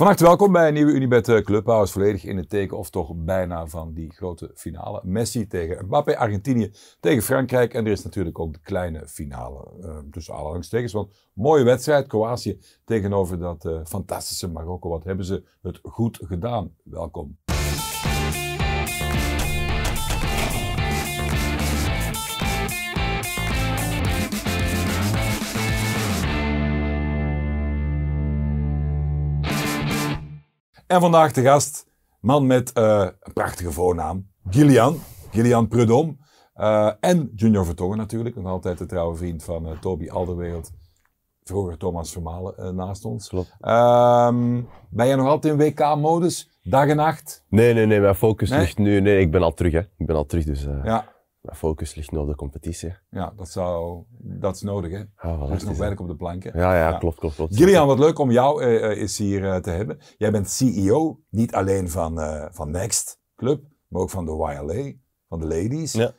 Van 0.00 0.08
harte 0.08 0.24
welkom 0.24 0.52
bij 0.52 0.68
een 0.68 0.74
nieuwe 0.74 0.92
Unibet 0.92 1.28
eh, 1.28 1.40
Clubhouse. 1.40 1.92
Volledig 1.92 2.24
in 2.24 2.36
het 2.36 2.48
teken, 2.48 2.78
of 2.78 2.90
toch 2.90 3.12
bijna, 3.14 3.66
van 3.66 3.92
die 3.92 4.12
grote 4.12 4.50
finale. 4.54 5.00
Messi 5.04 5.46
tegen 5.46 5.84
Mbappé, 5.84 6.16
Argentinië 6.16 6.72
tegen 7.00 7.22
Frankrijk. 7.22 7.74
En 7.74 7.86
er 7.86 7.92
is 7.92 8.02
natuurlijk 8.02 8.38
ook 8.38 8.52
de 8.52 8.60
kleine 8.62 9.08
finale 9.08 9.72
uh, 9.80 9.98
tussen 10.10 10.34
aanhalingstekens. 10.34 10.92
Want 10.92 11.12
mooie 11.32 11.64
wedstrijd, 11.64 12.06
Kroatië 12.06 12.58
tegenover 12.84 13.38
dat 13.38 13.64
uh, 13.64 13.80
fantastische 13.84 14.48
Marokko. 14.48 14.88
Wat 14.88 15.04
hebben 15.04 15.24
ze 15.24 15.44
het 15.62 15.78
goed 15.82 16.18
gedaan. 16.22 16.74
Welkom. 16.84 17.38
En 30.90 31.00
vandaag 31.00 31.32
de 31.32 31.42
gast, 31.42 31.86
man 32.20 32.46
met 32.46 32.78
uh, 32.78 33.08
een 33.20 33.32
prachtige 33.32 33.72
voornaam, 33.72 34.30
Gillian, 34.48 34.98
Gillian 35.30 35.68
Prudhomme. 35.68 36.16
Uh, 36.56 36.92
en 37.00 37.32
Junior 37.34 37.64
Vertongen 37.64 37.98
natuurlijk, 37.98 38.36
nog 38.36 38.46
altijd 38.46 38.78
de 38.78 38.86
trouwe 38.86 39.16
vriend 39.16 39.44
van 39.44 39.66
uh, 39.66 39.78
Toby 39.78 40.08
Alderwereld. 40.08 40.70
Vroeger 41.42 41.76
Thomas 41.76 42.12
Vermalen 42.12 42.74
naast 42.74 43.04
ons. 43.04 43.28
Klopt. 43.28 43.56
Um, 43.60 44.68
ben 44.90 45.06
jij 45.06 45.14
nog 45.14 45.26
altijd 45.26 45.52
in 45.52 45.58
WK-modus, 45.58 46.60
dag 46.62 46.86
en 46.86 46.96
nacht? 46.96 47.44
Nee, 47.48 47.74
nee, 47.74 47.86
nee, 47.86 48.00
mijn 48.00 48.14
focus 48.14 48.50
nee? 48.50 48.58
ligt 48.60 48.78
nu... 48.78 49.00
Nee, 49.00 49.20
ik 49.20 49.30
ben 49.30 49.42
al 49.42 49.54
terug, 49.54 49.72
hè. 49.72 49.80
Ik 49.80 50.06
ben 50.06 50.16
al 50.16 50.26
terug, 50.26 50.44
dus... 50.44 50.66
ja. 50.84 51.04
Mijn 51.40 51.56
focus 51.56 51.94
ligt 51.94 52.10
nu 52.10 52.18
op 52.18 52.26
de 52.26 52.34
competitie. 52.34 52.94
Ja, 53.10 53.32
dat, 53.36 53.48
zou, 53.48 54.02
dat 54.18 54.54
is 54.54 54.62
nodig, 54.62 54.92
hè? 54.92 55.02
Ah, 55.16 55.50
er 55.50 55.56
is 55.56 55.64
nog 55.64 55.76
werk 55.76 56.00
op 56.00 56.08
de 56.08 56.16
planken. 56.16 56.52
Ja, 56.58 56.74
ja, 56.74 56.90
ja, 56.90 56.98
klopt, 56.98 57.18
klopt, 57.18 57.34
klopt. 57.34 57.56
Gillian, 57.56 57.86
wat 57.86 57.98
leuk 57.98 58.18
om 58.18 58.30
jou 58.30 58.64
uh, 58.64 58.98
eens 59.00 59.18
hier 59.18 59.40
uh, 59.40 59.56
te 59.56 59.70
hebben. 59.70 59.98
Jij 60.16 60.30
bent 60.30 60.50
CEO, 60.50 61.20
niet 61.28 61.54
alleen 61.54 61.90
van, 61.90 62.20
uh, 62.20 62.46
van 62.50 62.70
Next 62.70 63.20
Club, 63.36 63.62
maar 63.88 64.02
ook 64.02 64.10
van 64.10 64.24
de 64.24 64.30
YLA, 64.30 64.92
van 65.28 65.40
de 65.40 65.46
Ladies. 65.46 65.92
Ja. 65.92 66.12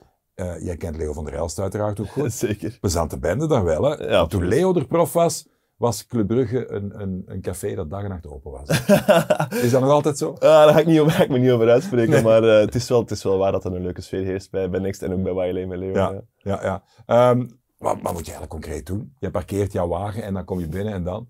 jij 0.59 0.77
kent 0.77 0.97
Leo 0.97 1.13
van 1.13 1.25
der 1.25 1.33
Elst 1.33 1.59
uiteraard 1.59 1.99
ook 1.99 2.09
goed. 2.09 2.33
Zeker. 2.47 2.77
Plezante 2.79 3.19
bende 3.19 3.47
dan 3.47 3.63
wel, 3.63 3.83
hè? 3.83 3.95
Ja, 3.95 4.25
Toen 4.25 4.47
Leo 4.47 4.73
er 4.75 4.87
prof 4.87 5.13
was, 5.13 5.49
was 5.81 6.05
Club 6.07 6.27
Brugge 6.27 6.71
een, 6.71 7.01
een, 7.01 7.23
een 7.25 7.41
café 7.41 7.75
dat 7.75 7.89
dag 7.89 8.03
en 8.03 8.09
nacht 8.09 8.27
open 8.27 8.51
was. 8.51 8.69
is 9.65 9.71
dat 9.71 9.81
nog 9.81 9.89
altijd 9.89 10.17
zo? 10.17 10.31
Uh, 10.33 10.39
daar 10.39 10.73
ga 10.73 10.79
ik, 10.79 10.85
niet 10.85 10.99
over, 10.99 11.11
ga 11.11 11.23
ik 11.23 11.29
me 11.29 11.37
niet 11.37 11.51
over 11.51 11.69
uitspreken, 11.69 12.13
nee. 12.13 12.23
maar 12.23 12.43
uh, 12.43 12.59
het, 12.59 12.75
is 12.75 12.89
wel, 12.89 12.99
het 12.99 13.11
is 13.11 13.23
wel 13.23 13.37
waar 13.37 13.51
dat 13.51 13.65
er 13.65 13.75
een 13.75 13.81
leuke 13.81 14.01
sfeer 14.01 14.23
heerst 14.23 14.51
bij, 14.51 14.69
bij 14.69 14.79
Next 14.79 15.01
en 15.01 15.13
ook 15.13 15.23
bij 15.23 15.49
YLA 15.49 15.67
met 15.67 15.77
Leo. 15.77 15.93
Ja, 15.93 16.21
ja, 16.37 16.83
ja. 17.07 17.29
Um, 17.29 17.59
wat, 17.77 17.97
wat, 18.01 18.13
moet 18.13 18.25
je 18.25 18.31
eigenlijk 18.31 18.49
concreet 18.49 18.85
doen? 18.85 19.15
Je 19.19 19.31
parkeert 19.31 19.71
jouw 19.71 19.87
wagen 19.87 20.23
en 20.23 20.33
dan 20.33 20.45
kom 20.45 20.59
je 20.59 20.67
binnen 20.67 20.93
en 20.93 21.03
dan? 21.03 21.27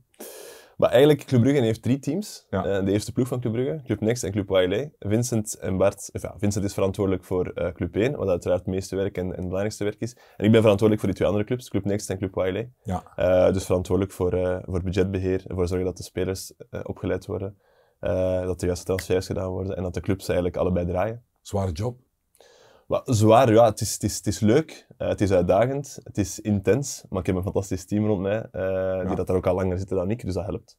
Maar 0.81 0.89
eigenlijk, 0.89 1.25
Club 1.25 1.41
Brugge 1.41 1.61
heeft 1.61 1.81
drie 1.81 1.99
teams. 1.99 2.45
Ja. 2.49 2.79
Uh, 2.79 2.85
de 2.85 2.91
eerste 2.91 3.11
ploeg 3.11 3.27
van 3.27 3.39
Club 3.39 3.53
Brugge, 3.53 3.81
Club 3.83 3.99
Next 3.99 4.23
en 4.23 4.31
Club 4.31 4.49
YLA. 4.49 4.89
Vincent 4.99 5.53
en 5.53 5.77
Bart, 5.77 6.09
of 6.13 6.21
ja, 6.21 6.33
Vincent 6.37 6.65
is 6.65 6.73
verantwoordelijk 6.73 7.23
voor 7.23 7.51
uh, 7.55 7.71
Club 7.71 7.95
1, 7.95 8.15
wat 8.17 8.27
uiteraard 8.27 8.59
het 8.59 8.69
meeste 8.69 8.95
werk 8.95 9.17
en, 9.17 9.23
en 9.23 9.29
het 9.29 9.41
belangrijkste 9.41 9.83
werk 9.83 9.99
is. 9.99 10.15
En 10.37 10.45
ik 10.45 10.51
ben 10.51 10.61
verantwoordelijk 10.61 10.99
voor 10.99 11.07
die 11.07 11.17
twee 11.17 11.27
andere 11.27 11.45
clubs, 11.45 11.69
Club 11.69 11.85
Next 11.85 12.09
en 12.09 12.17
Club 12.17 12.35
YLA. 12.35 12.65
Ja. 12.83 13.03
Uh, 13.17 13.53
dus 13.53 13.65
verantwoordelijk 13.65 14.15
voor, 14.15 14.61
voor 14.65 14.83
budgetbeheer, 14.83 15.43
ervoor 15.47 15.67
zorgen 15.67 15.85
dat 15.85 15.97
de 15.97 16.03
spelers 16.03 16.53
opgeleid 16.83 17.25
worden, 17.25 17.57
dat 18.45 18.59
de 18.59 18.65
juiste 18.65 18.85
transfers 18.85 19.25
gedaan 19.25 19.49
worden 19.49 19.77
en 19.77 19.83
dat 19.83 19.93
de 19.93 20.01
clubs 20.01 20.27
eigenlijk 20.27 20.57
allebei 20.57 20.85
draaien. 20.85 21.23
Zware 21.41 21.71
job? 21.71 21.99
Maar 22.91 23.01
zwaar, 23.05 23.53
ja, 23.53 23.65
het 23.65 23.81
is, 23.81 23.93
het 23.93 24.03
is, 24.03 24.17
het 24.17 24.27
is 24.27 24.39
leuk, 24.39 24.87
uh, 24.97 25.07
het 25.07 25.21
is 25.21 25.31
uitdagend, 25.31 25.99
het 26.03 26.17
is 26.17 26.39
intens, 26.39 27.03
maar 27.09 27.19
ik 27.19 27.25
heb 27.25 27.35
een 27.35 27.43
fantastisch 27.43 27.85
team 27.85 28.05
rond 28.05 28.21
mij, 28.21 28.37
uh, 28.37 28.61
ja. 28.61 29.03
die 29.03 29.15
dat 29.15 29.27
daar 29.27 29.35
ook 29.35 29.47
al 29.47 29.55
langer 29.55 29.77
zitten 29.77 29.95
dan 29.97 30.11
ik, 30.11 30.25
dus 30.25 30.33
dat 30.33 30.45
helpt. 30.45 30.77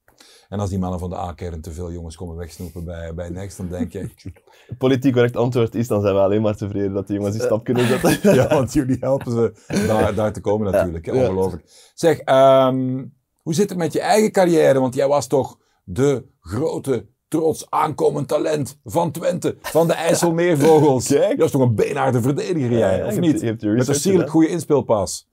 En 0.48 0.60
als 0.60 0.70
die 0.70 0.78
mannen 0.78 0.98
van 0.98 1.10
de 1.10 1.16
A-kern 1.16 1.60
te 1.60 1.72
veel 1.72 1.92
jongens 1.92 2.16
komen 2.16 2.36
wegsnoepen 2.36 2.84
bij, 2.84 3.14
bij 3.14 3.28
Next, 3.28 3.56
dan 3.56 3.68
denk 3.68 3.92
je... 3.92 4.10
Politiek 4.78 5.12
correct 5.12 5.36
antwoord 5.36 5.74
is, 5.74 5.88
dan 5.88 6.00
zijn 6.00 6.14
we 6.14 6.20
alleen 6.20 6.42
maar 6.42 6.56
tevreden 6.56 6.92
dat 6.92 7.06
die 7.06 7.16
jongens 7.16 7.36
die 7.36 7.44
stap 7.44 7.64
kunnen 7.64 7.86
zetten. 7.86 8.34
ja, 8.34 8.48
want 8.48 8.72
jullie 8.72 8.96
helpen 9.00 9.32
ze 9.32 9.52
daar, 9.86 10.14
daar 10.14 10.32
te 10.32 10.40
komen 10.40 10.72
natuurlijk, 10.72 11.06
ja. 11.06 11.12
ongelooflijk. 11.12 11.90
Zeg, 11.94 12.18
um, 12.18 13.14
hoe 13.42 13.54
zit 13.54 13.68
het 13.68 13.78
met 13.78 13.92
je 13.92 14.00
eigen 14.00 14.32
carrière? 14.32 14.80
Want 14.80 14.94
jij 14.94 15.08
was 15.08 15.26
toch 15.26 15.58
de 15.84 16.26
grote 16.40 17.06
trots 17.32 17.70
aankomend 17.70 18.28
talent 18.28 18.78
van 18.84 19.10
Twente, 19.10 19.56
van 19.60 19.86
de 19.86 19.92
IJsselmeervogels. 19.92 21.06
Kijk. 21.12 21.36
Dat 21.36 21.46
is 21.46 21.52
toch 21.52 21.62
een 21.62 21.74
beenharde 21.74 22.22
verdediger 22.22 22.70
jij, 22.78 22.98
ja, 22.98 23.06
of 23.06 23.18
niet? 23.18 23.30
hebt, 23.30 23.40
je 23.40 23.46
hebt 23.46 23.62
je 23.62 23.68
Met 23.68 23.88
een 23.88 23.94
sierlijk 23.94 24.30
goede 24.30 24.48
inspeelpas. 24.48 25.28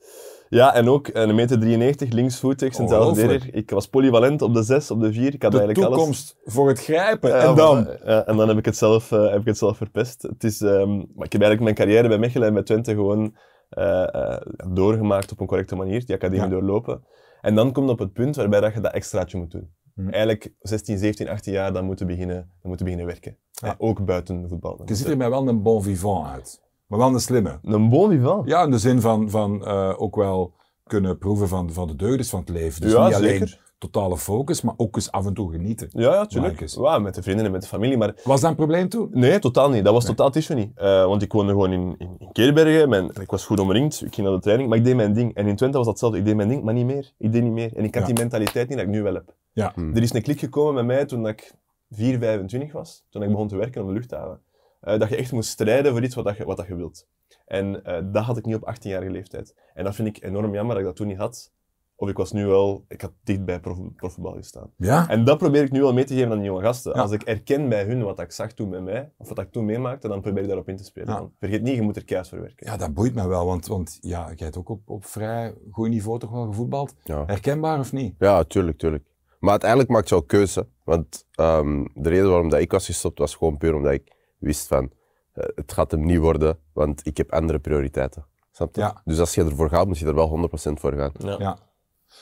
Ja, 0.49 0.73
en 0.73 0.89
ook 0.89 1.09
een 1.13 1.35
meter 1.35 1.59
93, 1.59 2.11
linksvoetig, 2.11 2.73
centraal 2.73 3.15
verdediger. 3.15 3.55
Ik 3.55 3.69
was 3.69 3.87
polyvalent 3.87 4.41
op 4.41 4.53
de 4.53 4.63
6, 4.63 4.91
op 4.91 5.01
de 5.01 5.13
4. 5.13 5.33
Ik 5.33 5.43
had 5.43 5.51
de 5.51 5.57
eigenlijk 5.59 5.89
toekomst 5.89 6.35
alles. 6.39 6.53
voor 6.55 6.67
het 6.67 6.79
grijpen. 6.79 7.29
Ja, 7.29 7.39
en 7.39 7.55
dan? 7.55 7.87
Ja, 8.05 8.25
en 8.25 8.37
dan 8.37 8.47
heb 8.47 8.57
ik 8.57 8.65
het 8.65 8.77
zelf, 8.77 9.11
uh, 9.11 9.29
heb 9.29 9.39
ik 9.39 9.45
het 9.45 9.57
zelf 9.57 9.77
verpest. 9.77 10.21
Het 10.21 10.43
is, 10.43 10.61
um, 10.61 10.95
maar 10.97 11.25
ik 11.25 11.31
heb 11.31 11.41
eigenlijk 11.41 11.61
mijn 11.61 11.75
carrière 11.75 12.07
bij 12.07 12.17
Mechelen 12.17 12.47
en 12.47 12.53
bij 12.53 12.63
Twente 12.63 12.93
gewoon 12.93 13.35
uh, 13.77 14.07
uh, 14.15 14.37
doorgemaakt 14.73 15.31
op 15.31 15.39
een 15.39 15.47
correcte 15.47 15.75
manier, 15.75 16.05
die 16.05 16.15
academie 16.15 16.43
Ja. 16.43 16.49
doorlopen. 16.49 17.03
En 17.41 17.55
dan 17.55 17.71
komt 17.71 17.89
op 17.89 17.99
het 17.99 18.13
punt 18.13 18.35
waarbij 18.35 18.59
dat 18.59 18.73
je 18.73 18.81
dat 18.81 18.93
extraatje 18.93 19.37
moet 19.37 19.51
doen. 19.51 19.69
Mhm. 19.99 20.09
Eigenlijk 20.09 20.53
16, 20.59 20.97
17, 20.97 21.29
18 21.29 21.53
jaar, 21.53 21.73
dan 21.73 21.85
moeten 21.85 22.07
beginnen, 22.07 22.35
dan 22.35 22.45
moeten 22.61 22.85
beginnen 22.85 23.07
werken. 23.07 23.37
Ja. 23.51 23.67
Eh, 23.67 23.73
ook 23.77 24.05
buiten 24.05 24.45
voetbal. 24.49 24.81
Je 24.85 24.95
ziet 24.95 25.07
er 25.07 25.17
mij 25.17 25.29
wel 25.29 25.47
een 25.47 25.61
bon 25.61 25.83
vivant 25.83 26.27
uit. 26.27 26.61
Maar 26.87 26.99
wel 26.99 27.13
een 27.13 27.19
slimme. 27.19 27.59
Een 27.63 27.89
bon 27.89 28.09
vivant. 28.09 28.47
Ja, 28.47 28.63
in 28.63 28.71
de 28.71 28.77
zin 28.77 29.01
van, 29.01 29.29
van 29.29 29.61
uh, 29.67 29.93
ook 29.97 30.15
wel 30.15 30.53
kunnen 30.83 31.17
proeven 31.17 31.47
van, 31.47 31.73
van 31.73 31.87
de 31.87 31.95
deugden 31.95 32.25
van 32.25 32.39
het 32.39 32.49
leven. 32.49 32.81
Dus 32.81 32.91
Ja, 32.91 33.05
niet 33.05 33.15
alleen 33.15 33.29
zeker. 33.29 33.59
totale 33.77 34.17
focus, 34.17 34.61
maar 34.61 34.73
ook 34.77 34.95
eens 34.95 35.11
af 35.11 35.25
en 35.25 35.33
toe 35.33 35.51
genieten. 35.51 35.87
Ja, 35.91 36.13
ja, 36.13 36.25
tuurlijk. 36.25 36.63
Ja, 36.69 36.99
met 36.99 37.15
de 37.15 37.21
vrienden 37.21 37.45
en 37.45 37.51
met 37.51 37.61
de 37.61 37.67
familie. 37.67 37.97
Maar 37.97 38.15
Was 38.23 38.41
dat 38.41 38.49
een 38.49 38.55
probleem 38.55 38.89
toen? 38.89 39.07
Nee, 39.11 39.39
totaal 39.39 39.69
niet. 39.69 39.83
Dat 39.83 39.93
was 39.93 40.03
Nee. 40.03 40.11
totaal 40.11 40.27
het 40.27 40.35
issue 40.35 40.55
niet. 40.57 40.71
Eh, 40.75 41.05
want 41.05 41.21
ik 41.21 41.31
woonde 41.33 41.51
gewoon 41.51 41.71
in, 41.71 41.95
in, 41.97 42.15
in 42.19 42.31
Keerbergen. 42.31 42.89
Mijn, 42.89 43.05
ik 43.21 43.31
was 43.31 43.45
goed 43.45 43.59
omringd. 43.59 44.01
Ik 44.05 44.13
ging 44.13 44.27
naar 44.27 44.35
de 44.35 44.41
training. 44.41 44.69
Maar 44.69 44.77
ik 44.77 44.83
deed 44.83 44.95
mijn 44.95 45.13
ding. 45.13 45.33
En 45.35 45.47
in 45.47 45.55
Twente 45.55 45.77
was 45.77 45.85
dat 45.85 45.93
hetzelfde. 45.93 46.17
Ik 46.19 46.25
deed 46.25 46.35
mijn 46.35 46.49
ding, 46.49 46.63
maar 46.63 46.73
niet 46.73 46.85
meer. 46.85 47.11
Ik 47.17 47.31
deed 47.31 47.43
niet 47.43 47.51
meer. 47.51 47.75
En 47.75 47.83
ik 47.83 47.93
had 47.95 48.07
Ja. 48.07 48.13
die 48.13 48.19
mentaliteit 48.23 48.67
niet 48.69 48.77
dat 48.77 48.87
ik 48.87 48.93
nu 48.93 49.01
wel 49.03 49.13
heb. 49.13 49.33
Ja. 49.51 49.75
Er 49.75 50.01
is 50.01 50.13
een 50.13 50.21
klik 50.21 50.39
gekomen 50.39 50.73
met 50.73 50.85
mij 50.85 51.05
toen 51.05 51.27
ik 51.27 51.53
4, 51.89 52.19
25 52.19 52.71
was. 52.71 53.05
Toen 53.09 53.23
ik 53.23 53.29
begon 53.29 53.47
te 53.47 53.57
werken 53.57 53.81
op 53.81 53.87
de 53.87 53.93
luchthaven. 53.93 54.41
Eh, 54.79 54.99
dat 54.99 55.09
je 55.09 55.15
echt 55.15 55.31
moest 55.31 55.49
strijden 55.49 55.91
voor 55.91 56.03
iets 56.03 56.15
wat, 56.15 56.25
dat 56.25 56.37
je, 56.37 56.45
wat 56.45 56.57
dat 56.57 56.67
je 56.67 56.75
wilt. 56.75 57.07
En 57.45 57.83
eh, 57.83 58.03
dat 58.11 58.23
had 58.23 58.37
ik 58.37 58.45
niet 58.45 58.55
op 58.55 58.75
18-jarige 58.75 59.11
leeftijd. 59.11 59.55
En 59.73 59.83
dat 59.83 59.95
vind 59.95 60.07
ik 60.07 60.23
enorm 60.23 60.53
jammer 60.53 60.73
dat 60.73 60.77
ik 60.77 60.85
dat 60.85 60.95
toen 60.95 61.07
niet 61.07 61.17
had. 61.17 61.51
Of 61.95 62.09
ik 62.09 62.17
was 62.17 62.31
nu 62.31 62.45
wel... 62.45 62.85
Ik 62.87 63.01
had 63.01 63.11
dicht 63.23 63.45
bij 63.45 63.59
prof, 63.59 63.77
profvoetbal 63.95 64.33
gestaan. 64.33 64.71
Ja? 64.77 65.09
En 65.09 65.23
dat 65.25 65.37
probeer 65.37 65.63
ik 65.63 65.71
nu 65.71 65.81
wel 65.81 65.93
mee 65.93 66.03
te 66.03 66.13
geven 66.13 66.31
aan 66.31 66.37
die 66.37 66.45
jonge 66.45 66.61
gasten. 66.61 66.93
Ja. 66.95 67.01
Als 67.01 67.11
ik 67.11 67.21
erken 67.21 67.69
bij 67.69 67.83
hun 67.83 68.03
wat 68.03 68.19
ik 68.19 68.31
zag 68.31 68.51
toen 68.51 68.69
met 68.69 68.83
mij, 68.83 69.11
of 69.17 69.29
wat 69.29 69.39
ik 69.39 69.51
toen 69.51 69.65
meemaakte, 69.65 70.07
dan 70.07 70.21
probeer 70.21 70.41
ik 70.41 70.47
daarop 70.47 70.69
in 70.69 70.77
te 70.77 70.83
spelen. 70.83 71.13
Ja. 71.13 71.29
Vergeet 71.39 71.61
niet, 71.61 71.75
je 71.75 71.81
moet 71.81 71.95
er 71.95 72.05
keihard 72.05 72.29
voor 72.29 72.41
werken. 72.41 72.67
Ja, 72.67 72.77
dat 72.77 72.93
boeit 72.93 73.15
me 73.15 73.27
wel, 73.27 73.45
want, 73.45 73.67
want 73.67 73.97
ja, 74.01 74.25
jij 74.25 74.35
hebt 74.35 74.57
ook 74.57 74.69
op, 74.69 74.89
op 74.89 75.05
vrij 75.05 75.53
goed 75.71 75.89
niveau 75.89 76.19
toch 76.19 76.31
wel 76.31 76.45
gevoetbald. 76.45 76.95
Ja. 77.03 77.23
Herkenbaar 77.25 77.79
of 77.79 77.91
niet? 77.91 78.15
Ja, 78.17 78.43
tuurlijk, 78.43 78.77
tuurlijk. 78.77 79.03
Maar 79.39 79.49
uiteindelijk 79.51 79.89
maakt 79.89 80.09
je 80.09 80.15
ook 80.15 80.27
keuze. 80.27 80.67
Want 80.83 81.25
ehm, 81.31 81.85
de 81.93 82.09
reden 82.09 82.29
waarom 82.29 82.49
dat 82.49 82.59
ik 82.59 82.71
was 82.71 82.85
gestopt 82.85 83.19
was 83.19 83.35
gewoon 83.35 83.57
puur 83.57 83.75
omdat 83.75 83.91
ik 83.91 84.15
wist 84.37 84.67
van 84.67 84.91
eh, 85.33 85.43
het 85.55 85.73
gaat 85.73 85.91
hem 85.91 86.05
niet 86.05 86.19
worden, 86.19 86.59
want 86.73 87.05
ik 87.05 87.17
heb 87.17 87.31
andere 87.33 87.59
prioriteiten. 87.59 88.25
Snap 88.51 88.75
je? 88.75 88.81
Ja. 88.81 89.01
Dus 89.05 89.19
als 89.19 89.35
je 89.35 89.43
ervoor 89.43 89.69
gaat, 89.69 89.87
moet 89.87 89.97
je 89.97 90.05
er 90.05 90.15
wel 90.15 90.29
100% 90.29 90.79
voor 90.79 90.93
gaan. 90.93 91.11
Ja. 91.17 91.35
Ja. 91.39 91.57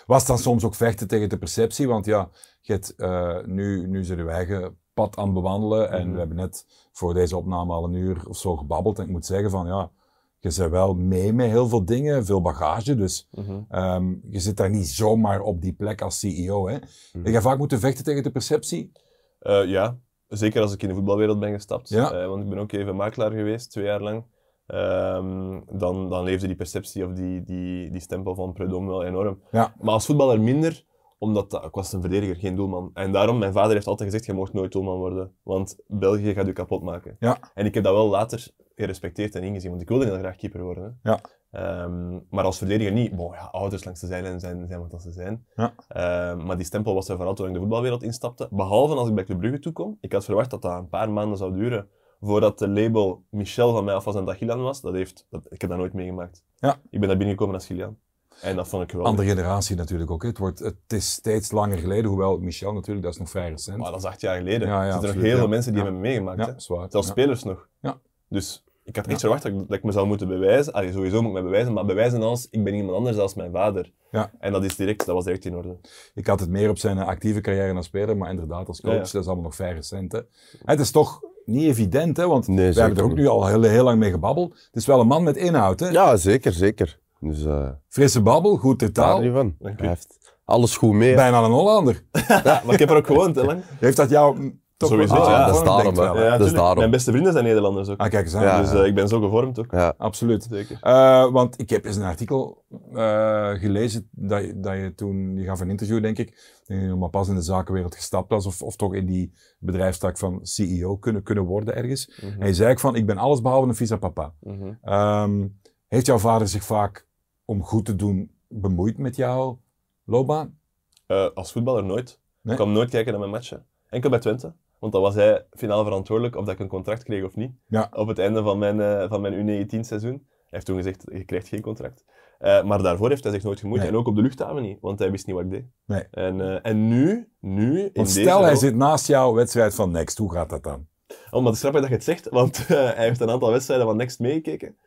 Was 0.06 0.26
dan 0.26 0.38
soms 0.38 0.64
ook 0.64 0.76
vechten 0.76 1.08
tegen 1.08 1.30
de 1.30 1.38
perceptie? 1.38 1.88
Want 1.88 2.06
ja, 2.06 2.30
je 2.62 2.74
hebt, 2.74 2.96
eh, 2.96 3.38
nu, 3.46 3.88
nu 3.88 4.04
zijn 4.04 4.26
we 4.26 4.32
eigen 4.32 4.78
pad 4.94 5.18
aan 5.18 5.26
het 5.26 5.34
bewandelen. 5.34 5.90
En 5.92 6.02
Mhm. 6.04 6.12
we 6.12 6.18
hebben 6.20 6.38
net 6.38 6.66
voor 6.92 7.14
deze 7.14 7.38
opname 7.38 7.74
al 7.74 7.84
een 7.84 7.94
uur 7.94 8.22
of 8.28 8.38
zo 8.38 8.56
gebabbeld. 8.56 8.98
En 9.00 9.06
ik 9.06 9.12
moet 9.12 9.26
zeggen 9.26 9.50
van 9.50 9.66
ja, 9.68 9.92
je 10.40 10.50
zit 10.50 10.70
wel 10.70 10.94
mee 10.94 11.34
met 11.34 11.50
heel 11.50 11.68
veel 11.68 11.86
dingen, 11.86 12.26
veel 12.26 12.42
bagage. 12.42 12.96
Dus 12.96 13.28
Mhm. 13.32 13.60
ehm, 13.70 14.16
je 14.30 14.40
zit 14.40 14.58
daar 14.58 14.70
niet 14.70 14.88
zomaar 14.88 15.42
op 15.42 15.62
die 15.62 15.74
plek 15.74 16.02
als 16.02 16.20
CEO. 16.20 16.68
Hè? 16.68 16.74
Heb 17.12 17.26
je 17.28 17.42
vaak 17.42 17.58
moeten 17.58 17.80
vechten 17.80 18.04
tegen 18.04 18.24
de 18.24 18.32
perceptie? 18.32 18.92
Eh, 19.40 19.66
ja, 19.66 19.98
zeker 20.28 20.62
als 20.62 20.74
ik 20.74 20.82
in 20.84 20.88
de 20.90 20.96
voetbalwereld 20.96 21.40
ben 21.40 21.54
gestapt. 21.54 21.90
Ja. 21.90 22.12
Eh, 22.12 22.28
want 22.28 22.44
ik 22.44 22.50
ben 22.50 22.58
ook 22.58 22.72
even 22.72 22.96
makelaar 22.96 23.32
geweest, 23.32 23.72
twee 23.72 23.86
jaar 23.86 24.02
lang. 24.02 24.24
Ehm, 24.68 25.60
dan, 25.72 26.10
dan 26.10 26.24
leefde 26.24 26.48
die 26.48 26.56
perceptie 26.56 27.06
of 27.06 27.14
die, 27.14 27.44
die, 27.44 27.92
die 27.92 28.00
stempel 28.02 28.36
van 28.36 28.54
Prudhomme 28.54 28.90
wel 28.90 29.04
enorm. 29.04 29.40
Ja. 29.52 29.74
Maar 29.82 29.94
als 29.94 30.06
voetballer 30.06 30.42
minder, 30.42 30.84
omdat 31.18 31.52
dat- 31.52 31.64
ik 31.66 31.74
was 31.74 31.94
een 31.94 32.02
verdediger, 32.02 32.36
geen 32.36 32.56
doelman. 32.56 32.90
En 32.94 33.12
daarom, 33.12 33.38
mijn 33.38 33.54
vader 33.54 33.74
heeft 33.74 33.88
altijd 33.88 34.10
gezegd, 34.10 34.26
je 34.26 34.34
mocht 34.34 34.54
nooit 34.54 34.72
doelman 34.72 34.98
worden. 34.98 35.36
Want 35.44 35.78
België 35.88 36.34
gaat 36.34 36.46
je 36.46 36.54
kapot 36.54 36.84
maken. 36.84 37.16
Ja. 37.20 37.38
En 37.54 37.66
ik 37.66 37.74
heb 37.74 37.84
dat 37.84 37.94
wel 37.94 38.08
later 38.10 38.48
gerespecteerd 38.76 39.36
en 39.36 39.44
ingezien, 39.44 39.70
want 39.70 39.82
ik 39.82 39.90
wilde 39.90 40.06
heel 40.06 40.18
graag 40.18 40.36
keeper 40.36 40.64
worden. 40.64 41.00
hè. 41.02 41.12
Ja. 41.12 41.22
Ehm, 41.52 42.20
maar 42.30 42.44
als 42.44 42.58
verdediger 42.58 42.94
niet. 42.94 43.16
Bon, 43.16 43.32
ja, 43.32 43.46
ouders 43.52 43.84
langs 43.84 44.00
de 44.00 44.08
zijlijn 44.08 44.40
zijn, 44.40 44.68
zijn 44.68 44.80
wat 44.80 44.92
dat 44.92 45.02
ze 45.02 45.12
zijn. 45.12 45.46
Ja. 45.56 45.74
Ehm, 45.88 46.46
maar 46.46 46.56
die 46.56 46.66
stempel 46.66 46.94
was 46.94 47.10
er 47.10 47.16
vooral 47.16 47.34
toen 47.34 47.48
ik 47.48 47.54
de 47.54 47.60
voetbalwereld 47.60 48.04
instapte. 48.04 48.48
Behalve 48.52 48.96
als 48.96 49.10
ik 49.10 49.16
bij 49.16 49.24
Club 49.24 49.40
Brugge 49.40 49.60
toekom. 49.60 49.98
Ik 50.02 50.12
had 50.14 50.26
verwacht 50.26 50.50
dat 50.50 50.62
dat 50.62 50.78
een 50.78 50.90
paar 50.90 51.12
maanden 51.12 51.38
zou 51.38 51.54
duren 51.54 51.90
voordat 52.20 52.60
de 52.60 52.68
label 52.68 53.24
Michel 53.30 53.72
van 53.72 53.84
mij 53.84 53.94
af 53.94 54.04
was 54.04 54.16
en 54.16 54.26
dat 54.26 54.56
was. 54.56 54.82
Dat 54.82 54.94
heeft, 54.94 55.28
dat, 55.30 55.46
ik 55.50 55.62
heb 55.62 55.70
dat 55.70 55.80
nooit 55.80 55.94
meegemaakt. 55.94 56.44
Ja. 56.56 56.76
Ik 56.90 57.00
ben 57.00 57.08
daar 57.08 57.18
binnengekomen 57.18 57.56
als 57.56 57.66
Gillian. 57.66 57.98
En 58.42 58.56
dat 58.56 58.68
vond 58.68 58.84
ik 58.84 58.90
geweldig. 58.90 59.14
Andere 59.20 59.36
generatie 59.36 59.76
natuurlijk 59.76 60.12
ook. 60.12 60.22
hè. 60.22 60.28
Het, 60.28 60.38
wordt, 60.38 60.60
het 60.60 60.76
is 60.88 61.12
steeds 61.12 61.52
langer 61.52 61.78
geleden, 61.78 62.06
hoewel 62.10 62.38
Michel 62.38 62.74
natuurlijk, 62.74 63.06
dat 63.06 63.14
is 63.14 63.20
nog 63.20 63.30
vrij 63.30 63.50
recent. 63.50 63.78
Maar 63.78 63.92
dat 63.92 64.00
is 64.00 64.06
acht 64.06 64.22
jaar 64.22 64.38
geleden. 64.38 64.68
Ja, 64.68 64.82
ja, 64.82 64.86
er 64.88 64.92
zitten 64.92 65.14
nog 65.14 65.22
heel 65.24 65.32
ja. 65.34 65.38
veel 65.40 65.48
mensen 65.48 65.72
die 65.74 65.80
Ja. 65.82 65.86
hebben 65.88 66.04
meegemaakt. 66.06 66.46
ja, 66.46 66.54
zwaar. 66.60 66.88
Zelfs 66.90 67.08
Ja. 67.08 67.14
spelers 67.14 67.44
nog. 67.44 67.68
Ja. 67.82 68.00
Dus 68.30 68.64
ik 68.84 68.96
had 68.96 69.08
echt 69.08 69.20
verwacht 69.20 69.44
dat 69.44 69.52
ik, 69.52 69.58
dat 69.58 69.78
ik 69.78 69.84
me 69.84 69.92
zou 69.92 70.08
moeten 70.08 70.28
bewijzen. 70.28 70.74
Allee, 70.74 70.92
sowieso 70.92 71.22
moet 71.22 71.30
ik 71.32 71.38
me 71.38 71.44
bewijzen, 71.44 71.74
maar 71.74 71.86
bewijzen 71.86 72.22
als 72.22 72.48
ik 72.50 72.64
ben 72.64 72.74
iemand 72.74 72.98
anders 72.98 73.16
dan 73.16 73.30
mijn 73.36 73.52
vader. 73.52 73.92
Ja. 74.12 74.32
En 74.40 74.52
dat, 74.52 74.64
is 74.64 74.76
direct, 74.76 75.06
dat 75.06 75.16
was 75.16 75.24
direct 75.26 75.46
in 75.46 75.56
orde. 75.56 75.78
Ik 76.16 76.28
had 76.28 76.40
het 76.40 76.50
meer 76.50 76.70
op 76.70 76.78
zijn 76.78 76.98
eh, 76.98 77.08
actieve 77.08 77.42
carrière 77.42 77.74
als 77.74 77.86
speler, 77.86 78.18
maar 78.18 78.30
inderdaad 78.30 78.68
als 78.68 78.82
coach, 78.82 78.92
Ja, 78.94 78.98
ja. 78.98 79.04
dat 79.12 79.22
is 79.22 79.26
allemaal 79.26 79.44
nog 79.44 79.56
vrij 79.56 79.74
recent. 79.74 80.12
Hè. 80.12 80.20
Het 80.66 80.80
is 80.80 80.92
toch 80.92 81.22
niet 81.46 81.64
evident, 81.68 82.18
hè, 82.18 82.28
want 82.28 82.48
Nee, 82.48 82.74
we 82.74 82.80
hebben 82.80 82.98
er 82.98 83.04
ook 83.04 83.10
niet. 83.10 83.20
nu 83.20 83.28
al 83.28 83.48
heel, 83.48 83.62
heel 83.62 83.84
lang 83.84 84.00
mee 84.00 84.12
gebabbeld. 84.12 84.50
Het 84.54 84.76
is 84.76 84.86
wel 84.86 85.00
een 85.00 85.08
man 85.08 85.24
met 85.24 85.36
inhoud. 85.38 85.80
Hè. 85.80 85.90
Ja, 85.90 86.16
zeker, 86.18 86.54
zeker. 86.54 87.00
Dus 87.20 87.46
eh 87.46 87.70
Frisse 87.88 88.22
babbel, 88.22 88.58
goed 88.58 88.80
daar 88.80 88.92
taal, 88.92 89.20
niet 89.20 89.34
van. 89.34 89.56
Dank 89.60 89.76
u. 89.76 89.80
Hij 89.80 89.90
heeft 89.90 90.36
alles 90.46 90.78
goed 90.78 90.94
mee. 90.94 91.16
bijna 91.16 91.44
een 91.44 91.52
Hollander. 91.52 92.04
Ja, 92.28 92.62
maar 92.66 92.74
ik 92.74 92.80
heb 92.80 92.90
er 92.90 92.96
ook 92.96 93.08
gewoond, 93.08 93.36
hè, 93.36 93.44
lang. 93.44 93.64
Heeft 93.80 93.98
dat 93.98 94.10
jou 94.10 94.40
mm, 94.40 94.62
toch 94.78 94.90
Sowieso, 94.90 95.14
wel 95.14 95.30
ja, 95.30 95.46
dat 95.46 95.56
is 95.56 95.64
daarom, 95.64 95.88
ik 95.88 95.96
wel, 95.96 96.18
Ja, 96.18 96.38
dat 96.38 96.48
is 96.48 96.54
daarom. 96.54 96.78
Mijn 96.78 96.92
beste 96.92 97.12
vrienden 97.12 97.32
zijn 97.32 97.44
Nederlanders 97.46 97.90
ook. 97.90 98.00
Ah, 98.00 98.10
kijk 98.10 98.26
eens 98.26 98.36
aan. 98.36 98.44
Ja. 98.44 98.62
Dus 98.62 98.72
eh, 98.72 98.86
ik 98.86 98.96
ben 98.96 99.08
zo 99.08 99.20
gevormd 99.20 99.60
ook. 99.60 99.72
Ja. 99.72 99.94
Absoluut. 99.98 100.48
Zeker. 100.52 100.78
Eh, 100.82 101.32
want 101.32 101.60
ik 101.60 101.70
heb 101.70 101.86
eens 101.86 101.96
een 101.96 102.04
artikel 102.04 102.64
eh, 102.94 103.52
gelezen 103.52 104.10
dat 104.12 104.44
je, 104.44 104.60
dat 104.60 104.74
je 104.74 104.94
toen, 104.96 105.36
je 105.36 105.46
gaf 105.46 105.60
een 105.60 105.70
interview 105.70 106.02
denk 106.02 106.18
ik, 106.18 106.30
ik 106.30 106.64
dat 106.66 106.78
je 106.78 106.96
maar 106.96 107.10
pas 107.10 107.28
in 107.28 107.36
de 107.36 107.42
zakenwereld 107.42 107.96
gestapt 107.96 108.30
was 108.30 108.46
of, 108.46 108.62
of 108.62 108.76
toch 108.76 108.94
in 108.94 109.06
die 109.06 109.34
bedrijfstak 109.60 110.18
van 110.18 110.40
CEO 110.42 110.98
kunnen, 110.98 111.24
kunnen 111.24 111.44
worden 111.44 111.76
ergens. 111.76 112.22
Mhm. 112.22 112.42
En 112.42 112.48
je 112.48 112.54
zei 112.54 112.72
ook 112.72 112.80
van, 112.80 112.96
ik 112.96 113.06
ben 113.06 113.18
alles 113.18 113.42
behalve 113.42 113.68
een 113.68 113.76
visa 113.76 113.98
papa. 113.98 114.34
Mhm. 114.40 114.74
Ehm, 114.82 115.48
heeft 115.88 116.06
jouw 116.06 116.18
vader 116.18 116.48
zich 116.48 116.64
vaak 116.64 117.07
om 117.48 117.64
goed 117.64 117.86
te 117.86 117.96
doen 117.96 118.32
bemoeid 118.48 118.98
met 118.98 119.16
jouw 119.16 119.60
loopbaan? 120.06 120.60
Eh, 121.06 121.28
als 121.34 121.52
voetballer 121.52 121.84
nooit. 121.84 122.20
Nee? 122.42 122.54
Ik 122.54 122.60
kwam 122.60 122.74
nooit 122.74 122.90
kijken 122.90 123.12
naar 123.12 123.20
mijn 123.20 123.32
matchen. 123.32 123.66
Enkel 123.90 124.10
bij 124.10 124.20
Twente. 124.20 124.54
Want 124.80 124.94
dan 124.94 125.02
was 125.02 125.16
hij 125.16 125.46
finaal 125.52 125.84
verantwoordelijk 125.84 126.36
of 126.36 126.46
dat 126.46 126.54
ik 126.54 126.60
een 126.60 126.68
contract 126.68 127.04
kreeg 127.04 127.24
of 127.24 127.36
niet. 127.36 127.52
Ja. 127.68 127.90
Op 127.94 128.08
het 128.08 128.20
einde 128.20 128.44
van 128.44 128.58
mijn, 128.58 128.82
eh, 128.82 129.10
van 129.10 129.22
mijn 129.22 129.34
U19 129.34 129.80
seizoen. 129.80 130.12
Hij 130.12 130.46
heeft 130.50 130.66
toen 130.66 130.76
gezegd, 130.76 131.04
je 131.12 131.24
krijgt 131.24 131.48
geen 131.48 131.62
contract. 131.62 132.06
Eh, 132.40 132.64
maar 132.64 132.82
daarvoor 132.82 133.10
heeft 133.10 133.24
hij 133.24 133.34
zich 133.34 133.44
nooit 133.44 133.60
gemoeid. 133.60 133.82
Nee. 133.82 133.90
En 133.90 133.98
ook 133.98 134.08
op 134.08 134.16
de 134.16 134.22
luchthaven 134.22 134.62
niet, 134.62 134.78
want 134.82 135.00
hij 135.00 135.12
wist 135.12 135.26
niet 135.26 135.36
wat 135.36 135.46
ik 135.46 135.52
deed. 135.52 135.66
Nee. 135.86 136.04
En, 136.12 136.64
en 136.64 136.88
nu, 136.88 137.30
nu, 137.40 137.82
in 137.82 137.90
Want 137.94 138.10
stel, 138.10 138.44
hij 138.44 138.56
zit 138.56 138.76
naast 138.76 139.08
jouw 139.08 139.34
wedstrijd 139.34 139.76
van 139.76 139.92
Next, 139.92 140.18
hoe 140.18 140.32
gaat 140.32 140.50
dat 140.50 140.64
dan? 140.64 140.88
Oh, 141.08 141.32
maar 141.32 141.44
het 141.44 141.54
is 141.54 141.60
grappig 141.60 141.82
dat 141.82 141.90
je 141.90 141.96
het 141.96 142.04
zegt, 142.04 142.30
want 142.30 142.68
hij 142.68 142.94
heeft 143.08 143.20
een 143.20 143.30
aantal 143.30 143.52
wedstrijden 143.52 143.86
van 143.86 143.98
Next 143.98 144.20
meegekeken. 144.20 144.78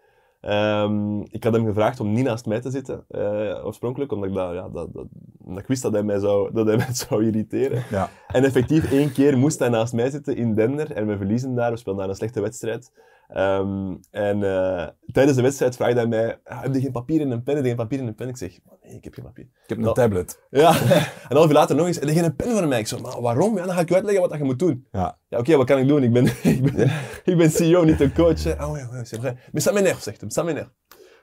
Ehm, 0.41 1.21
ik 1.21 1.45
had 1.45 1.53
hem 1.53 1.67
gevraagd 1.67 2.01
om 2.01 2.13
niet 2.13 2.25
naast 2.25 2.47
mij 2.47 2.61
te 2.61 2.71
zitten, 2.71 3.05
eh, 3.09 3.65
oorspronkelijk, 3.65 4.13
omdat 4.13 4.29
ik, 4.29 4.35
dat, 4.35 4.53
ja, 4.53 4.69
dat, 4.69 4.93
dat, 4.93 5.07
omdat 5.45 5.63
ik 5.63 5.69
wist 5.69 5.83
dat 5.83 5.93
hij, 5.93 6.03
mij 6.03 6.19
zou, 6.19 6.53
dat 6.53 6.67
hij 6.67 6.77
mij 6.87 6.93
zou 6.95 7.25
irriteren. 7.25 7.83
Ja. 7.91 8.11
En 8.27 8.45
effectief, 8.45 8.93
één 8.93 9.13
keer 9.13 9.39
moest 9.39 9.59
hij 9.59 9.69
naast 9.69 9.93
mij 9.93 10.11
zitten 10.11 10.37
in 10.37 10.55
Dender 10.55 10.93
en 10.93 11.07
we 11.07 11.17
verliezen 11.17 11.55
daar. 11.55 11.71
We 11.71 11.77
speelden 11.77 12.01
daar 12.01 12.11
een 12.11 12.17
slechte 12.17 12.41
wedstrijd. 12.41 12.93
Ehm, 13.33 13.95
en 14.11 14.43
eh, 14.43 14.87
tijdens 15.13 15.37
de 15.37 15.43
wedstrijd 15.43 15.77
vraagde 15.77 15.99
hij 15.99 16.07
mij, 16.09 16.41
"Ah, 16.45 16.63
heb 16.63 16.75
je 16.75 16.81
geen 16.81 16.93
papier 16.93 17.21
en 17.21 17.31
een 17.31 17.43
pen? 17.43 17.55
Heb 17.55 17.63
je 17.63 17.69
geen 17.69 17.79
papier 17.79 17.99
en 17.99 18.07
een 18.07 18.15
pen? 18.15 18.29
Ik 18.29 18.37
zeg, 18.37 18.59
nee, 18.83 18.95
ik 18.95 19.05
heb 19.05 19.15
geen 19.15 19.25
papier. 19.25 19.45
Ik 19.45 19.69
heb 19.69 19.79
een 19.79 19.85
Dat- 19.85 19.95
tablet. 19.95 20.41
Ja, 20.51 20.69
en 20.81 21.07
een 21.29 21.37
half 21.37 21.47
uur 21.49 21.53
later 21.53 21.77
nog 21.77 21.87
eens, 21.87 21.99
heb 21.99 22.09
je 22.09 22.15
geen 22.15 22.37
pen 22.37 22.51
voor 22.51 22.69
mij? 22.69 22.79
Ik 22.79 22.87
zo, 22.87 22.99
maar 22.99 23.21
waarom? 23.21 23.57
Ja, 23.57 23.67
dan 23.67 23.75
ga 23.75 23.81
ik 23.81 23.89
je 23.89 23.95
uitleggen 23.95 24.29
wat 24.29 24.39
je 24.39 24.45
moet 24.45 24.59
doen. 24.59 24.87
Ja. 24.93 25.19
Ja, 25.29 25.39
oké, 25.39 25.57
wat 25.57 25.67
kan 25.67 25.79
ik 25.79 25.89
doen? 25.89 26.03
Ik 26.03 26.13
ben, 26.13 26.25
ik 26.55 26.73
ben, 26.75 26.91
ik 27.25 27.37
ben 27.37 27.51
CEO, 27.51 27.85
niet 27.85 27.99
de 27.99 28.13
coach. 28.13 28.43
hè. 28.45 28.65
Oh, 28.65 28.77
ja, 28.77 28.89
ja, 28.93 29.05
c'est 29.05 29.19
vrai. 29.21 29.37
Mais 29.53 29.69
ça 29.69 29.73
m'énerve, 29.73 30.01
zegt 30.03 30.21
hem. 30.21 30.31
Ça 30.31 30.45
m'énerve. 30.45 30.71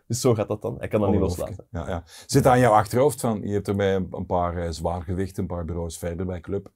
Dus 0.07 0.21
zo 0.21 0.33
gaat 0.33 0.47
dat 0.47 0.61
dan. 0.61 0.75
Hij 0.77 0.87
kan 0.87 1.01
dat 1.01 1.11
niet 1.11 1.19
loslaten. 1.19 1.67
Ja, 1.71 1.87
ja. 1.89 2.03
Zit 2.25 2.45
aan 2.45 2.59
jouw 2.59 2.71
achterhoofd 2.71 3.19
van, 3.21 3.41
je 3.43 3.53
hebt 3.53 3.67
erbij 3.67 3.95
een, 3.95 4.07
een 4.11 4.25
paar 4.25 4.57
eh, 4.57 4.69
zwaargewichten, 4.69 5.41
een 5.41 5.49
paar 5.49 5.65
bureaus 5.65 5.97
verder 5.97 6.25
bij 6.25 6.39
Club, 6.39 6.67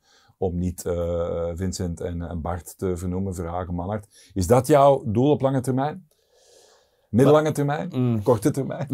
om 0.42 0.60
niet 0.60 0.86
eh, 0.86 1.52
Vincent 1.54 2.02
en, 2.02 2.22
en 2.22 2.42
Bart 2.42 2.78
te 2.78 2.98
vernoemen, 2.98 3.36
Verhagen, 3.36 3.76
Manhart. 3.76 4.32
Is 4.34 4.48
dat 4.48 4.68
jouw 4.68 5.04
doel 5.06 5.32
op 5.32 5.42
lange 5.42 5.62
termijn? 5.62 6.10
Middellange 7.10 7.52
termijn? 7.52 7.92
Mm. 7.94 8.24
Korte 8.24 8.52
termijn? 8.52 8.88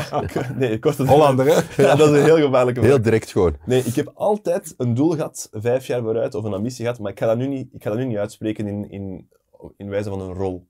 nee, 0.58 0.78
korte 0.78 1.06
Hollander, 1.06 1.46
hè? 1.46 1.60
Ja, 1.82 1.94
dat 1.94 2.10
is 2.10 2.18
een 2.18 2.24
heel 2.24 2.36
gevaarlijke 2.36 2.80
vraag. 2.80 2.92
Heel 2.92 3.02
direct 3.02 3.30
gewoon. 3.30 3.56
Nee, 3.64 3.82
ik 3.82 3.94
heb 3.94 4.10
altijd 4.14 4.74
een 4.76 4.94
doel 4.94 5.10
gehad, 5.10 5.48
vijf 5.52 5.86
jaar 5.86 6.02
vooruit, 6.02 6.34
of 6.34 6.44
een 6.44 6.54
ambitie 6.54 6.84
gehad, 6.84 7.00
maar 7.00 7.10
ik 7.10 7.18
ga 7.18 7.26
dat 7.26 7.36
nu 7.36 7.46
niet, 7.46 7.68
ik 7.72 7.82
ga 7.82 7.90
dat 7.90 7.98
nu 7.98 8.04
niet 8.04 8.16
uitspreken 8.16 8.66
in, 8.66 8.90
in, 8.90 9.28
in 9.76 9.88
wijze 9.88 10.08
van 10.08 10.20
een 10.20 10.34
rol. 10.34 10.66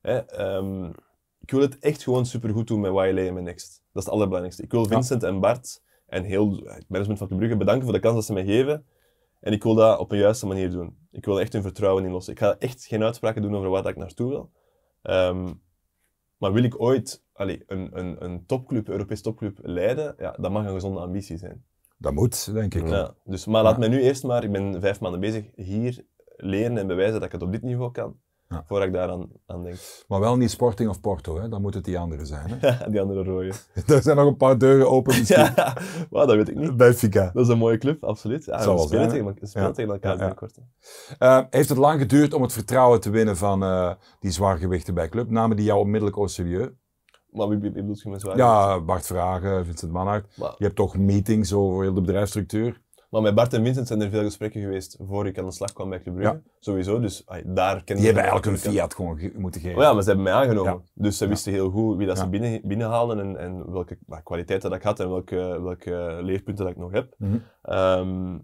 Hè, 0.00 0.16
ehm, 0.18 0.84
ik 1.40 1.50
wil 1.50 1.60
het 1.60 1.78
echt 1.78 2.02
gewoon 2.02 2.26
supergoed 2.26 2.66
doen 2.66 2.80
met 2.80 2.90
YLA 2.90 3.22
en 3.22 3.34
met 3.34 3.44
Next. 3.44 3.68
Dat 3.68 4.02
is 4.02 4.04
het 4.04 4.08
allerbelangrijkste. 4.08 4.62
Ik 4.62 4.70
wil 4.70 4.84
Vincent 4.84 5.22
en 5.22 5.40
Bart 5.40 5.82
en 6.06 6.24
heel 6.24 6.50
het 6.50 6.84
management 6.88 7.18
van 7.18 7.26
Club 7.26 7.38
Brugge 7.38 7.56
bedanken 7.56 7.84
voor 7.84 7.92
de 7.92 8.00
kans 8.00 8.14
dat 8.14 8.24
ze 8.24 8.32
mij 8.32 8.44
geven. 8.44 8.84
En 9.46 9.52
ik 9.52 9.62
wil 9.62 9.74
dat 9.74 9.98
op 9.98 10.12
een 10.12 10.18
juiste 10.18 10.46
manier 10.46 10.70
doen. 10.70 10.96
Ik 11.10 11.24
wil 11.24 11.40
echt 11.40 11.52
hun 11.52 11.62
vertrouwen 11.62 12.04
in 12.04 12.10
lossen. 12.10 12.32
Ik 12.32 12.38
ga 12.38 12.56
echt 12.58 12.84
geen 12.84 13.02
uitspraken 13.02 13.42
doen 13.42 13.56
over 13.56 13.68
waar 13.70 13.86
ik 13.86 13.96
naartoe 13.96 14.28
wil. 14.28 14.50
Ehm, 15.02 15.52
maar 16.36 16.52
wil 16.52 16.62
ik 16.62 16.80
ooit 16.80 17.24
allee, 17.32 17.62
een, 17.66 17.98
een, 17.98 18.24
een 18.24 18.46
topclub, 18.46 18.86
een 18.86 18.92
Europees 18.92 19.22
topclub 19.22 19.58
leiden, 19.62 20.14
ja, 20.18 20.36
dat 20.40 20.50
mag 20.50 20.66
een 20.66 20.72
gezonde 20.72 21.00
ambitie 21.00 21.36
zijn. 21.36 21.64
Dat 21.98 22.12
moet, 22.12 22.52
denk 22.52 22.74
ik. 22.74 22.88
Ja, 22.88 23.14
dus, 23.24 23.46
maar 23.46 23.62
laat 23.62 23.72
Ja. 23.72 23.78
mij 23.78 23.88
nu 23.88 24.00
eerst 24.00 24.24
maar, 24.24 24.44
ik 24.44 24.52
ben 24.52 24.80
vijf 24.80 25.00
maanden 25.00 25.20
bezig, 25.20 25.44
hier 25.54 26.04
leren 26.36 26.78
en 26.78 26.86
bewijzen 26.86 27.14
dat 27.14 27.24
ik 27.24 27.32
het 27.32 27.42
op 27.42 27.52
dit 27.52 27.62
niveau 27.62 27.90
kan, 27.92 28.20
Ja. 28.48 28.62
voordat 28.66 28.86
ik 28.88 28.92
daaraan 28.94 29.28
aan 29.46 29.62
denk. 29.62 29.76
Maar 30.08 30.20
wel 30.20 30.36
niet 30.36 30.50
Sporting 30.50 30.88
of 30.88 31.00
Porto, 31.00 31.40
hè? 31.40 31.48
dan 31.48 31.62
moet 31.62 31.74
het 31.74 31.84
die 31.84 31.98
andere 31.98 32.24
zijn. 32.24 32.50
Hè? 32.50 32.90
Die 32.90 33.00
andere 33.00 33.24
rode. 33.24 33.52
er 33.94 34.02
zijn 34.02 34.16
nog 34.16 34.26
een 34.26 34.36
paar 34.36 34.58
deuren 34.58 34.90
open 34.90 35.18
misschien. 35.18 35.44
Ja, 35.56 35.76
maar 36.10 36.26
dat 36.26 36.36
weet 36.36 36.48
ik 36.48 36.56
niet. 36.56 36.76
Benfica. 36.76 37.30
Dat 37.34 37.44
is 37.44 37.48
een 37.52 37.58
mooie 37.58 37.78
club, 37.78 38.04
absoluut. 38.04 38.44
Ja, 38.44 38.62
Zal 38.62 38.74
we 38.74 38.80
spelen, 38.80 39.10
zijn, 39.10 39.24
tegen, 39.24 39.40
we 39.40 39.46
spelen 39.46 39.66
Ja. 39.68 39.72
tegen 39.74 39.92
elkaar 39.92 40.16
binnenkort. 40.16 40.58
Eh, 41.18 41.40
heeft 41.50 41.68
het 41.68 41.78
lang 41.78 42.00
geduurd 42.00 42.34
om 42.34 42.42
het 42.42 42.52
vertrouwen 42.52 43.00
te 43.00 43.10
winnen 43.10 43.36
van 43.36 43.62
eh, 43.62 43.90
die 44.20 44.30
zwaargewichten 44.30 44.94
bij 44.94 45.08
Club? 45.08 45.30
Namen 45.30 45.56
die 45.56 45.66
jou 45.66 45.80
onmiddellijk 45.80 46.16
au 46.16 46.28
serieus? 46.28 46.68
Maar 47.30 47.48
wie, 47.48 47.58
wie, 47.58 47.70
wie 47.70 47.80
bedoelt 47.80 48.02
je 48.02 48.08
met 48.10 48.20
zwaar? 48.20 48.36
Ja, 48.36 48.80
Bart 48.80 49.06
Vragen, 49.06 49.64
Vincent 49.64 49.92
Manhart. 49.92 50.36
Maar, 50.36 50.54
Je 50.58 50.64
hebt 50.64 50.76
toch 50.76 50.96
meetings 50.96 51.52
over 51.52 51.82
heel 51.82 51.94
de 51.94 52.00
bedrijfsstructuur? 52.00 52.82
Maar 53.10 53.22
met 53.22 53.34
Bart 53.34 53.52
en 53.52 53.64
Vincent 53.64 53.86
zijn 53.88 54.00
er 54.00 54.10
veel 54.10 54.22
gesprekken 54.22 54.60
geweest 54.60 54.98
voor 55.08 55.26
ik 55.26 55.38
aan 55.38 55.44
de 55.44 55.52
slag 55.52 55.72
kwam 55.72 55.88
bij 55.88 56.00
Club 56.02 56.14
Brugge. 56.14 56.42
Sowieso, 56.60 57.00
dus 57.00 57.24
daar 57.44 57.44
kennen 57.84 58.04
Die 58.04 58.04
hebben 58.04 58.22
eigenlijk 58.22 58.46
een 58.46 58.70
fiat 58.72 58.94
gewoon 58.94 59.18
ge- 59.18 59.32
moeten 59.36 59.60
geven. 59.60 59.76
Oh 59.76 59.82
ja, 59.82 59.92
maar 59.92 60.02
ze 60.02 60.06
hebben 60.08 60.24
mij 60.26 60.34
aangenomen. 60.34 60.72
Ja. 60.72 60.80
Dus 60.94 61.18
ze 61.18 61.26
wisten 61.26 61.52
heel 61.52 61.70
goed 61.70 61.96
wie 61.96 62.06
dat 62.06 62.18
ze 62.18 62.28
binnen, 62.28 62.60
binnenhaalden 62.64 63.18
en, 63.20 63.36
en 63.36 63.72
welke 63.72 63.98
kwaliteiten 64.22 64.70
dat 64.70 64.78
ik 64.78 64.84
had 64.84 65.00
en 65.00 65.08
welke, 65.08 65.60
welke 65.62 66.18
leerpunten 66.22 66.64
dat 66.64 66.74
ik 66.74 66.80
nog 66.80 66.92
heb. 66.92 67.14
Mhm. 67.18 67.36
Ehm, 67.62 68.38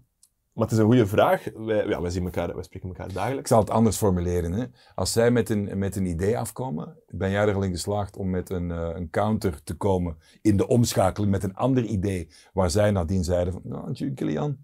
maar 0.53 0.63
het 0.63 0.71
is 0.71 0.77
een 0.77 0.85
goede 0.85 1.07
vraag. 1.07 1.47
Wij, 1.55 1.87
ja, 1.87 2.01
wij, 2.01 2.11
zien 2.11 2.23
elkaar, 2.23 2.53
wij 2.53 2.63
spreken 2.63 2.87
elkaar 2.89 3.07
Ik 3.07 3.13
dagelijks. 3.13 3.49
zal 3.49 3.59
het 3.59 3.69
anders 3.69 3.97
formuleren. 3.97 4.51
Hè. 4.51 4.65
Als 4.95 5.11
zij 5.11 5.31
met 5.31 5.49
een, 5.49 5.77
met 5.77 5.95
een 5.95 6.05
idee 6.05 6.37
afkomen, 6.37 6.97
ben 7.07 7.31
jij 7.31 7.47
er 7.47 7.55
al 7.55 7.63
in 7.63 7.71
geslaagd 7.71 8.17
om 8.17 8.29
met 8.29 8.49
een, 8.49 8.71
eh, 8.71 8.89
een 8.93 9.09
counter 9.09 9.63
te 9.63 9.73
komen 9.75 10.17
in 10.41 10.57
de 10.57 10.67
omschakeling 10.67 11.31
met 11.31 11.43
een 11.43 11.55
ander 11.55 11.83
idee, 11.83 12.29
waar 12.53 12.69
zij 12.69 12.91
nadien 12.91 13.23
zeiden 13.23 13.53
van, 13.53 13.61
nou, 13.63 14.11
Kilian, 14.13 14.57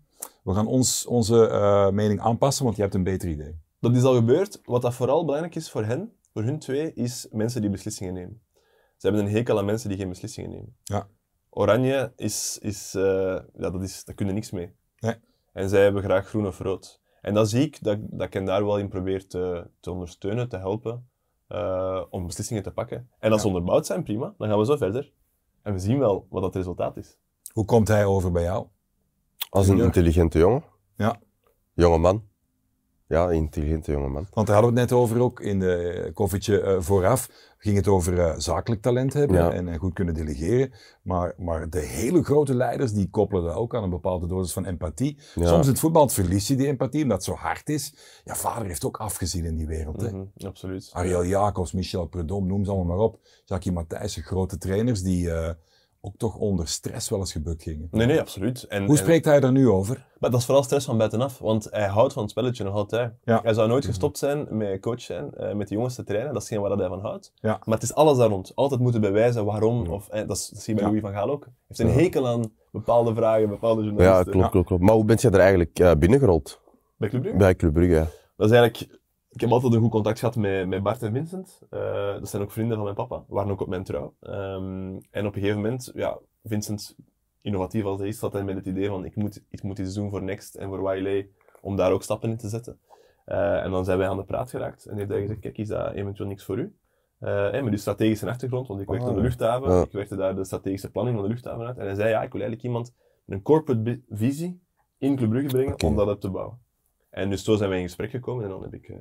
we 0.44 0.54
gaan 0.54 0.68
ons, 0.68 1.06
onze 1.06 1.48
eh, 1.48 1.90
mening 1.90 2.20
aanpassen, 2.20 2.64
want 2.64 2.76
je 2.76 2.82
hebt 2.82 2.94
een 2.96 3.04
beter 3.04 3.30
idee. 3.30 3.60
Dat 3.80 3.96
is 3.96 4.04
al 4.04 4.16
gebeurd. 4.16 4.62
Wat 4.66 4.82
dat 4.82 4.94
vooral 4.94 5.26
belangrijk 5.26 5.56
is 5.56 5.72
voor 5.72 5.84
hen, 5.86 6.14
voor 6.34 6.44
hun 6.44 6.60
twee, 6.60 6.94
is 6.94 7.28
mensen 7.32 7.62
die 7.62 7.70
beslissingen 7.70 8.14
nemen. 8.14 8.42
Ze 8.98 9.08
hebben 9.08 9.26
een 9.26 9.32
hekel 9.32 9.58
aan 9.58 9.66
mensen 9.66 9.90
die 9.90 9.98
geen 9.98 10.10
beslissingen 10.10 10.50
nemen. 10.50 10.76
Ja. 10.84 11.08
Oranje 11.50 12.14
is, 12.16 12.58
is, 12.62 12.94
eh, 12.96 13.02
ja, 13.58 13.70
dat 13.70 13.82
is, 13.82 14.04
daar 14.04 14.16
kunnen 14.16 14.36
niks 14.36 14.52
mee. 14.52 14.76
En 15.54 15.70
zij 15.70 15.84
hebben 15.84 16.04
graag 16.04 16.28
groen 16.28 16.48
of 16.48 16.60
rood. 16.60 17.02
En 17.22 17.34
dat 17.34 17.50
zie 17.50 17.62
ik, 17.62 17.84
dat, 17.84 17.98
dat 18.02 18.28
ik 18.28 18.34
hen 18.34 18.46
daar 18.46 18.66
wel 18.66 18.78
in 18.78 18.90
probeer 18.90 19.28
te, 19.28 19.70
te 19.80 19.92
ondersteunen, 19.92 20.50
te 20.50 20.58
helpen, 20.58 21.10
eh, 21.48 22.04
om 22.10 22.26
beslissingen 22.26 22.64
te 22.64 22.72
pakken. 22.72 23.10
En 23.20 23.32
als 23.32 23.42
ze 23.42 23.48
Ja. 23.48 23.54
onderbouwd 23.54 23.86
zijn, 23.86 24.04
prima, 24.04 24.34
dan 24.38 24.48
gaan 24.50 24.60
we 24.60 24.66
zo 24.66 24.76
verder. 24.78 25.12
En 25.62 25.74
we 25.74 25.80
zien 25.80 26.00
wel 26.00 26.28
wat 26.30 26.44
het 26.44 26.56
resultaat 26.56 26.98
is. 26.98 27.18
Hoe 27.54 27.66
komt 27.66 27.88
hij 27.88 28.06
over 28.06 28.32
bij 28.32 28.44
jou? 28.44 28.68
Als 29.50 29.68
een 29.68 29.80
intelligente 29.80 30.38
jongen. 30.40 30.64
Ja. 30.96 31.20
Jonge 31.74 31.98
man. 31.98 32.28
Ja, 33.10 33.30
intelligente 33.32 33.92
jonge 33.92 34.08
man. 34.08 34.28
Want 34.32 34.48
daar 34.48 34.56
hadden 34.56 34.74
we 34.74 34.80
het 34.80 34.90
net 34.90 35.00
over 35.00 35.20
ook 35.22 35.40
in 35.40 35.60
de 35.60 36.12
koffietje 36.14 36.62
eh, 36.62 36.76
vooraf. 36.80 37.30
Ging 37.58 37.76
het 37.76 37.88
over 37.88 38.20
eh, 38.20 38.34
zakelijk 38.38 38.82
talent 38.82 39.14
hebben 39.14 39.38
Ja. 39.38 39.52
en, 39.52 39.68
en 39.68 39.78
goed 39.78 39.94
kunnen 39.94 40.14
delegeren. 40.14 40.72
Maar, 41.02 41.34
maar 41.38 41.70
de 41.70 41.80
hele 41.80 42.24
grote 42.24 42.56
leiders 42.56 42.92
die 42.94 43.10
koppelen 43.10 43.44
dat 43.44 43.56
ook 43.56 43.76
aan 43.76 43.84
een 43.84 43.90
bepaalde 43.90 44.28
dosis 44.28 44.54
van 44.54 44.66
empathie. 44.66 45.18
Ja. 45.36 45.48
Soms 45.48 45.66
in 45.66 45.72
het 45.72 45.80
voetbal 45.80 46.10
verlies 46.10 46.48
je 46.48 46.56
die 46.56 46.68
empathie 46.68 47.04
omdat 47.04 47.18
het 47.18 47.26
zo 47.26 47.34
hard 47.34 47.70
is. 47.70 47.94
Ja, 48.24 48.36
vader 48.36 48.68
heeft 48.68 48.86
ook 48.86 48.98
afgezien 48.98 49.46
in 49.46 49.56
die 49.56 49.68
wereld. 49.68 50.02
Hè? 50.02 50.10
Mhm, 50.12 50.24
absoluut. 50.46 50.90
Ariel 50.94 51.26
Jacobs, 51.26 51.72
Michel 51.72 52.06
Predom, 52.06 52.48
noem 52.48 52.64
ze 52.66 52.72
allemaal 52.72 52.96
maar 52.98 53.06
op. 53.06 53.20
Jackie 53.46 53.72
Matthijssen, 53.72 54.24
grote 54.24 54.58
trainers 54.58 55.02
die 55.04 55.32
eh, 55.32 55.54
ook 56.02 56.14
toch 56.18 56.36
onder 56.36 56.68
stress 56.68 57.10
wel 57.10 57.20
eens 57.20 57.32
gebukt 57.32 57.64
gingen. 57.64 57.88
Nee, 57.92 58.08
nee, 58.08 58.20
absoluut. 58.20 58.64
En, 58.64 58.82
Hoe 58.82 58.92
en- 58.92 58.98
spreekt 58.98 59.26
hij 59.26 59.42
er 59.42 59.52
nu 59.52 59.70
over? 59.70 60.06
Maar 60.20 60.30
dat 60.30 60.40
is 60.40 60.46
vooral 60.46 60.64
stress 60.64 60.86
van 60.86 60.98
buitenaf, 60.98 61.40
want 61.40 61.68
hij 61.72 61.88
houdt 61.88 62.14
van 62.14 62.22
het 62.22 62.32
spelletje 62.32 62.64
nog 62.64 62.74
altijd. 62.74 63.14
Ja. 63.24 63.40
Hij 63.44 63.54
zou 63.54 63.68
nooit 63.68 63.86
gestopt 63.86 64.18
zijn 64.18 64.48
met 64.58 64.80
coach 64.82 65.02
zijn, 65.02 65.34
eh, 65.34 65.54
met 65.54 65.68
de 65.68 65.76
jongens 65.76 65.96
te 65.96 66.04
trainen, 66.04 66.34
dat 66.34 66.42
is 66.42 66.48
geen 66.48 66.60
waar 66.60 66.70
dat 66.70 66.80
hij 66.80 66.88
van 66.88 67.00
houdt. 67.02 67.32
Ja. 67.36 67.60
Maar 67.64 67.76
het 67.76 67.84
is 67.84 67.94
alles 67.94 68.18
daar 68.18 68.30
rond. 68.30 68.52
Altijd 68.56 68.82
moeten 68.82 69.02
bewijzen 69.02 69.46
waarom, 69.46 69.88
of, 69.88 70.10
eh, 70.10 70.28
dat, 70.28 70.38
is, 70.38 70.48
dat 70.50 70.62
zie 70.62 70.74
je 70.76 70.80
bij 70.82 70.90
Ja. 70.90 70.96
Louis 70.96 71.02
van 71.02 71.12
Gaal 71.22 71.30
ook. 71.34 71.44
Hij 71.44 71.54
heeft 71.68 71.80
een 71.80 71.88
Ja. 71.88 71.94
hekel 72.04 72.28
aan 72.28 72.52
bepaalde 72.72 73.14
vragen, 73.16 73.50
bepaalde 73.50 73.82
Ja, 73.82 73.88
journalisten. 73.88 74.32
klopt, 74.32 74.50
klopt, 74.50 74.68
klopt. 74.68 74.84
Maar 74.84 74.94
hoe 74.94 75.06
ben 75.06 75.18
je 75.20 75.30
er 75.30 75.40
eigenlijk 75.40 75.80
eh, 75.80 75.92
binnengerold? 76.00 76.62
Bij 76.98 77.10
Club 77.10 77.22
Brugge? 77.22 77.38
Bij 77.40 77.56
Club 77.56 77.74
Brugge, 77.74 77.94
ja. 77.94 78.08
Dat 78.38 78.52
is 78.52 78.58
eigenlijk... 78.58 78.99
Ik 79.40 79.46
heb 79.46 79.54
altijd 79.54 79.74
een 79.74 79.82
goed 79.82 79.92
contact 79.92 80.20
gehad 80.20 80.36
met, 80.36 80.68
met 80.68 80.84
Bart 80.84 81.04
en 81.04 81.14
Vincent. 81.14 81.62
Eh, 81.70 82.14
dat 82.14 82.30
zijn 82.30 82.42
ook 82.42 82.52
vrienden 82.52 82.76
van 82.76 82.84
mijn 82.84 82.96
papa, 82.96 83.24
waren 83.28 83.52
ook 83.52 83.62
op 83.62 83.68
mijn 83.68 83.84
trouw. 83.84 84.14
Ehm, 84.20 85.00
en 85.12 85.26
op 85.26 85.36
een 85.36 85.42
gegeven 85.42 85.56
moment, 85.56 85.92
ja, 85.94 86.18
Vincent, 86.44 86.96
innovatief 87.42 87.84
als 87.84 88.00
hij 88.00 88.08
is, 88.08 88.20
zat 88.20 88.34
hij 88.34 88.44
met 88.44 88.56
het 88.56 88.66
idee 88.66 88.88
van 88.88 89.06
ik 89.06 89.16
moet, 89.16 89.44
ik 89.50 89.64
moet 89.64 89.80
iets 89.80 89.94
doen 89.94 90.10
voor 90.10 90.24
Next 90.24 90.56
en 90.56 90.68
voor 90.68 90.84
Wiley, 90.84 91.30
om 91.62 91.76
daar 91.76 91.92
ook 91.92 92.04
stappen 92.04 92.30
in 92.30 92.38
te 92.38 92.50
zetten. 92.50 92.80
Eh, 93.26 93.64
en 93.64 93.72
dan 93.72 93.86
zijn 93.86 93.98
wij 93.98 94.10
aan 94.10 94.18
de 94.18 94.24
praat 94.24 94.50
geraakt 94.50 94.86
en 94.86 94.98
heeft 94.98 95.10
hij 95.10 95.22
gezegd, 95.22 95.40
kijk, 95.40 95.58
is 95.58 95.68
dat 95.68 95.94
eventueel 95.94 96.30
niks 96.30 96.44
voor 96.44 96.58
u? 96.58 96.76
Eh, 97.20 97.52
hè, 97.52 97.62
met 97.62 97.72
uw 97.72 97.80
strategische 97.80 98.30
achtergrond, 98.30 98.68
want 98.68 98.82
ik 98.82 98.88
werkte 98.88 99.06
Ah, 99.06 99.12
op 99.12 99.18
de 99.18 99.24
luchthaven, 99.24 99.72
ja. 99.72 99.82
ik 99.82 99.92
werkte 99.92 100.16
daar 100.16 100.36
de 100.36 100.46
strategische 100.46 100.92
planning 100.92 101.18
van 101.18 101.26
de 101.26 101.32
luchthaven 101.32 101.66
uit. 101.66 101.78
En 101.78 101.86
hij 101.86 101.96
zei, 101.96 102.10
ja, 102.10 102.22
ik 102.22 102.32
wil 102.32 102.42
eigenlijk 102.42 102.64
iemand 102.64 102.94
met 103.26 103.38
een 103.38 103.44
corporate 103.44 104.02
visie 104.10 104.62
in 104.98 105.16
Club 105.16 105.30
Brugge 105.30 105.48
brengen 105.48 105.84
om 105.84 105.96
dat 105.96 106.08
op 106.08 106.22
te 106.22 106.30
bouwen. 106.30 106.60
En 107.10 107.30
dus 107.30 107.44
zo 107.44 107.56
zijn 107.56 107.70
wij 107.70 107.80
in 107.80 107.86
gesprek 107.86 108.10
gekomen 108.10 108.44
en 108.44 108.50
dan 108.50 108.62
heb 108.62 108.74
ik 108.74 108.94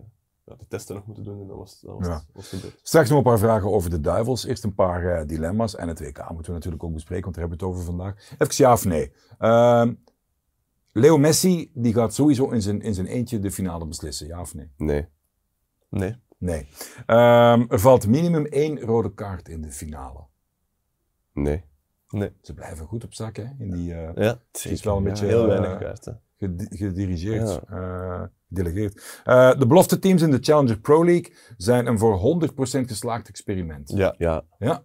ja, 0.48 0.54
de 0.56 0.66
testen 0.68 0.94
nog 0.94 1.06
moeten 1.06 1.24
doen 1.24 1.40
en 1.40 1.46
dat 1.46 1.56
was, 1.56 1.80
dat 1.80 1.94
was, 1.98 2.06
Ja. 2.06 2.22
was 2.32 2.48
gebeurd. 2.48 2.80
Straks 2.82 3.08
nog 3.08 3.18
een 3.18 3.24
paar 3.24 3.38
vragen 3.38 3.72
over 3.72 3.90
de 3.90 4.00
duivels. 4.00 4.44
Eerst 4.44 4.64
een 4.64 4.74
paar 4.74 5.06
eh, 5.20 5.26
dilemma's. 5.26 5.76
En 5.76 5.88
het 5.88 6.00
WK 6.00 6.18
moeten 6.30 6.46
we 6.46 6.52
natuurlijk 6.52 6.84
ook 6.84 6.92
bespreken, 6.92 7.22
want 7.24 7.34
daar 7.36 7.48
hebben 7.48 7.58
we 7.60 7.64
het 7.66 7.74
over 7.74 7.94
vandaag. 7.94 8.30
Even 8.38 8.54
ja 8.64 8.72
of 8.72 8.84
nee. 8.84 9.12
Ehm, 9.38 9.94
Leo 10.92 11.18
Messi 11.18 11.70
die 11.74 11.92
gaat 11.94 12.14
sowieso 12.14 12.50
in 12.50 12.62
zijn, 12.62 12.80
in 12.80 12.94
zijn 12.94 13.06
eentje 13.06 13.38
de 13.38 13.50
finale 13.50 13.86
beslissen, 13.86 14.26
ja 14.26 14.40
of 14.40 14.54
nee? 14.54 14.70
Nee. 14.76 15.08
Nee. 15.88 16.16
Nee. 16.38 16.68
Ehm, 17.06 17.64
er 17.68 17.78
valt 17.80 18.06
minimum 18.06 18.44
één 18.46 18.80
rode 18.80 19.14
kaart 19.14 19.48
in 19.48 19.62
de 19.62 19.72
finale. 19.72 20.26
Nee. 21.32 21.64
Nee. 22.08 22.32
Ze 22.42 22.54
blijven 22.54 22.86
goed 22.86 23.04
op 23.04 23.14
zak, 23.14 23.36
hè? 23.36 23.44
In 23.58 23.70
die, 23.70 23.94
eh, 23.94 24.14
Ja, 24.24 24.40
het 24.52 24.64
is 24.64 24.82
wel 24.82 24.96
een 24.96 25.02
Ja, 25.02 25.08
beetje 25.08 25.26
heel 25.26 25.42
eh, 25.42 25.48
weinig 25.58 25.78
kaarten. 25.78 26.20
gedi- 26.36 26.76
gedirigeerd, 26.76 27.60
Ja. 27.68 28.30
Gedelegeerd. 28.48 29.20
Eh, 29.24 29.58
de 29.58 29.66
belofte 29.66 29.98
teams 29.98 30.22
in 30.22 30.30
de 30.30 30.38
Challenger 30.40 30.80
Pro 30.80 31.04
League 31.04 31.32
zijn 31.56 31.86
een 31.86 31.98
voor 31.98 32.16
100% 32.18 32.88
geslaagd 32.88 33.28
experiment. 33.28 33.90
Ja. 33.94 34.14
Ja. 34.18 34.44
Ja. 34.58 34.82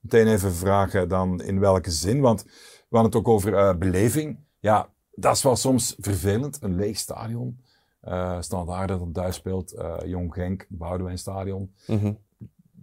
Meteen 0.00 0.26
even 0.26 0.52
vragen 0.52 1.08
dan 1.08 1.42
in 1.42 1.60
welke 1.60 1.90
zin, 1.90 2.20
want 2.20 2.42
we 2.88 2.98
hadden 2.98 3.12
het 3.12 3.20
ook 3.20 3.28
over 3.34 3.54
eh, 3.54 3.76
beleving. 3.76 4.38
Ja, 4.58 4.88
dat 5.14 5.36
is 5.36 5.42
wel 5.42 5.56
soms 5.56 5.94
vervelend, 5.98 6.62
een 6.62 6.74
leeg 6.76 6.96
stadion. 6.98 7.60
Eh 8.00 8.40
Standaard 8.40 8.88
dat 8.88 9.00
het 9.00 9.14
thuis 9.14 9.34
speelt, 9.36 9.72
eh, 9.72 9.96
Jong 10.04 10.32
Genk, 10.34 10.66
Boudewijnstadion. 10.68 11.74
Mhm. 11.86 12.12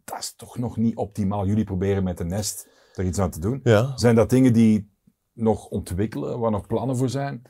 Dat 0.03 0.19
is 0.19 0.33
toch 0.35 0.57
nog 0.57 0.77
niet 0.77 0.95
optimaal. 0.95 1.45
Jullie 1.45 1.63
proberen 1.63 2.03
met 2.03 2.17
de 2.17 2.23
nest 2.25 2.67
er 2.95 3.05
iets 3.05 3.19
aan 3.19 3.29
te 3.29 3.39
doen. 3.39 3.59
ja. 3.63 3.97
Zijn 3.97 4.15
dat 4.15 4.29
dingen 4.29 4.53
die 4.53 4.91
nog 5.33 5.65
ontwikkelen, 5.65 6.39
waar 6.39 6.51
nog 6.51 6.67
plannen 6.67 6.97
voor 6.97 7.09
zijn? 7.09 7.41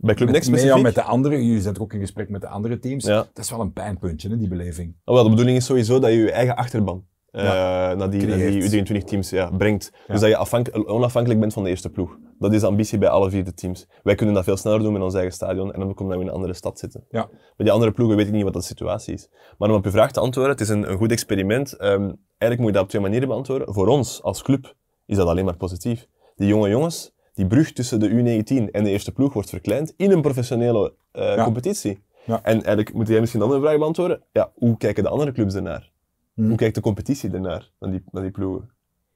Bij 0.00 0.14
Club 0.14 0.30
Next 0.30 0.46
specifiek? 0.46 0.82
met 0.82 0.94
de 0.94 1.02
andere, 1.02 1.44
jullie 1.44 1.60
zijn 1.60 1.74
toch 1.74 1.82
ook 1.82 1.92
in 1.92 2.00
gesprek 2.00 2.28
met 2.28 2.40
de 2.40 2.48
andere 2.48 2.78
teams. 2.78 3.04
Ja. 3.04 3.16
Dat 3.32 3.44
is 3.44 3.50
wel 3.50 3.60
een 3.60 3.72
pijnpuntje, 3.72 4.28
hè, 4.28 4.36
die 4.36 4.48
beleving. 4.48 4.94
Oh, 5.04 5.14
wel, 5.14 5.24
de 5.24 5.30
bedoeling 5.30 5.56
is 5.56 5.64
sowieso 5.64 5.98
dat 5.98 6.10
je 6.10 6.16
je 6.16 6.30
eigen 6.32 6.56
achterban 6.56 7.04
eh, 7.30 7.42
naar 7.42 8.10
die, 8.10 8.26
naar 8.26 8.38
Creëert. 8.38 8.70
die 8.70 9.02
U23-teams 9.02 9.30
ja, 9.30 9.50
brengt. 9.50 9.90
Ja. 9.92 10.12
Dus 10.12 10.20
dat 10.20 10.30
je 10.30 10.36
afhank- 10.36 10.70
onafhankelijk 10.90 11.40
bent 11.40 11.52
van 11.52 11.62
de 11.64 11.70
eerste 11.70 11.90
ploeg. 11.90 12.16
Dat 12.38 12.52
is 12.52 12.60
de 12.60 12.66
ambitie 12.66 12.98
bij 12.98 13.08
alle 13.08 13.30
vier 13.30 13.44
de 13.44 13.54
teams. 13.54 13.86
Wij 14.02 14.14
kunnen 14.14 14.34
dat 14.34 14.44
veel 14.44 14.56
sneller 14.56 14.80
doen 14.80 14.92
met 14.92 15.02
ons 15.02 15.14
eigen 15.14 15.32
stadion 15.32 15.72
en 15.72 15.80
dan 15.80 15.94
komen 15.94 16.16
we 16.16 16.22
in 16.22 16.28
een 16.28 16.34
andere 16.34 16.54
stad 16.54 16.78
zitten. 16.78 17.04
Ja. 17.10 17.26
Bij 17.28 17.40
die 17.56 17.72
andere 17.72 17.92
ploegen 17.92 18.16
weet 18.16 18.26
ik 18.26 18.32
niet 18.32 18.42
wat 18.44 18.52
de 18.52 18.62
situatie 18.62 19.14
is. 19.14 19.28
Maar 19.58 19.68
om 19.68 19.74
op 19.74 19.84
je 19.84 19.90
vraag 19.90 20.12
te 20.12 20.20
antwoorden, 20.20 20.52
het 20.52 20.60
is 20.60 20.68
een, 20.68 20.90
een 20.90 20.96
goed 20.96 21.10
experiment. 21.10 21.72
Ehm, 21.72 22.12
eigenlijk 22.38 22.58
moet 22.58 22.66
je 22.66 22.72
dat 22.72 22.82
op 22.82 22.88
twee 22.88 23.02
manieren 23.02 23.28
beantwoorden. 23.28 23.74
Voor 23.74 23.86
ons 23.86 24.22
als 24.22 24.42
club 24.42 24.74
is 25.06 25.16
dat 25.16 25.26
alleen 25.28 25.44
maar 25.44 25.56
positief. 25.56 26.06
Die 26.36 26.48
jonge 26.48 26.68
jongens, 26.68 27.12
die 27.40 27.48
brug 27.48 27.72
tussen 27.72 28.00
de 28.00 28.08
U19 28.08 28.70
en 28.70 28.84
de 28.84 28.90
eerste 28.90 29.12
ploeg 29.12 29.32
wordt 29.32 29.48
verkleind 29.48 29.94
in 29.96 30.10
een 30.10 30.20
professionele 30.22 30.94
eh, 31.12 31.34
Ja. 31.34 31.44
competitie. 31.44 32.02
Ja. 32.26 32.42
En 32.42 32.52
eigenlijk 32.54 32.92
moet 32.92 33.08
jij 33.08 33.20
misschien 33.20 33.40
een 33.40 33.46
andere 33.46 33.64
vraag 33.66 33.78
beantwoorden. 33.78 34.22
Ja, 34.32 34.52
hoe 34.54 34.76
kijken 34.76 35.02
de 35.02 35.08
andere 35.08 35.32
clubs 35.32 35.54
ernaar? 35.54 35.92
Hm. 36.34 36.46
Hoe 36.46 36.56
kijkt 36.56 36.74
de 36.74 36.80
competitie 36.80 37.30
ernaar, 37.30 37.70
naar 37.78 37.90
die, 37.90 38.02
naar 38.10 38.22
die 38.22 38.30
ploegen? 38.30 38.70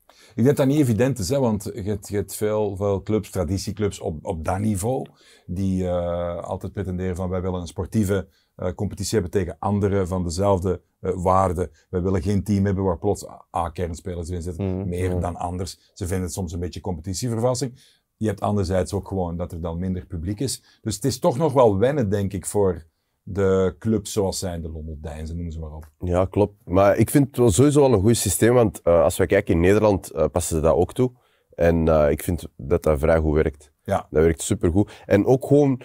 Ik 0.09 0.35
denk 0.45 0.47
dat 0.47 0.57
dat 0.57 0.67
niet 0.67 0.79
evident 0.79 1.19
is, 1.19 1.29
hè, 1.29 1.39
want 1.39 1.71
je 1.75 1.83
hebt, 1.83 2.09
je 2.09 2.17
hebt 2.17 2.35
veel, 2.35 2.77
veel 2.77 3.03
clubs, 3.03 3.31
traditieclubs 3.31 4.01
op, 4.01 4.27
op 4.27 4.45
dat 4.45 4.59
niveau, 4.59 5.07
die 5.47 5.87
eh, 5.87 6.37
altijd 6.43 6.73
pretenderen 6.73 7.17
van 7.17 7.29
wij 7.29 7.41
willen 7.43 7.61
een 7.61 7.67
sportieve 7.67 8.29
eh, 8.57 8.73
competitie 8.75 9.13
hebben 9.13 9.31
tegen 9.31 9.57
anderen 9.59 10.09
van 10.09 10.23
dezelfde 10.25 10.81
waarde. 11.01 11.71
Wij 11.91 12.03
willen 12.03 12.23
geen 12.23 12.45
team 12.45 12.65
hebben 12.65 12.85
waar 12.85 12.99
plots 12.99 13.27
A-kernspelers 13.57 14.29
in 14.29 14.43
zitten, 14.43 14.77
Mhm. 14.79 14.89
meer 14.89 15.11
Mhm. 15.11 15.21
dan 15.21 15.37
anders. 15.37 15.79
Ze 15.95 16.07
vinden 16.07 16.25
het 16.25 16.33
soms 16.35 16.53
een 16.53 16.61
beetje 16.61 16.81
competitievervalsing. 16.81 18.03
Je 18.17 18.27
hebt 18.27 18.41
anderzijds 18.41 18.93
ook 18.93 19.09
gewoon 19.09 19.37
dat 19.37 19.53
er 19.53 19.61
dan 19.61 19.79
minder 19.79 20.07
publiek 20.07 20.41
is. 20.41 20.63
Dus 20.83 20.95
het 20.95 21.05
is 21.05 21.19
toch 21.19 21.37
nog 21.37 21.53
wel 21.53 21.79
wennen, 21.79 22.09
denk 22.09 22.33
ik, 22.33 22.47
voor 22.47 22.85
de 23.25 23.75
clubs 23.79 24.13
zoals 24.13 24.39
zijn 24.39 24.63
de 24.63 24.71
Lommel 24.71 24.99
noemen 25.35 25.53
ze 25.53 25.59
maar 25.59 25.73
op. 25.73 25.91
Ja, 25.99 26.25
klopt. 26.25 26.55
Maar 26.65 26.97
ik 26.97 27.11
vind 27.11 27.27
het 27.27 27.37
wel 27.37 27.51
sowieso 27.51 27.81
wel 27.81 27.93
een 27.93 28.01
goed 28.01 28.17
systeem, 28.17 28.55
want 28.55 28.83
eh, 28.83 29.03
als 29.03 29.17
we 29.17 29.27
kijken 29.27 29.55
in 29.55 29.61
Nederland 29.61 30.11
eh, 30.11 30.25
passen 30.33 30.57
ze 30.57 30.63
dat 30.63 30.75
ook 30.75 30.93
toe. 30.93 31.13
En 31.55 31.89
eh, 31.89 32.11
ik 32.11 32.23
vind 32.23 32.47
dat 32.57 32.83
dat 32.83 32.99
vrij 32.99 33.19
goed 33.19 33.35
werkt. 33.35 33.73
Ja. 33.83 34.07
Dat 34.11 34.23
werkt 34.23 34.43
supergoed. 34.43 35.03
En 35.07 35.27
ook 35.27 35.47
gewoon, 35.47 35.83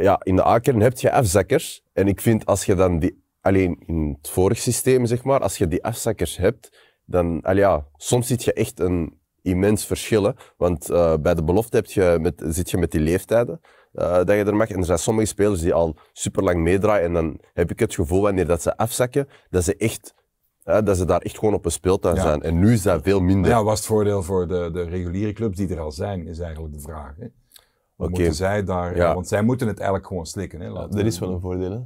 ja, 0.00 0.20
in 0.22 0.36
de 0.36 0.46
A-kern 0.46 0.80
heb 0.80 0.98
je 0.98 1.12
afzakkers. 1.12 1.84
En 1.92 2.08
ik 2.08 2.20
vind 2.20 2.46
als 2.46 2.64
je 2.64 2.74
dan 2.74 2.98
die, 2.98 3.24
alleen 3.40 3.82
in 3.86 4.16
het 4.18 4.30
vorige 4.30 4.60
systeem, 4.60 5.06
zeg 5.06 5.24
maar, 5.24 5.40
als 5.40 5.58
je 5.58 5.68
die 5.68 5.84
afzakkers 5.84 6.36
hebt, 6.36 6.78
dan, 7.04 7.40
al 7.42 7.56
ja, 7.56 7.86
soms 7.96 8.26
zit 8.26 8.44
je 8.44 8.52
echt 8.52 8.80
een 8.80 9.18
immens 9.44 9.86
verschil. 9.86 10.22
hè. 10.24 10.30
Want 10.56 10.90
eh, 10.90 11.14
bij 11.20 11.34
de 11.34 11.44
belofte 11.44 11.76
heb 11.76 11.86
je 11.86 12.18
met, 12.20 12.42
zit 12.46 12.70
je 12.70 12.78
met 12.78 12.90
die 12.90 13.00
leeftijden 13.00 13.60
eh, 13.92 14.14
dat 14.14 14.28
je 14.28 14.44
er 14.44 14.56
mag. 14.56 14.70
En 14.70 14.78
er 14.78 14.84
zijn 14.84 14.98
sommige 14.98 15.26
spelers 15.26 15.60
die 15.60 15.74
al 15.74 15.96
super 16.12 16.42
lang 16.42 16.58
meedraaien. 16.60 17.04
En 17.06 17.12
dan 17.12 17.40
heb 17.52 17.70
ik 17.70 17.78
het 17.78 17.94
gevoel, 17.94 18.22
wanneer 18.22 18.46
dat 18.46 18.62
ze 18.62 18.76
afzakken, 18.76 19.28
dat 19.50 19.64
ze 19.64 19.76
echt, 19.76 20.14
eh, 20.62 20.78
dat 20.84 20.96
ze 20.96 21.04
daar 21.04 21.20
echt 21.20 21.38
gewoon 21.38 21.54
op 21.54 21.64
een 21.64 21.70
speeltuin 21.70 22.14
Ja. 22.14 22.22
zijn. 22.22 22.42
En 22.42 22.58
nu 22.58 22.72
is 22.72 22.82
dat 22.82 23.02
veel 23.02 23.20
minder. 23.20 23.50
Ja, 23.50 23.62
wat 23.64 23.72
is 23.72 23.78
het 23.78 23.88
voordeel 23.88 24.22
voor 24.22 24.48
de, 24.48 24.70
de 24.72 24.82
reguliere 24.82 25.32
clubs 25.32 25.56
die 25.56 25.68
er 25.68 25.80
al 25.80 25.92
zijn, 25.92 26.26
is 26.26 26.38
eigenlijk 26.38 26.74
de 26.74 26.80
vraag. 26.80 27.14
Hè? 27.18 27.26
Wat 27.96 28.08
moeten 28.10 28.34
zij 28.34 28.64
daar... 28.64 28.96
Ja. 28.96 29.14
Want 29.14 29.28
zij 29.28 29.42
moeten 29.42 29.66
het 29.66 29.76
eigenlijk 29.78 30.08
gewoon 30.08 30.26
slikken. 30.26 30.60
Hè? 30.60 30.68
Laten 30.68 30.98
er 30.98 31.06
is 31.06 31.18
wel 31.18 31.30
een 31.32 31.40
voordeel, 31.40 31.70
hè? 31.70 31.80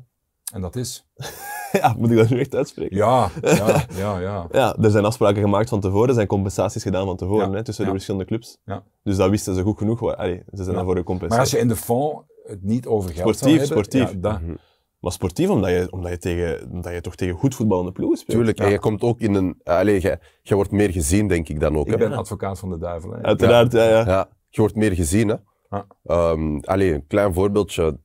En 0.52 0.60
dat 0.60 0.76
is? 0.76 1.06
ja, 1.80 1.94
moet 1.98 2.10
ik 2.10 2.16
dat 2.16 2.28
nu 2.28 2.38
echt 2.40 2.54
uitspreken? 2.54 2.96
Ja, 2.96 3.30
ja, 3.42 3.84
ja, 3.96 4.18
ja. 4.20 4.46
Ja, 4.52 4.76
er 4.76 4.90
zijn 4.90 5.04
afspraken 5.04 5.42
gemaakt 5.42 5.68
van 5.68 5.80
tevoren, 5.80 6.08
er 6.08 6.14
zijn 6.14 6.26
compensaties 6.26 6.82
gedaan 6.82 7.04
van 7.06 7.16
tevoren 7.16 7.50
Ja, 7.50 7.56
hè, 7.56 7.64
tussen 7.64 7.84
ja. 7.84 7.90
de 7.90 7.96
verschillende 7.96 8.26
clubs. 8.26 8.58
Ja. 8.64 8.82
Dus 9.02 9.16
dat 9.16 9.30
wisten 9.30 9.54
ze 9.54 9.62
goed 9.62 9.78
genoeg. 9.78 10.16
Allee, 10.16 10.36
ze 10.36 10.56
zijn 10.56 10.68
Ja. 10.68 10.72
daarvoor 10.74 10.96
gecompenseerd. 10.96 11.30
Maar 11.30 11.40
als 11.40 11.50
je 11.50 11.58
in 11.58 11.68
de 11.68 11.76
fond 11.76 12.22
het 12.46 12.62
niet 12.62 12.86
over 12.86 13.10
geld 13.14 13.18
Sportief, 13.36 13.40
zou 13.40 13.50
hebben... 13.58 13.76
sportief. 13.76 14.10
Ja, 14.12 14.30
dat- 14.30 14.40
Mhm. 14.40 14.54
Maar 15.00 15.12
sportief, 15.12 15.48
omdat 15.48 15.70
je, 15.70 15.86
omdat, 15.90 16.10
je 16.10 16.18
tegen, 16.18 16.70
omdat 16.72 16.92
je 16.92 17.00
toch 17.00 17.14
tegen 17.14 17.34
goed 17.36 17.54
voetballende 17.54 17.92
ploegen 17.92 18.18
speelt. 18.18 18.36
Tuurlijk, 18.36 18.58
en 18.58 18.70
je 18.70 18.78
komt 18.78 19.02
ook 19.02 19.20
in 19.20 19.34
een... 19.34 19.60
Allee, 19.64 20.00
je, 20.02 20.18
je 20.42 20.54
wordt 20.54 20.70
meer 20.70 20.90
gezien, 20.90 21.28
denk 21.28 21.48
ik 21.48 21.60
dan 21.60 21.76
ook. 21.76 21.86
ik 21.86 21.92
hè. 21.92 21.98
ben 21.98 22.12
advocaat 22.12 22.58
van 22.58 22.70
de 22.70 22.78
duivel. 22.78 23.10
Hè? 23.12 23.22
Uiteraard, 23.22 23.72
ja. 23.72 23.88
ja. 23.88 24.04
Ja, 24.06 24.28
je 24.48 24.60
wordt 24.60 24.74
meer 24.76 24.92
gezien, 24.92 25.28
hè. 25.28 25.34
Ja. 25.70 25.86
Ehm, 26.04 26.58
allee, 26.58 26.94
een 26.94 27.06
klein 27.06 27.34
voorbeeldje. 27.34 27.98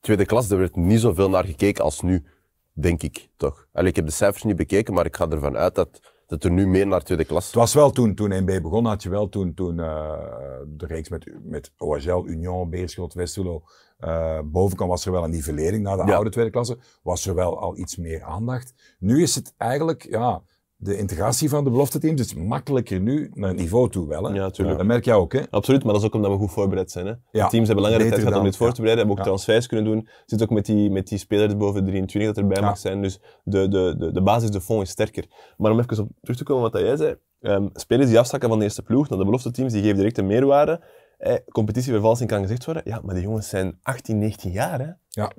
Tweede 0.00 0.24
klas, 0.24 0.48
daar 0.48 0.58
werd 0.58 0.76
niet 0.76 1.00
zoveel 1.00 1.30
naar 1.30 1.44
gekeken 1.44 1.84
als 1.84 2.00
nu, 2.00 2.24
denk 2.72 3.02
ik, 3.02 3.28
toch? 3.36 3.66
Allee, 3.72 3.88
ik 3.88 3.96
heb 3.96 4.06
de 4.06 4.12
cijfers 4.12 4.42
niet 4.42 4.56
bekeken, 4.56 4.94
maar 4.94 5.06
ik 5.06 5.16
ga 5.16 5.28
ervan 5.28 5.56
uit 5.56 5.74
dat, 5.74 6.00
dat 6.26 6.44
er 6.44 6.50
nu 6.50 6.66
meer 6.66 6.86
naar 6.86 7.02
tweede 7.02 7.24
klas... 7.24 7.46
Het 7.46 7.54
was 7.54 7.74
wel 7.74 7.90
toen, 7.90 8.14
toen 8.14 8.40
1B 8.40 8.44
begon, 8.62 8.84
had 8.86 9.02
je 9.02 9.08
wel 9.08 9.28
toen, 9.28 9.54
toen 9.54 9.80
eh, 9.80 10.18
de 10.66 10.86
reeks 10.86 11.08
met, 11.08 11.32
met 11.42 11.72
OHL, 11.76 12.26
Union, 12.26 12.70
Beerschot, 12.70 13.14
Westerlo 13.14 13.62
eh 13.98 14.38
boven 14.44 14.76
kwam, 14.76 14.88
was 14.88 15.06
er 15.06 15.12
wel 15.12 15.24
een 15.24 15.30
nivellering 15.30 15.82
naar 15.82 15.96
de 15.96 16.06
Ja. 16.06 16.14
oude 16.14 16.30
tweede 16.30 16.50
klasse. 16.50 16.78
Was 17.02 17.26
er 17.26 17.34
wel 17.34 17.60
al 17.60 17.76
iets 17.76 17.96
meer 17.96 18.22
aandacht. 18.22 18.74
Nu 18.98 19.22
is 19.22 19.34
het 19.34 19.54
eigenlijk, 19.56 20.06
ja, 20.10 20.42
de 20.82 20.96
integratie 20.96 21.48
van 21.48 21.64
de 21.64 21.70
belofte 21.70 21.98
teams 21.98 22.20
is 22.20 22.34
makkelijker 22.34 23.00
nu 23.00 23.30
naar 23.34 23.48
het 23.48 23.58
niveau 23.58 23.90
toe 23.90 24.08
wel. 24.08 24.24
Hè? 24.24 24.34
Ja, 24.34 24.50
tuurlijk. 24.50 24.76
Dat 24.78 24.86
merk 24.86 25.04
jij 25.04 25.14
ook, 25.14 25.32
hè? 25.32 25.40
Absoluut, 25.50 25.84
maar 25.84 25.92
dat 25.92 26.02
is 26.02 26.08
ook 26.08 26.14
omdat 26.14 26.30
we 26.30 26.36
goed 26.36 26.50
voorbereid 26.52 26.90
zijn. 26.90 27.06
Hè. 27.06 27.12
Ja, 27.30 27.44
De 27.44 27.50
teams 27.50 27.66
hebben 27.66 27.84
langere 27.84 28.08
tijd 28.08 28.20
gehad 28.20 28.38
om 28.38 28.44
dit 28.44 28.56
voor 28.56 28.72
te 28.72 28.80
bereiden, 28.80 29.06
hebben 29.06 29.24
ook 29.24 29.30
transfers 29.30 29.66
kunnen 29.66 29.84
doen. 29.92 30.08
Zit 30.26 30.42
ook 30.42 30.50
met 30.50 30.66
die, 30.66 30.90
met 30.90 31.08
die 31.08 31.18
spelers 31.18 31.56
boven 31.56 31.84
23 31.86 32.34
dat 32.34 32.42
erbij 32.44 32.62
mag 32.62 32.78
zijn. 32.78 33.02
Dus 33.02 33.20
de, 33.44 33.68
de, 33.68 33.94
de, 33.98 34.12
de 34.12 34.22
basis, 34.22 34.50
de 34.50 34.60
fond 34.60 34.82
is 34.82 34.90
sterker. 34.90 35.24
Maar 35.56 35.70
om 35.72 35.78
even 35.80 35.98
op 36.02 36.08
terug 36.20 36.36
te 36.36 36.44
komen 36.44 36.70
wat 36.70 36.80
jij 36.82 36.96
zei. 36.96 37.16
ehm, 37.40 37.68
spelers 37.72 38.08
die 38.08 38.18
afstakken 38.18 38.48
van 38.48 38.58
de 38.58 38.64
eerste 38.64 38.82
ploeg 38.82 39.08
naar 39.08 39.18
de 39.18 39.24
belofte 39.24 39.50
teams, 39.50 39.72
die 39.72 39.82
geven 39.82 39.96
direct 39.96 40.18
een 40.18 40.26
meerwaarde. 40.26 40.80
Eh, 41.18 41.34
competitievervalsing 41.52 42.28
kan 42.30 42.40
gezegd 42.42 42.64
worden. 42.64 42.82
Ja, 42.86 43.00
maar 43.04 43.14
die 43.14 43.24
jongens 43.24 43.48
zijn 43.48 43.78
18, 43.82 44.18
19 44.18 44.50
jaar. 44.50 44.78
Hè. 44.80 44.90
Ja, 45.08 45.32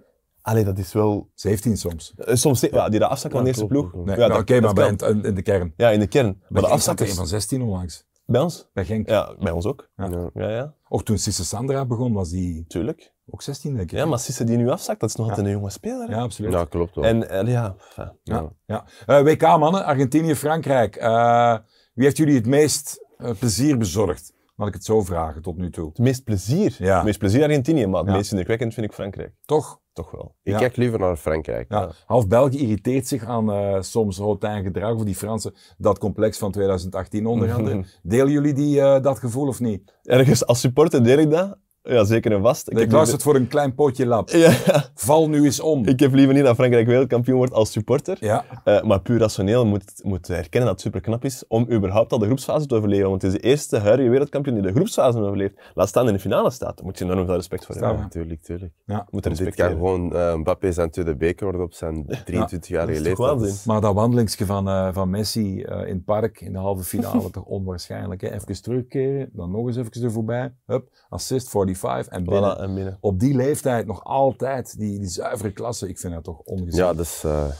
Allee, 0.45 0.63
dat 0.63 0.77
is 0.77 0.93
wel... 0.93 1.29
17 1.33 1.77
soms. 1.77 2.13
eh, 2.17 2.35
soms, 2.35 2.59
ja, 2.59 2.89
die 2.89 2.99
dat 2.99 3.09
afstakken 3.09 3.39
van 3.39 3.43
de 3.43 3.47
eerste 3.47 3.65
ploeg. 3.65 3.93
Nee, 3.93 4.17
ja, 4.17 4.27
nou, 4.27 4.39
Oké, 4.41 4.59
maar 4.59 4.73
bij 4.73 4.87
in, 4.89 5.23
in 5.23 5.35
de 5.35 5.41
kern. 5.41 5.73
Ja, 5.77 5.89
in 5.89 5.99
de 5.99 6.07
kern. 6.07 6.25
Maar, 6.25 6.35
Maar 6.49 6.61
de 6.61 6.67
de 6.67 6.73
afzakken 6.73 7.05
afzakkers... 7.05 7.13
van 7.13 7.27
16 7.27 7.61
onlangs. 7.61 8.05
Bij 8.25 8.41
ons? 8.41 8.69
bij 8.73 8.85
Genk. 8.85 9.09
Ja, 9.09 9.35
bij 9.39 9.51
ons 9.51 9.65
ook. 9.65 9.89
Ja. 9.95 10.07
Ja. 10.09 10.29
Ja, 10.33 10.49
ja, 10.49 10.73
Ook 10.89 11.03
toen 11.03 11.17
Sisse 11.17 11.45
Sandra 11.45 11.85
begon, 11.85 12.13
was 12.13 12.29
die 12.29 12.65
tuurlijk. 12.67 13.13
ook 13.29 13.41
16, 13.41 13.75
denk 13.75 13.91
ik. 13.91 13.97
Ja, 13.97 14.05
maar 14.05 14.19
Sisse 14.19 14.43
die 14.43 14.57
nu 14.57 14.69
afzakt, 14.69 14.99
dat 14.99 15.09
is 15.09 15.15
nog 15.15 15.27
altijd 15.29 15.45
een 15.45 15.51
jonge 15.51 15.69
speler. 15.69 16.07
hè? 16.07 16.15
Ja, 16.15 16.21
absoluut. 16.21 16.51
Ja, 16.53 16.65
klopt 16.65 16.95
wel. 16.95 17.03
En, 17.03 17.29
en 17.29 17.47
ja, 17.47 17.75
Ja. 18.23 18.51
Ja. 18.65 18.85
Eh, 19.05 19.21
WK 19.21 19.41
mannen, 19.41 19.85
Argentinië, 19.85 20.35
Frankrijk. 20.35 20.95
Eh, 20.95 21.57
wie 21.93 22.05
heeft 22.05 22.17
jullie 22.17 22.35
het 22.35 22.45
meest 22.45 23.05
plezier 23.39 23.77
bezorgd? 23.77 24.33
Laat 24.55 24.67
ik 24.67 24.73
het 24.73 24.85
zo 24.85 25.01
vragen 25.01 25.41
tot 25.41 25.57
nu 25.57 25.69
toe. 25.69 25.87
het 25.87 25.97
meest 25.97 26.23
plezier. 26.23 26.75
Ja. 26.79 26.95
Het 26.95 27.05
meest 27.05 27.19
plezier 27.19 27.43
Argentinië, 27.43 27.87
maar 27.87 27.99
het 27.99 28.09
Ja. 28.09 28.15
meest 28.15 28.29
indrukwekkend 28.31 28.73
vind 28.73 28.85
ik 28.85 28.93
Frankrijk. 28.93 29.33
Toch? 29.45 29.81
Toch 29.93 30.11
wel. 30.11 30.35
ik 30.43 30.55
kijk 30.55 30.75
liever 30.75 30.99
naar 30.99 31.15
Frankrijk. 31.15 31.71
Ja. 31.71 31.91
Half 32.05 32.27
België 32.27 32.57
irriteert 32.57 33.07
zich 33.07 33.25
aan 33.25 33.51
eh, 33.51 33.81
soms 33.81 34.17
hautain 34.17 34.63
gedrag 34.63 34.95
voor 34.95 35.05
die 35.05 35.15
Fransen. 35.15 35.53
Dat 35.77 35.99
complex 35.99 36.37
van 36.37 36.51
2018 36.51 37.25
onder 37.25 37.53
andere. 37.53 37.85
Delen 38.03 38.31
jullie 38.31 38.53
die, 38.53 38.81
eh, 38.81 39.01
dat 39.01 39.19
gevoel 39.19 39.47
of 39.47 39.59
niet? 39.59 39.93
Ergens 40.03 40.45
als 40.45 40.59
supporter 40.59 41.03
deel 41.03 41.17
ik 41.17 41.29
dat. 41.29 41.57
Ja, 41.85 42.03
zeker 42.03 42.31
en 42.31 42.41
vast. 42.41 42.69
Ik 42.71 42.77
heb 42.77 42.91
luister 42.91 43.13
het 43.13 43.23
voor 43.23 43.35
een 43.35 43.47
klein 43.47 43.75
potje 43.75 44.05
lap. 44.05 44.29
Ja, 44.29 44.51
Val 44.95 45.29
nu 45.29 45.43
eens 45.45 45.59
om. 45.59 45.85
ik 45.85 45.99
heb 45.99 46.13
liever 46.13 46.33
niet 46.33 46.43
dat 46.43 46.55
Frankrijk 46.55 46.87
wereldkampioen 46.87 47.37
wordt 47.37 47.53
als 47.53 47.71
supporter. 47.71 48.17
Ja, 48.19 48.45
Eh, 48.63 48.81
maar 48.83 49.01
puur 49.01 49.19
rationeel 49.19 49.65
moet, 49.65 49.83
moet 50.03 50.29
erkennen 50.29 50.69
dat 50.69 50.69
het 50.69 50.81
super 50.81 51.01
knap 51.01 51.25
is 51.25 51.43
om 51.47 51.71
überhaupt 51.71 52.11
al 52.11 52.19
de 52.19 52.25
groepsfase 52.25 52.65
te 52.65 52.75
overleven. 52.75 53.09
Want 53.09 53.21
het 53.21 53.33
is 53.33 53.41
de 53.41 53.47
eerste 53.47 53.77
huidige 53.77 54.09
wereldkampioen 54.09 54.55
die 54.55 54.63
de 54.63 54.71
groepsfase 54.73 55.19
overleeft. 55.19 55.53
Laat 55.73 55.87
staan 55.87 56.07
in 56.07 56.13
de 56.13 56.19
finale 56.19 56.51
staat. 56.51 56.75
Daar 56.77 56.85
moet 56.85 56.97
je 56.97 57.05
enorm 57.05 57.25
veel 57.25 57.35
respect 57.35 57.65
voor 57.65 57.75
hebben. 57.75 57.97
Ja, 57.97 58.07
tuurlijk, 58.07 58.41
tuurlijk. 58.41 58.73
ja. 58.85 59.07
Moet 59.09 59.25
er 59.25 59.35
dit 59.37 59.55
kan 59.55 59.69
gewoon 59.69 60.15
eh, 60.15 60.35
Mbappé 60.35 60.71
zijn 60.71 60.89
tweede 60.89 61.15
beker 61.15 61.43
worden 61.45 61.63
op 61.65 61.73
zijn 61.73 62.05
23-jarige 62.05 62.31
Dat 62.31 62.89
is 62.89 62.95
toch 62.97 63.03
leeftijd. 63.05 63.17
waanzin? 63.17 63.55
Maar 63.65 63.81
dat 63.81 63.93
wandelingsje 63.93 64.45
van, 64.45 64.67
eh, 64.67 64.89
van 64.93 65.09
Messi 65.09 65.61
eh, 65.61 65.87
in 65.87 65.95
het 65.95 66.05
park 66.05 66.41
in 66.41 66.51
de 66.53 66.59
halve 66.59 66.83
finale, 66.83 67.29
toch 67.31 67.45
onwaarschijnlijk. 67.45 68.21
Hè? 68.21 68.31
Even 68.33 68.61
terugkeren, 68.61 69.29
dan 69.33 69.51
nog 69.51 69.67
eens 69.67 69.77
even 69.77 70.03
er 70.03 70.11
voorbij. 70.11 70.53
Hup, 70.65 70.89
assist 71.09 71.49
45 71.77 72.13
en 72.13 72.23
binnen. 72.23 72.57
Voilà, 72.57 72.59
en 72.59 72.75
binnen. 72.75 72.97
Op 73.01 73.19
die 73.19 73.35
leeftijd 73.35 73.85
nog 73.85 74.03
altijd 74.03 74.77
die, 74.77 74.99
die 74.99 75.09
zuivere 75.09 75.51
klasse. 75.51 75.89
Ik 75.89 75.99
vind 75.99 76.13
dat 76.13 76.23
toch 76.23 76.39
ongezien. 76.39 76.83
Ja, 76.83 76.93
dat 76.93 77.05
is, 77.05 77.19
dat 77.21 77.51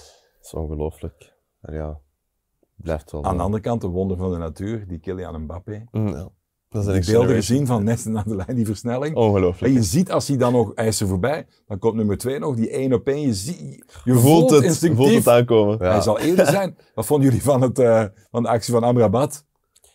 is 0.42 0.54
ongelooflijk. 0.54 1.34
Ja, 1.62 2.00
blijft 2.76 3.12
wel. 3.12 3.24
Aan 3.24 3.34
de 3.34 3.40
eh, 3.40 3.46
andere 3.46 3.64
kant, 3.64 3.82
de 3.82 3.88
wonder 3.88 4.18
van 4.18 4.32
de 4.32 4.38
natuur, 4.38 4.88
die 4.88 5.00
Kylian 5.00 5.42
Mbappé. 5.42 5.86
Mm, 5.92 6.08
ja. 6.08 6.30
Dat 6.74 6.88
is 6.88 7.08
een 7.08 7.14
beelden 7.14 7.36
gezien 7.36 7.66
van 7.66 7.84
net 7.84 8.06
naar 8.06 8.24
de 8.24 8.36
lijn, 8.36 8.56
die 8.56 8.66
versnelling. 8.66 9.16
Ongelooflijk. 9.16 9.74
En 9.74 9.80
je 9.80 9.84
ziet 9.84 10.12
als 10.12 10.28
hij 10.28 10.38
dan 10.38 10.52
nog, 10.54 10.72
hij 10.76 10.88
is 10.88 11.02
er 11.02 11.08
voorbij, 11.08 11.46
dan 11.68 11.80
komt 11.80 11.96
nummer 11.96 12.18
twee 12.18 12.40
nog, 12.40 12.56
die 12.56 12.70
één 12.70 12.94
op 12.94 13.08
één. 13.08 13.28
Je, 13.28 13.84
je 14.04 14.14
voelt, 14.14 14.50
voelt 14.50 14.64
het, 14.64 14.92
voelt 14.96 15.14
het 15.14 15.28
aankomen. 15.28 15.78
Ja. 15.82 15.92
hij 15.92 16.02
zal 16.02 16.20
eerder 16.20 16.46
zijn. 16.46 16.78
Wat 16.96 17.06
vonden 17.06 17.28
jullie 17.28 17.44
van, 17.44 17.62
het, 17.62 17.80
eh, 17.80 18.06
van 18.32 18.44
de 18.44 18.50
actie 18.50 18.74
van 18.74 18.84
Amrabat? 18.84 19.46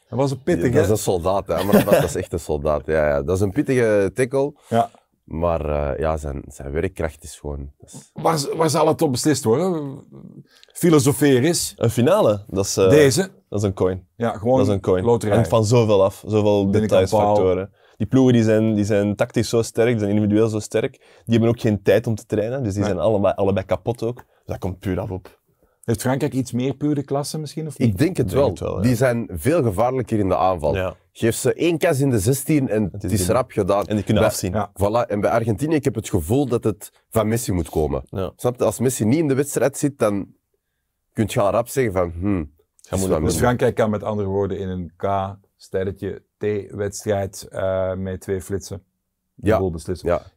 Dat 0.08 0.18
was 0.18 0.30
een 0.30 0.42
pittig, 0.42 0.72
dat 0.72 0.84
is 0.84 0.90
een 0.90 0.96
soldaat, 0.98 1.46
hè. 1.46 1.64
Maar 1.64 1.84
dat 1.84 2.02
is 2.04 2.14
echt 2.14 2.32
een 2.32 2.40
soldaat. 2.40 2.82
Ja, 2.86 3.08
ja. 3.08 3.22
Dat 3.22 3.36
is 3.36 3.42
een 3.42 3.52
pittige 3.52 4.10
tackle. 4.14 4.52
Ja. 4.68 4.90
Maar 5.24 5.68
eh, 5.92 5.98
ja, 5.98 6.16
zijn, 6.16 6.42
zijn 6.46 6.72
werkkracht 6.72 7.22
is 7.24 7.36
gewoon... 7.38 7.70
is- 7.84 8.10
Waar, 8.12 8.38
waar 8.56 8.70
zal 8.70 8.86
het 8.88 9.02
op 9.02 9.10
beslist 9.12 9.44
worden? 9.44 9.98
Filosofeer 10.72 11.44
is. 11.44 11.74
Een 11.76 11.90
finale, 11.90 12.44
dat 12.46 12.64
is, 12.64 12.76
eh, 12.76 12.88
Deze. 12.90 13.30
dat 13.48 13.58
is 13.60 13.64
een 13.66 13.74
coin. 13.74 14.06
Ja, 14.16 14.30
gewoon 14.38 14.58
Dat 14.58 14.66
is 14.66 14.72
een 14.72 14.80
coin. 14.80 15.04
loterij. 15.04 15.34
Hangt 15.34 15.48
van 15.50 15.64
zoveel 15.64 16.04
af. 16.04 16.22
Zoveel 16.26 16.62
Binnenkant 16.70 16.82
details, 16.90 17.10
paal. 17.10 17.34
factoren. 17.34 17.72
Die 17.96 18.06
ploegen 18.06 18.32
die 18.32 18.42
zijn, 18.42 18.74
die 18.74 18.84
zijn 18.84 19.16
tactisch 19.16 19.48
zo 19.48 19.62
sterk, 19.62 19.88
die 19.88 19.98
zijn 19.98 20.10
individueel 20.10 20.48
zo 20.48 20.58
sterk. 20.58 20.90
Die 21.24 21.32
hebben 21.34 21.48
ook 21.48 21.60
geen 21.60 21.82
tijd 21.82 22.06
om 22.06 22.14
te 22.14 22.26
trainen, 22.26 22.62
dus 22.62 22.72
die 22.72 22.82
Nee. 22.82 22.90
zijn 22.92 23.02
allebei, 23.02 23.34
allebei 23.36 23.66
kapot 23.66 24.02
ook. 24.02 24.16
Dus 24.16 24.24
dat 24.44 24.58
komt 24.58 24.78
puur 24.78 25.00
af 25.00 25.10
op. 25.10 25.38
Heeft 25.88 26.00
Frankrijk 26.00 26.32
iets 26.32 26.52
meer 26.52 26.74
pure 26.74 27.02
klasse 27.02 27.38
misschien? 27.38 27.66
Of 27.66 27.78
niet? 27.78 27.88
Ik 27.88 27.98
denk 27.98 28.16
het 28.16 28.28
denk 28.28 28.38
wel. 28.40 28.48
het 28.48 28.58
wel, 28.58 28.76
ja. 28.76 28.82
Die 28.82 28.94
zijn 28.96 29.28
veel 29.32 29.62
gevaarlijker 29.62 30.18
in 30.18 30.28
de 30.28 30.36
aanval. 30.36 30.74
Ja. 30.74 30.94
Geef 31.12 31.34
ze 31.36 31.54
één 31.54 31.78
kas 31.78 32.00
in 32.00 32.10
de 32.10 32.18
16 32.18 32.68
en 32.68 32.88
het 32.92 33.04
is 33.04 33.28
rap 33.28 33.50
gedaan. 33.50 33.86
En 33.86 33.94
die 33.94 34.04
kunnen 34.04 34.22
Bij- 34.22 34.32
afzien. 34.32 34.52
Ja. 34.52 34.70
Voilà. 34.72 35.06
En 35.10 35.20
bij 35.20 35.30
Argentinië, 35.30 35.74
ik 35.74 35.84
heb 35.84 35.94
het 35.94 36.08
gevoel 36.08 36.46
dat 36.48 36.64
het 36.64 36.90
van 37.10 37.28
Messi 37.28 37.52
moet 37.52 37.68
komen. 37.68 38.02
Ja. 38.04 38.32
Snap 38.36 38.58
je? 38.58 38.64
Als 38.64 38.78
Messi 38.78 39.04
niet 39.04 39.18
in 39.18 39.28
de 39.28 39.34
wedstrijd 39.34 39.78
zit, 39.78 39.98
dan 39.98 40.34
kun 41.12 41.24
je 41.28 41.40
al 41.40 41.50
rap 41.50 41.68
zeggen 41.68 41.92
van... 41.92 42.10
Hmm, 42.10 42.52
Dus 42.90 43.06
Messi. 43.18 43.38
Frankrijk 43.38 43.74
kan 43.74 43.90
met 43.90 44.02
andere 44.02 44.28
woorden 44.28 44.58
in 44.58 44.68
een 44.68 44.92
K-sterretje 44.96 46.22
T-wedstrijd 46.38 47.46
eh, 47.50 47.94
met 47.94 48.20
twee 48.20 48.40
flitsen. 48.42 48.82
Ja. 49.34 49.60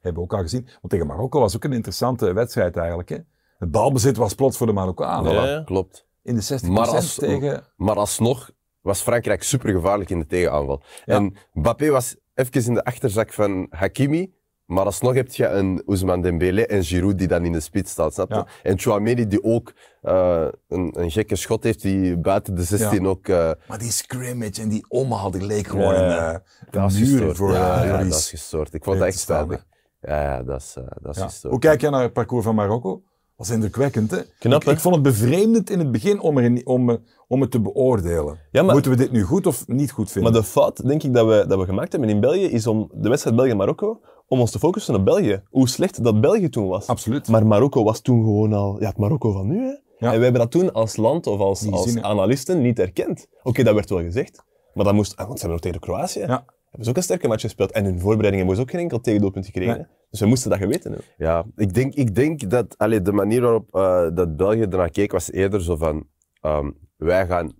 Hebben 0.02 0.14
we 0.14 0.20
ook 0.20 0.34
al 0.34 0.42
gezien. 0.42 0.64
Want 0.66 0.90
tegen 0.90 1.08
Marokko 1.08 1.40
was 1.40 1.56
ook 1.56 1.64
een 1.64 1.74
interessante 1.74 2.34
wedstrijd 2.34 2.78
eigenlijk. 2.78 3.10
Hè? 3.10 3.18
Het 3.62 3.72
balbezit 3.72 4.18
was 4.18 4.34
plots 4.34 4.58
voor 4.58 4.68
de 4.68 4.74
Marokkanen. 4.74 5.66
Klopt. 5.66 6.08
In 6.24 6.36
de 6.36 6.42
60% 6.64 6.68
Maar 6.72 6.88
als- 6.88 7.16
tegen... 7.16 7.64
Maar 7.76 7.96
alsnog 7.96 8.52
was 8.82 9.02
Frankrijk 9.02 9.44
super 9.44 9.72
gevaarlijk 9.72 10.10
in 10.10 10.20
de 10.20 10.26
tegenaanval. 10.26 10.82
Ja. 11.06 11.16
En 11.16 11.36
Mbappé 11.54 11.90
was 11.90 12.16
even 12.34 12.66
in 12.66 12.74
de 12.74 12.84
achterzak 12.84 13.34
van 13.34 13.68
Hakimi. 13.70 14.34
Maar 14.66 14.86
alsnog 14.86 15.14
heb 15.14 15.32
je 15.34 15.48
een 15.48 15.84
Ousmane 15.86 16.22
Dembélé 16.22 16.62
en 16.62 16.84
Giroud 16.84 17.18
die 17.18 17.28
dan 17.28 17.46
in 17.46 17.52
de 17.52 17.60
spits 17.60 17.92
staat, 17.92 18.14
snap 18.14 18.30
je? 18.30 18.36
Ja. 18.36 18.48
En 18.64 18.80
Chouameni 18.80 19.28
die 19.28 19.44
ook 19.44 19.74
eh, 20.02 20.48
een, 20.68 21.00
een 21.00 21.12
gekke 21.12 21.36
schot 21.36 21.64
heeft 21.64 21.82
die 21.82 22.18
buiten 22.18 22.56
de 22.56 22.64
16 22.64 23.02
Ja. 23.04 23.08
ook... 23.10 23.28
eh, 23.28 23.52
Maar 23.68 23.78
die 23.80 23.92
scrimmage 23.92 24.62
en 24.62 24.70
die 24.70 24.86
omhaal, 24.88 25.32
die 25.32 25.46
leek 25.46 25.68
gewoon 25.68 25.94
Ja, 25.94 26.42
een, 26.72 26.94
muur 26.94 27.36
voor 27.36 27.52
ja, 27.54 27.84
ja, 27.84 27.98
dat 27.98 28.08
is 28.08 28.30
gestoord. 28.30 28.74
Ik 28.74 28.84
vond 28.84 28.98
dat 28.98 29.08
echt 29.08 29.20
spijtig. 29.20 29.66
Ja, 30.02 30.44
dat 30.44 30.60
is, 30.62 30.78
dat 31.02 31.16
is. 31.18 31.44
Hoe 31.44 31.60
kijk 31.60 31.82
jij 31.82 31.90
naar 31.90 32.02
het 32.02 32.14
parcours 32.14 32.44
van 32.46 32.56
Marokko? 32.56 33.04
Was 33.48 33.50
indrukwekkend, 33.56 34.12
hè? 34.12 34.18
Knap, 34.40 34.62
ik, 34.62 34.68
hè? 34.68 34.72
ik 34.74 34.80
vond 34.80 34.96
het 34.96 35.04
bevreemdend 35.04 35.70
in 35.70 35.80
het 35.80 35.92
begin 35.92 36.20
om, 36.20 36.38
er, 36.38 36.62
om, 36.66 36.98
om 37.28 37.42
het 37.42 37.52
te 37.52 37.62
beoordelen. 37.62 38.40
Ja, 38.52 38.64
maar- 38.64 38.74
Moeten 38.74 38.92
we 38.92 38.98
dit 38.98 39.12
nu 39.12 39.24
goed 39.24 39.46
of 39.48 39.68
niet 39.68 39.92
goed 39.92 40.12
vinden? 40.12 40.32
Maar 40.32 40.42
de 40.42 40.48
fout, 40.48 40.88
denk 40.88 41.04
ik, 41.04 41.14
dat 41.14 41.28
we, 41.28 41.46
dat 41.48 41.60
we 41.60 41.66
gemaakt 41.66 41.92
hebben 41.92 42.10
in 42.10 42.20
België, 42.20 42.44
is 42.46 42.68
om 42.68 42.90
de 42.94 43.10
wedstrijd 43.10 43.36
België-Marokko, 43.36 44.00
om 44.28 44.40
ons 44.40 44.52
te 44.52 44.60
focussen 44.60 44.96
op 44.96 45.06
België. 45.06 45.42
Hoe 45.50 45.70
slecht 45.70 46.04
dat 46.04 46.22
België 46.22 46.50
toen 46.50 46.68
was. 46.68 46.88
Absoluut. 46.88 47.28
Maar 47.28 47.48
Marokko 47.48 47.84
was 47.84 48.02
toen 48.02 48.24
gewoon 48.24 48.54
al 48.54 48.80
ja, 48.80 48.88
het 48.88 48.98
Marokko 48.98 49.32
van 49.32 49.48
nu. 49.48 49.58
Hè? 49.60 49.74
Ja. 49.98 50.12
En 50.14 50.18
we 50.18 50.24
hebben 50.24 50.42
dat 50.42 50.52
toen 50.52 50.74
als 50.74 50.96
land 50.96 51.28
of 51.28 51.40
als, 51.40 51.72
als 51.72 51.98
analisten 52.02 52.62
niet 52.62 52.80
erkend. 52.80 53.28
Oké, 53.44 53.64
dat 53.64 53.74
werd 53.74 53.90
wel 53.90 54.00
gezegd. 54.02 54.44
Maar 54.74 54.86
dat 54.86 54.94
moest... 54.94 55.16
ah, 55.16 55.28
Want 55.28 55.40
ze 55.40 55.46
hebben 55.46 55.62
nog 55.64 55.74
tegen 55.74 55.80
Kroatië. 55.80 56.20
Ja. 56.20 56.46
Hebben 56.72 56.84
ze 56.84 56.90
ook 56.90 56.98
een 56.98 57.04
sterke 57.04 57.28
match 57.28 57.42
gespeeld. 57.42 57.72
En 57.72 57.84
hun 57.86 58.00
voorbereiding 58.00 58.38
hebben 58.38 58.56
ze 58.56 58.62
ook 58.62 58.70
geen 58.72 58.80
enkel 58.80 59.00
tegendoelpunt 59.00 59.46
gekregen. 59.46 59.76
Nee. 59.76 59.86
Dus 60.10 60.20
we 60.20 60.26
moesten 60.26 60.50
dat 60.50 60.60
geweten 60.60 60.92
hebben. 60.92 61.10
Ja, 61.18 61.46
ik 61.56 61.74
denk, 61.74 61.94
ik 61.94 62.16
denk 62.16 62.50
dat 62.50 62.78
allee, 62.78 63.02
de 63.02 63.12
manier 63.12 63.42
waarop 63.42 63.76
eh, 63.76 64.08
dat 64.14 64.36
België 64.38 64.62
ernaar 64.62 64.90
keek 64.90 65.12
was 65.12 65.32
eerder 65.32 65.62
zo 65.64 65.76
van 65.76 66.08
ehm, 66.42 66.72
wij 66.98 67.26
gaan 67.28 67.52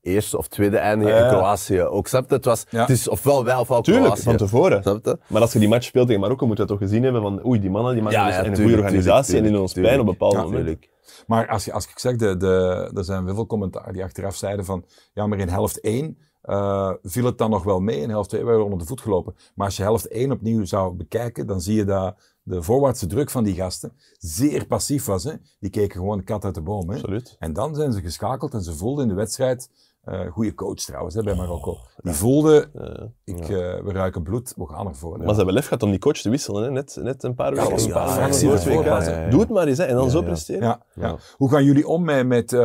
eerste 0.00 0.38
of 0.38 0.48
tweede 0.48 0.76
eindigen 0.78 1.14
Ja. 1.14 1.22
en 1.22 1.28
Kroatië 1.28 1.82
ook. 1.82 2.06
Snap 2.08 2.28
je? 2.28 2.34
Het, 2.34 2.44
was, 2.44 2.64
Ja. 2.70 2.80
het 2.80 2.90
is 2.90 3.08
ofwel 3.08 3.44
wij 3.44 3.56
ofwel 3.56 3.82
Tuurlijk, 3.82 4.04
Kroatië. 4.04 4.22
van 4.22 4.36
tevoren. 4.36 4.82
Snap 4.82 5.04
je? 5.04 5.18
Maar 5.26 5.40
als 5.40 5.52
je 5.52 5.58
die 5.58 5.68
match 5.68 5.84
speelt 5.86 6.06
tegen 6.06 6.20
Marokko, 6.22 6.46
moet 6.46 6.56
je 6.58 6.66
dat 6.66 6.78
toch 6.78 6.88
gezien 6.88 7.02
hebben 7.02 7.22
van 7.22 7.46
oei, 7.46 7.60
die 7.60 7.70
mannen 7.70 7.94
die 7.94 8.02
maken 8.02 8.18
Ja, 8.18 8.26
dus 8.26 8.34
ja, 8.34 8.40
een 8.40 8.46
goede 8.46 8.60
tuurlijk, 8.62 8.82
organisatie 8.82 9.36
en 9.36 9.42
doen 9.44 9.60
ons 9.60 9.72
tuurlijk, 9.72 9.94
pijn 9.94 10.08
op 10.08 10.12
bepaalde 10.18 10.36
Ja, 10.36 10.42
momenten. 10.42 10.78
Maar 11.26 11.48
als, 11.48 11.64
je, 11.64 11.72
als 11.72 11.84
ik 11.88 11.98
zeg, 11.98 12.16
de, 12.16 12.36
de, 12.36 12.90
er 12.94 13.04
zijn 13.04 13.26
veel 13.34 13.46
commentaar 13.46 13.92
die 13.92 14.02
achteraf 14.04 14.36
zeiden 14.36 14.64
van, 14.64 14.84
ja, 15.12 15.26
maar 15.26 15.38
in 15.38 15.48
helft 15.48 15.80
1 15.80 16.18
eh, 16.42 16.92
viel 17.02 17.24
het 17.24 17.38
dan 17.38 17.50
nog 17.50 17.64
wel 17.64 17.80
mee. 17.80 18.00
In 18.00 18.08
helft 18.10 18.28
2 18.28 18.40
werden 18.40 18.60
we 18.60 18.64
onder 18.70 18.80
de 18.80 18.86
voet 18.88 19.00
gelopen. 19.00 19.34
Maar 19.54 19.66
als 19.66 19.76
je 19.76 19.82
helft 19.82 20.08
1 20.08 20.32
opnieuw 20.32 20.64
zou 20.64 20.94
bekijken, 20.94 21.46
dan 21.46 21.60
zie 21.60 21.74
je 21.74 21.84
dat 21.84 22.16
de 22.42 22.62
voorwaartse 22.62 23.06
druk 23.06 23.30
van 23.30 23.44
die 23.44 23.54
gasten 23.54 23.92
zeer 24.18 24.66
passief 24.66 25.04
was. 25.04 25.24
Hè? 25.24 25.32
Die 25.60 25.70
keken 25.70 26.00
gewoon 26.00 26.18
de 26.18 26.24
kat 26.24 26.44
uit 26.44 26.54
de 26.54 26.60
boom. 26.62 26.88
Hè? 26.88 26.94
Absoluut. 26.94 27.36
En 27.38 27.52
dan 27.52 27.74
zijn 27.74 27.92
ze 27.92 28.00
geschakeld 28.00 28.54
en 28.54 28.62
ze 28.62 28.74
voelden 28.76 29.02
in 29.02 29.08
de 29.08 29.14
wedstrijd, 29.14 29.70
eh 30.02 30.26
goede 30.30 30.54
coach 30.54 30.78
trouwens 30.78 31.14
hè, 31.14 31.22
bij 31.22 31.34
Marokko, 31.34 31.76
die 31.96 32.12
voelden, 32.12 32.74
Eh, 32.74 33.04
ik, 33.24 33.40
eh, 33.40 33.48
we 33.84 33.92
ruiken 33.92 34.22
bloed, 34.22 34.52
we 34.56 34.66
gaan 34.66 34.86
ervoor. 34.86 35.18
Maar 35.18 35.28
ze 35.28 35.34
hebben 35.34 35.54
lef 35.54 35.64
gehad 35.64 35.82
om 35.82 35.90
die 35.90 35.98
coach 35.98 36.16
te 36.16 36.30
wisselen, 36.30 36.62
hè? 36.62 36.70
Net, 36.70 36.98
net 37.02 37.22
een 37.22 37.34
paar 37.34 37.54
Ja, 37.54 37.60
dat 37.62 37.70
was 37.70 37.84
een 37.84 37.92
paar 37.92 38.08
ja, 38.08 39.02
ja, 39.02 39.24
ja. 39.24 39.30
Doe 39.30 39.40
het 39.40 39.48
maar 39.48 39.66
eens 39.66 39.78
hè, 39.78 39.84
en 39.84 39.94
dan 39.94 40.04
Ja, 40.04 40.10
zo 40.10 40.18
ja. 40.20 40.24
presteren. 40.24 40.62
Ja, 40.62 40.82
ja. 40.94 41.08
Ja. 41.08 41.16
Hoe 41.36 41.50
gaan 41.50 41.64
jullie 41.64 41.88
om 41.88 42.04
met, 42.04 42.26
met 42.26 42.56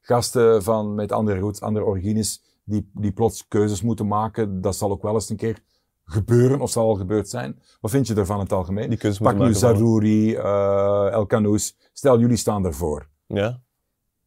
gasten 0.00 0.62
van, 0.62 0.94
met 0.94 1.12
andere 1.12 1.38
roots, 1.38 1.60
andere 1.60 1.84
origines, 1.84 2.42
die, 2.70 2.90
die 2.94 3.12
plots 3.12 3.48
keuzes 3.48 3.82
moeten 3.82 4.06
maken? 4.06 4.60
Dat 4.60 4.76
zal 4.76 4.90
ook 4.90 5.02
wel 5.02 5.14
eens 5.14 5.30
een 5.30 5.36
keer 5.36 5.62
gebeuren, 6.04 6.60
of 6.60 6.70
zal 6.70 6.88
al 6.88 6.94
gebeurd 6.94 7.28
zijn. 7.28 7.62
Wat 7.80 7.90
vind 7.90 8.06
je 8.06 8.14
ervan 8.14 8.36
in 8.36 8.42
het 8.42 8.52
algemeen? 8.52 8.88
Die 8.88 8.98
keuzes 8.98 9.20
Pak 9.20 9.38
nu 9.38 9.54
Zarouri, 9.54 10.34
eh 10.34 11.12
El. 11.12 11.58
Stel, 11.92 12.18
jullie 12.18 12.36
staan 12.36 12.64
ervoor. 12.64 13.08
Ja. 13.26 13.60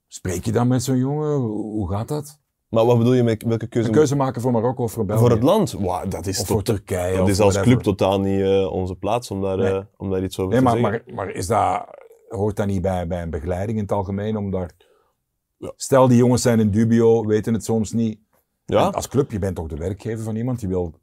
Spreek 0.07 0.45
je 0.45 0.51
dan 0.51 0.67
met 0.67 0.83
zo'n 0.83 0.97
jongen? 0.97 1.35
Hoe 1.41 1.89
gaat 1.91 2.07
dat? 2.07 2.41
Maar 2.69 2.85
wat 2.85 2.97
bedoel 2.97 3.13
je 3.13 3.23
met 3.23 3.43
welke 3.43 3.67
keuze? 3.67 3.87
Een 3.87 3.93
keuze 3.93 4.15
maken 4.15 4.41
voor 4.41 4.51
Marokko 4.51 4.83
of 4.83 4.91
voor 4.91 5.05
België? 5.05 5.21
Voor 5.21 5.31
het 5.31 5.43
land? 5.43 5.71
Wow, 5.71 6.11
dat 6.11 6.25
is, 6.25 6.39
Of 6.39 6.45
tot- 6.45 6.47
voor 6.55 6.63
Turkije? 6.63 7.17
dat 7.17 7.27
is 7.27 7.39
als 7.39 7.53
whatever. 7.53 7.81
club 7.81 7.97
totaal 7.97 8.19
niet 8.19 8.41
eh, 8.41 8.71
onze 8.71 8.95
plaats 8.95 9.31
om 9.31 9.41
daar, 9.41 9.57
Nee. 9.57 9.73
eh, 9.73 9.83
om 9.97 10.09
daar 10.09 10.23
iets 10.23 10.39
over 10.39 10.51
Nee, 10.51 10.59
te 10.59 10.65
maar, 10.81 10.91
zeggen. 10.91 11.15
maar, 11.15 11.25
maar 11.25 11.35
is 11.35 11.47
dat, 11.47 11.85
hoort 12.27 12.55
dat 12.55 12.67
niet 12.67 12.81
bij, 12.81 13.07
bij 13.07 13.21
een 13.21 13.29
begeleiding 13.29 13.77
in 13.77 13.83
het 13.83 13.91
algemeen? 13.93 14.37
Om 14.37 14.51
daar... 14.51 14.71
Stel, 15.75 16.07
die 16.07 16.17
jongens 16.17 16.41
zijn 16.41 16.59
in 16.59 16.69
dubio, 16.71 17.25
weten 17.25 17.53
het 17.53 17.63
soms 17.63 17.91
niet. 17.91 18.19
Ja, 18.65 18.87
Als 18.87 19.07
club, 19.07 19.31
je 19.31 19.39
bent 19.39 19.55
toch 19.55 19.67
de 19.67 19.75
werkgever 19.75 20.23
van 20.23 20.35
iemand? 20.35 20.61
Je 20.61 20.67
wil... 20.67 20.93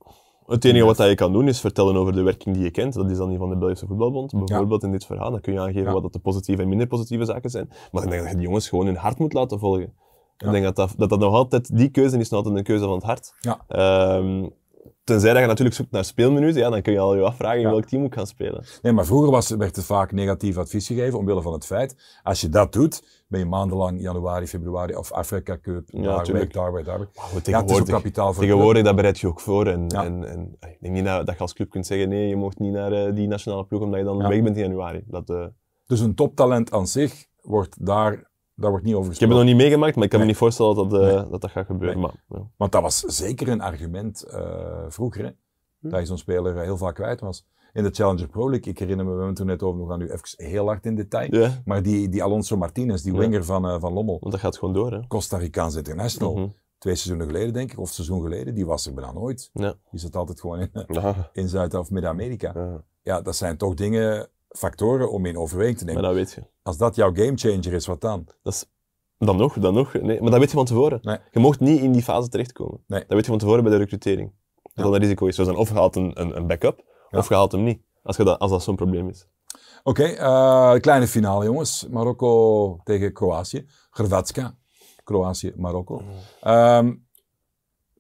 het 0.47 0.65
enige 0.65 0.85
wat 0.85 0.97
je 0.97 1.15
kan 1.15 1.33
doen 1.33 1.49
is 1.49 1.61
vertellen 1.61 1.97
over 1.97 2.13
de 2.13 2.23
werking 2.23 2.55
die 2.55 2.65
je 2.65 2.71
kent. 2.71 2.95
Dat 2.95 3.11
is 3.11 3.17
dan 3.17 3.29
die 3.29 3.39
van 3.39 3.49
de 3.49 3.57
Belgische 3.57 3.87
Voetbalbond. 3.87 4.45
Bijvoorbeeld 4.45 4.83
in 4.83 4.91
dit 4.93 5.07
verhaal. 5.07 5.31
Dan 5.31 5.41
kun 5.41 5.53
je 5.53 5.61
aangeven 5.61 5.83
Ja. 5.83 5.93
wat 5.93 6.03
dat 6.03 6.13
de 6.13 6.19
positieve 6.19 6.63
en 6.63 6.69
minder 6.69 6.87
positieve 6.87 7.25
zaken 7.25 7.51
zijn. 7.51 7.69
Maar 7.93 8.03
ik 8.03 8.11
denk 8.11 8.23
dat 8.23 8.31
je 8.31 8.37
die 8.37 8.47
jongens 8.47 8.69
gewoon 8.69 8.87
hun 8.87 8.97
hart 8.97 9.19
moet 9.19 9.33
laten 9.33 9.59
volgen. 9.59 9.95
Ik 10.37 10.51
denk 10.51 10.65
dat 10.65 10.77
dat, 10.77 10.95
dat 10.97 11.09
dat 11.09 11.19
nog 11.19 11.35
altijd, 11.35 11.77
die 11.77 11.89
keuze 11.91 12.19
is 12.19 12.29
nog 12.29 12.39
altijd 12.39 12.59
een 12.59 12.65
keuze 12.65 12.85
van 12.85 12.95
het 12.95 13.03
hart. 13.03 13.35
Ja. 13.41 13.61
Ehm, 13.69 14.49
tenzij 15.05 15.33
dat 15.33 15.41
je 15.41 15.47
natuurlijk 15.47 15.77
zoekt 15.77 15.91
naar 15.91 16.05
speelminuten, 16.05 16.61
ja, 16.61 16.71
dan 16.71 16.83
kun 16.83 16.93
je 16.93 16.99
al 16.99 17.15
je 17.17 17.23
afvragen 17.23 17.57
in 17.59 17.63
Ja. 17.65 17.71
welk 17.71 17.85
team 17.85 18.05
ik 18.05 18.15
gaan 18.15 18.27
spelen. 18.27 18.65
Nee, 18.83 18.93
maar 18.93 19.05
vroeger 19.07 19.31
was, 19.31 19.51
werd 19.51 19.77
er 19.77 19.83
vaak 19.83 20.13
negatief 20.13 20.57
advies 20.57 20.87
gegeven, 20.87 21.19
omwille 21.19 21.43
van 21.43 21.53
het 21.53 21.67
feit, 21.67 21.97
als 22.23 22.41
je 22.41 22.49
dat 22.49 22.73
doet, 22.73 23.25
ben 23.29 23.41
je 23.41 23.47
maandenlang 23.47 24.01
januari, 24.01 24.47
februari 24.47 24.95
of 24.97 25.13
Afrika 25.13 25.59
Cup, 25.63 25.89
Ja, 25.91 26.03
daar 26.03 26.25
daar 26.53 26.73
weg, 26.73 26.85
daar 26.85 26.99
Ja, 27.45 27.63
kapitaal 27.83 28.33
voor 28.33 28.43
tegenwoordig 28.43 28.83
dat 28.85 28.97
bereid 28.97 29.19
je 29.19 29.27
ook 29.27 29.41
voor. 29.41 29.67
En, 29.67 29.85
Ja. 29.89 30.05
en, 30.05 30.25
en 30.29 30.57
ik 30.61 30.77
denk 30.81 30.95
niet 30.95 31.05
dat, 31.05 31.27
dat 31.27 31.35
je 31.35 31.41
als 31.41 31.53
club 31.53 31.71
kunt 31.71 31.87
zeggen, 31.87 32.09
nee, 32.09 32.29
je 32.29 32.37
mocht 32.37 32.59
niet 32.59 32.73
naar 32.73 32.93
eh, 32.93 33.15
die 33.15 33.29
nationale 33.29 33.65
ploeg 33.65 33.83
omdat 33.83 33.99
je 33.99 34.05
dan 34.05 34.29
weg 34.29 34.43
bent 34.43 34.57
in 34.57 34.63
januari. 34.63 35.03
Dat, 35.07 35.31
eh, 35.31 35.47
Dus 35.87 36.01
een 36.01 36.15
toptalent 36.15 36.73
aan 36.73 36.87
zich 36.87 37.27
wordt 37.43 37.87
daar, 37.87 38.30
daar 38.61 38.71
wordt 38.71 38.85
niet 38.87 38.95
over 38.95 39.13
ik 39.13 39.19
heb 39.19 39.29
het 39.29 39.29
gesproken. 39.29 39.37
nog 39.37 39.45
niet 39.45 39.57
meegemaakt, 39.57 39.95
maar 39.95 40.05
ik 40.05 40.11
kan 40.11 40.19
Nee. 40.19 40.29
me 40.29 40.33
niet 40.35 40.43
voorstellen 40.43 40.75
dat 40.75 40.91
dat, 40.91 41.01
eh, 41.01 41.07
Nee. 41.21 41.31
dat, 41.31 41.41
dat 41.41 41.51
gaat 41.51 41.67
gebeuren. 41.67 42.01
Nee. 42.01 42.11
Maar, 42.29 42.39
ja. 42.39 42.51
Want 42.57 42.73
dat 42.73 42.83
was 42.83 42.99
zeker 43.01 43.49
een 43.49 43.61
argument 43.61 44.23
eh, 44.23 44.85
vroeger, 44.89 45.25
hè? 45.25 45.31
Hm. 45.81 45.89
dat 45.89 46.01
je 46.01 46.07
zo'n 46.07 46.19
speler 46.19 46.57
eh, 46.57 46.63
heel 46.63 46.77
vaak 46.77 46.95
kwijt 46.95 47.21
was. 47.21 47.47
In 47.73 47.83
de 47.83 47.91
Challenger 47.91 48.29
Pro 48.29 48.51
League, 48.51 48.73
ik 48.73 48.79
herinner 48.79 49.05
me, 49.05 49.11
we 49.13 49.17
hebben 49.17 49.27
het 49.29 49.37
toen 49.37 49.47
net 49.47 49.63
over, 49.63 49.83
we 49.83 49.89
gaan 49.89 49.99
nu 49.99 50.11
even 50.11 50.45
heel 50.47 50.67
hard 50.67 50.87
in 50.87 50.95
detail. 50.95 51.35
Ja, 51.35 51.63
Maar 51.65 51.83
die, 51.83 52.09
die 52.09 52.23
Alonso 52.23 52.57
Martinez, 52.57 53.03
die 53.03 53.13
Ja. 53.13 53.19
winger 53.19 53.45
van, 53.45 53.81
van 53.81 53.93
Lommel, 53.93 54.19
want 54.21 54.33
dat 54.33 54.41
gaat 54.41 54.59
gewoon 54.59 54.75
door. 54.75 54.93
Hè. 54.93 55.07
Costa 55.07 55.37
Ricaans 55.37 55.75
International, 55.77 56.35
Mhm. 56.37 56.49
twee 56.79 56.95
seizoenen 56.95 57.27
geleden 57.27 57.53
denk 57.53 57.73
ik, 57.73 57.79
of 57.79 57.89
seizoen 57.91 58.23
geleden, 58.23 58.55
die 58.55 58.67
was 58.67 58.87
er 58.87 58.95
bijna 58.95 59.13
nooit. 59.13 59.51
Ja. 59.53 59.75
Die 59.91 60.01
zat 60.01 60.17
altijd 60.17 60.41
gewoon 60.41 60.59
in, 60.61 60.71
Ja, 60.87 61.15
in 61.33 61.49
Zuid- 61.49 61.75
of 61.75 61.91
Midden-Amerika. 61.91 62.53
ja. 62.55 62.85
Ja, 63.03 63.21
dat 63.21 63.37
zijn 63.37 63.57
toch 63.57 63.75
dingen, 63.75 64.29
factoren 64.59 65.11
om 65.11 65.27
in 65.27 65.37
overweging 65.39 65.79
te 65.79 65.85
Maar 65.85 65.95
nemen. 65.95 66.09
dat 66.09 66.19
weet 66.19 66.33
je. 66.33 66.43
Als 66.63 66.77
dat 66.77 66.95
jouw 66.97 67.15
gamechanger 67.15 67.73
is, 67.73 67.87
wat 67.87 68.01
dan? 68.01 68.29
Dat 68.43 68.53
is, 68.53 68.65
dan 69.19 69.37
nog, 69.37 69.59
dan 69.59 69.75
nog. 69.75 69.93
Nee, 69.93 70.21
maar 70.21 70.31
dat 70.31 70.39
weet 70.41 70.51
je 70.51 70.57
van 70.57 70.65
tevoren. 70.65 70.99
Nee. 71.03 71.19
Je 71.31 71.39
mocht 71.41 71.61
niet 71.61 71.81
in 71.81 71.93
die 71.93 72.03
fase 72.03 72.29
terechtkomen. 72.29 72.83
Nee. 72.87 73.01
Dat 73.01 73.09
weet 73.13 73.25
je 73.25 73.31
van 73.31 73.39
tevoren 73.39 73.63
bij 73.63 73.73
de 73.73 73.79
recrutering. 73.79 74.33
Dat 74.63 74.73
Ja. 74.75 74.83
dat 74.83 74.93
een 74.95 75.01
risico 75.01 75.27
is. 75.27 75.37
Dus 75.37 75.47
dan 75.47 75.57
of 75.57 75.69
je 75.69 75.75
haalt 75.75 75.97
een, 75.97 76.21
een, 76.21 76.37
een 76.37 76.47
backup, 76.47 76.83
Ja. 77.11 77.19
of 77.19 77.29
je 77.29 77.35
haalt 77.35 77.53
hem 77.53 77.63
niet. 77.65 77.83
Als, 78.03 78.17
je 78.17 78.25
dat, 78.25 78.39
als 78.39 78.51
dat 78.51 78.63
zo'n 78.63 78.77
probleem 78.77 79.09
is. 79.09 79.27
Oké, 79.83 80.03
eh, 80.05 80.75
kleine 80.75 81.07
finale 81.07 81.45
jongens. 81.45 81.87
Marokko 81.91 82.81
tegen 82.85 83.13
Kroatië. 83.13 83.67
Hrvatska. 83.91 84.57
Kroatië, 85.05 85.53
Marokko. 85.57 86.03
Ehm, 86.41 86.95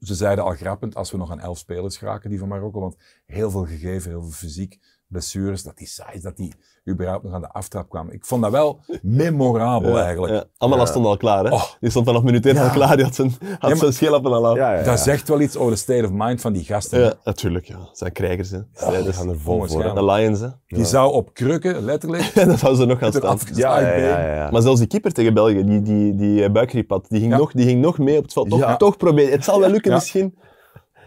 ze 0.00 0.14
zeiden 0.14 0.44
al 0.44 0.50
grappend, 0.54 0.94
als 0.96 1.10
we 1.10 1.16
nog 1.16 1.30
aan 1.30 1.40
elf 1.40 1.58
spelers 1.58 1.96
geraken, 1.96 2.30
die 2.30 2.38
van 2.38 2.48
Marokko, 2.48 2.80
want 2.80 2.96
heel 3.26 3.50
veel 3.50 3.64
gegeven, 3.66 4.10
heel 4.10 4.20
veel 4.22 4.30
fysiek, 4.30 4.78
blessures, 5.10 5.62
dat 5.62 5.76
die 5.76 5.86
size, 5.86 6.20
dat 6.22 6.36
die 6.36 6.54
überhaupt 6.88 7.24
nog 7.24 7.32
aan 7.32 7.40
de 7.40 7.48
aftrap 7.52 7.88
kwamen. 7.88 8.14
Ik 8.14 8.24
vond 8.24 8.42
dat 8.42 8.50
wel 8.50 8.80
memorabel 9.02 9.98
eigenlijk. 9.98 10.32
Ja. 10.32 10.44
Amala 10.58 10.80
Ja. 10.82 10.86
stond 10.88 11.06
al 11.06 11.16
klaar. 11.16 11.44
Hè? 11.44 11.50
Oh. 11.52 11.64
Die 11.80 11.90
stond 11.90 12.06
vanaf 12.06 12.22
minuut 12.22 12.46
1 12.46 12.54
Ja. 12.54 12.64
al 12.64 12.70
klaar. 12.70 12.96
Die 12.96 13.04
had 13.04 13.14
zijn, 13.14 13.32
had 13.58 13.60
maar- 13.60 13.76
zijn 13.76 13.92
scheelappen 13.92 14.32
al 14.32 14.46
aan. 14.48 14.54
Ja, 14.54 14.72
ja, 14.72 14.78
ja. 14.78 14.84
Dat 14.84 15.00
zegt 15.00 15.28
wel 15.28 15.40
iets 15.40 15.56
over 15.56 15.72
de 15.72 15.78
state 15.78 16.04
of 16.04 16.10
mind 16.12 16.40
van 16.40 16.52
die 16.52 16.64
gasten. 16.64 17.00
Ja, 17.00 17.12
natuurlijk. 17.24 17.64
Ja. 17.66 17.88
Zijn 17.92 18.12
krijgers. 18.12 18.50
Hè. 18.50 18.58
Die 18.58 18.68
Strijders. 18.72 19.16
gaan 19.16 19.28
er 19.28 19.38
vol 19.40 19.66
voor. 19.68 19.94
De 19.94 20.04
Lions. 20.04 20.40
Hè. 20.40 20.48
Die 20.66 20.84
zou 20.84 21.12
op 21.12 21.34
krukken, 21.34 21.84
letterlijk, 21.84 22.34
dat 22.46 22.58
zou 22.58 22.74
ze 22.76 22.84
nog 22.84 22.98
gaan 22.98 23.12
staan. 23.12 23.38
Ja, 23.54 23.78
ja, 23.80 23.88
ja, 23.96 23.96
ja, 24.20 24.34
ja. 24.34 24.50
Maar 24.50 24.62
zelfs 24.62 24.78
die 24.78 24.88
keeper 24.88 25.12
tegen 25.12 25.34
België, 25.34 25.64
die, 25.64 25.82
die, 25.82 26.14
die 26.14 26.44
eh, 26.44 26.50
buikgriep 26.52 26.90
had, 26.90 27.06
die 27.08 27.20
ging, 27.20 27.32
Ja. 27.32 27.38
nog, 27.38 27.52
die 27.52 27.66
ging 27.66 27.80
nog 27.80 27.98
mee 27.98 28.16
op 28.16 28.22
het 28.22 28.32
veld. 28.32 28.50
Toch, 28.50 28.58
Ja. 28.58 28.76
toch 28.76 28.96
proberen. 28.96 29.32
Het 29.32 29.44
zal 29.44 29.60
wel 29.60 29.70
lukken 29.70 29.90
Ja. 29.90 29.96
misschien. 29.96 30.38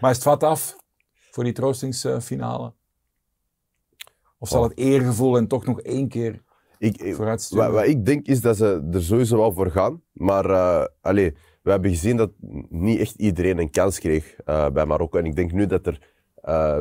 Maar 0.00 0.10
is 0.10 0.16
het 0.16 0.24
vat 0.24 0.42
af 0.42 0.76
voor 1.30 1.44
die 1.44 1.52
troostingsfinale? 1.52 2.72
Of 4.44 4.50
zal 4.50 4.62
het 4.62 4.78
eergevoel 4.78 5.36
en 5.36 5.46
toch 5.46 5.64
nog 5.66 5.80
één 5.80 6.08
keer 6.08 6.42
Ik, 6.78 6.96
ik- 7.02 7.14
vooruitsturen? 7.14 7.64
wat, 7.64 7.74
wat 7.74 7.86
ik 7.88 8.04
denk 8.06 8.26
is 8.26 8.40
dat 8.40 8.56
ze 8.56 8.88
er 8.92 9.02
sowieso 9.02 9.36
wel 9.36 9.52
voor 9.52 9.70
gaan. 9.70 10.02
Maar 10.12 10.50
eh 10.50 10.84
allee, 11.00 11.34
we 11.62 11.70
hebben 11.70 11.90
gezien 11.90 12.16
dat 12.16 12.30
niet 12.68 13.00
echt 13.00 13.14
iedereen 13.14 13.58
een 13.58 13.70
kans 13.70 13.98
kreeg 13.98 14.36
eh, 14.44 14.68
bij 14.70 14.86
Marokko. 14.86 15.18
En 15.18 15.24
ik 15.26 15.36
denk 15.36 15.52
nu 15.52 15.66
dat 15.66 15.86
er 15.86 15.98
eh, 16.34 16.78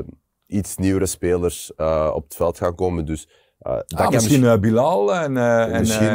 iets 0.48 0.78
nieuwere 0.78 1.06
spelers 1.06 1.72
eh, 1.76 2.12
op 2.16 2.24
het 2.24 2.36
veld 2.36 2.58
gaan 2.58 2.76
komen. 2.76 3.06
Dus, 3.06 3.30
eh, 3.60 3.74
dat 3.76 4.00
Ah, 4.00 4.10
misschien 4.10 4.46
eh, 4.46 4.58
Bilal 4.60 5.16
en, 5.16 5.38
eh 5.38 5.64
eh, 5.64 5.74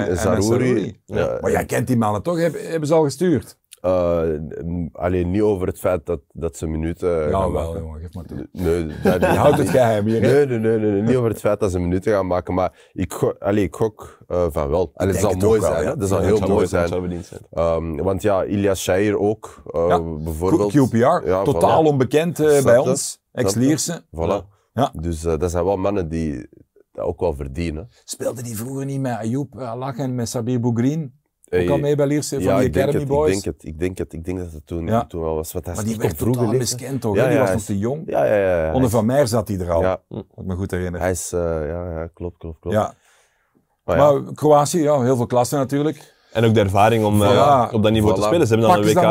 en 0.08 0.16
Zarouri. 0.16 1.00
Ja. 1.04 1.38
Maar 1.40 1.50
jij 1.50 1.64
kent 1.64 1.86
die 1.86 1.96
mannen 1.96 2.22
toch? 2.22 2.38
Hebben, 2.38 2.70
hebben 2.70 2.88
ze 2.88 2.94
al 2.94 3.02
gestuurd? 3.02 3.57
Eh, 3.80 4.20
n- 4.64 4.88
alleen 4.92 5.30
niet 5.30 5.42
over 5.42 5.66
het 5.66 5.78
feit 5.78 6.06
dat, 6.06 6.20
dat 6.32 6.56
ze 6.56 6.66
minuten 6.66 7.08
Ja, 7.08 7.30
gaan 7.30 7.52
wel, 7.52 7.66
maken. 7.66 7.80
jongen. 7.80 8.00
Geef 8.00 8.14
maar 8.14 8.24
toe. 8.24 8.48
Nee, 8.52 8.86
dat, 9.02 9.24
houdt 9.42 9.58
het 9.58 9.68
geheim 9.68 10.06
hier. 10.06 10.20
Nee, 10.20 10.46
nee, 10.46 10.58
nee, 10.58 10.78
nee, 10.78 10.90
nee, 10.90 11.02
niet 11.02 11.16
over 11.16 11.30
het 11.30 11.40
feit 11.40 11.60
dat 11.60 11.70
ze 11.70 11.78
minuten 11.78 12.12
gaan 12.12 12.26
maken, 12.26 12.54
maar 12.54 12.88
ik 12.92 13.12
gok, 13.12 13.36
allee, 13.38 13.64
ik 13.64 13.74
gok 13.76 14.18
eh, 14.26 14.46
van 14.50 14.68
wel. 14.68 14.90
Allee, 14.94 15.14
zal 15.14 15.30
het 15.30 15.44
ook 15.44 15.48
mooi 15.48 15.60
wel, 15.60 15.70
zijn, 15.70 15.82
ja. 15.84 15.90
hè? 15.90 15.96
dat 15.96 16.08
zal 16.08 16.20
Ja, 16.20 16.26
heel 16.26 16.48
mooi 16.48 16.66
zijn. 16.66 17.22
Ehm, 17.50 17.96
want 17.96 18.22
ja, 18.22 18.44
Ilias 18.44 18.82
Shair 18.82 19.18
ook, 19.18 19.62
eh, 19.72 19.84
Ja. 19.88 20.00
bijvoorbeeld. 20.00 20.72
QPR, 20.72 20.96
Ja, 21.28 21.42
totaal 21.42 21.82
voilà. 21.84 21.86
onbekend 21.86 22.40
eh, 22.40 22.62
bij 22.64 22.78
ons. 22.78 23.20
Ex-Lierse. 23.32 24.02
Voilà. 24.16 24.56
Ja. 24.72 24.92
Dus 25.00 25.24
eh, 25.24 25.38
dat 25.38 25.50
zijn 25.50 25.64
wel 25.64 25.76
mannen 25.76 26.08
die 26.08 26.48
dat 26.92 27.04
ook 27.06 27.20
wel 27.20 27.34
verdienen. 27.34 27.88
Speelde 28.04 28.42
die 28.42 28.56
vroeger 28.56 28.84
niet 28.84 29.00
met 29.00 29.12
Ayoub 29.16 29.58
Allah 29.58 29.98
en 29.98 30.14
met 30.14 30.28
Sabir 30.28 30.60
Bougrine? 30.60 31.10
Ook 31.50 31.60
Eh, 31.60 31.70
al 31.70 31.78
mee 31.78 31.94
bij 31.96 32.06
Lierse 32.06 32.34
van 32.34 32.42
ja, 32.44 32.58
die 32.58 32.66
ik 32.68 32.74
Academy 32.76 32.92
het, 32.92 33.02
ik 33.02 33.08
Boys? 33.08 33.32
denk 33.32 33.44
het, 33.44 33.64
ik 33.64 33.78
denk 33.78 33.98
het, 33.98 34.12
ik 34.12 34.24
denk 34.24 34.38
dat 34.38 34.52
het 34.52 34.66
toen, 34.66 34.86
Ja. 34.86 35.04
toen 35.06 35.22
wel 35.22 35.34
was. 35.34 35.52
Wat 35.52 35.64
hij 35.64 35.74
maar 35.74 35.84
is 35.84 35.90
die 35.90 35.98
werd 36.00 36.12
op 36.12 36.18
vroege 36.18 36.38
totaal 36.38 36.52
leeftijd. 36.52 36.80
miskend 36.80 37.00
toch? 37.00 37.16
Ja? 37.16 37.28
Die 37.28 37.38
was 37.38 37.50
nog 37.52 37.62
te 37.62 37.78
jong. 37.78 38.02
Ja, 38.06 38.24
ja, 38.24 38.34
ja. 38.36 38.64
ja. 38.66 38.72
Onder 38.72 38.90
Van 38.90 39.06
Meer 39.06 39.26
zat 39.26 39.48
hij 39.48 39.58
er 39.58 39.70
al. 39.72 39.80
Ja, 39.80 40.02
Als 40.08 40.20
ik 40.36 40.44
me 40.44 40.54
goed 40.54 40.70
herinner. 40.70 41.00
hij 41.00 41.10
is, 41.10 41.32
eh, 41.32 41.40
ja, 41.40 41.90
ja, 41.90 42.08
klopt, 42.14 42.38
klopt, 42.38 42.58
klopt. 42.60 42.76
Ja. 42.76 42.94
Maar 43.84 43.96
ja, 43.96 44.12
Maar 44.12 44.34
Kroatië, 44.34 44.82
ja, 44.82 45.00
heel 45.00 45.16
veel 45.16 45.26
klasse 45.26 45.56
natuurlijk. 45.56 46.14
En 46.32 46.44
ook 46.44 46.54
de 46.54 46.60
ervaring 46.60 47.04
om 47.04 47.22
eh, 47.22 47.68
op 47.72 47.82
dat 47.82 47.92
niveau 47.92 48.14
te 48.14 48.22
spelen. 48.22 48.46
Ze 48.46 48.52
hebben 48.54 48.70
dan 48.70 48.78
een 48.78 48.84
WK 48.94 49.02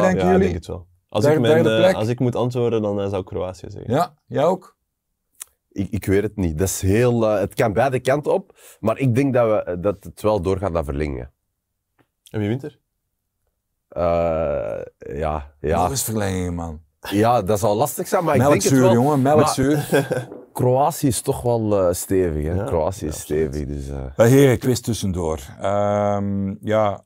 denken 0.00 0.16
ja, 0.16 0.16
jullie? 0.24 0.34
ik 0.34 0.40
denk 0.40 0.54
het 0.54 0.66
wel. 0.66 0.86
Als, 1.08 1.24
Derde- 1.24 1.48
ik, 1.48 1.62
mijn, 1.64 1.82
eh, 1.82 1.94
als 1.94 2.08
ik 2.08 2.18
moet 2.20 2.36
antwoorden, 2.36 2.82
dan 2.82 2.98
zou 3.08 3.16
ik 3.20 3.24
Kroatië 3.26 3.66
zeggen. 3.70 3.94
Ja, 3.94 4.14
jij 4.26 4.44
ook? 4.44 4.76
ik, 5.68 5.90
ik 5.90 6.04
weet 6.06 6.22
het 6.22 6.36
niet. 6.36 6.58
Dat 6.58 6.68
is 6.68 6.80
heel, 6.80 7.20
het 7.22 7.54
kan 7.54 7.72
beide 7.72 8.00
kanten 8.00 8.32
op, 8.32 8.58
maar 8.80 8.98
ik 8.98 9.14
denk 9.14 9.34
dat, 9.34 9.64
we, 9.64 9.80
dat 9.80 9.96
het 10.04 10.22
wel 10.22 10.40
doorgaat 10.42 10.72
naar 10.72 10.84
verlengingen. 10.84 11.31
En 12.32 12.40
wie 12.40 12.48
wint 12.48 12.62
er? 12.62 12.78
Eh, 13.88 15.16
ja, 15.18 15.32
Nog 15.60 15.70
ja. 15.70 15.88
eens 15.90 16.04
verlengingen, 16.04 16.54
man. 16.54 16.80
ja, 17.10 17.42
dat 17.42 17.58
zal 17.58 17.76
lastig 17.76 18.08
zijn, 18.08 18.24
maar 18.24 18.34
ik 18.34 18.40
denk 18.40 18.52
het 18.52 18.62
Melkzuur, 18.62 18.82
wel. 18.86 18.92
jongen, 18.92 19.22
melkzuur. 19.22 19.88
Kroatië 20.52 21.06
is 21.06 21.20
toch 21.20 21.42
wel 21.42 21.80
eh, 21.80 21.94
stevig. 21.94 22.44
Hè? 22.44 22.52
Ja, 22.54 22.64
Kroatië 22.64 23.06
is 23.06 23.20
stevig. 23.20 23.66
Dus, 23.66 23.88
eh, 23.88 24.04
Bij 24.16 24.28
heren, 24.28 24.58
quiz 24.58 24.80
tussendoor. 24.80 25.38
Ehm, 25.60 26.54
ja, 26.60 27.04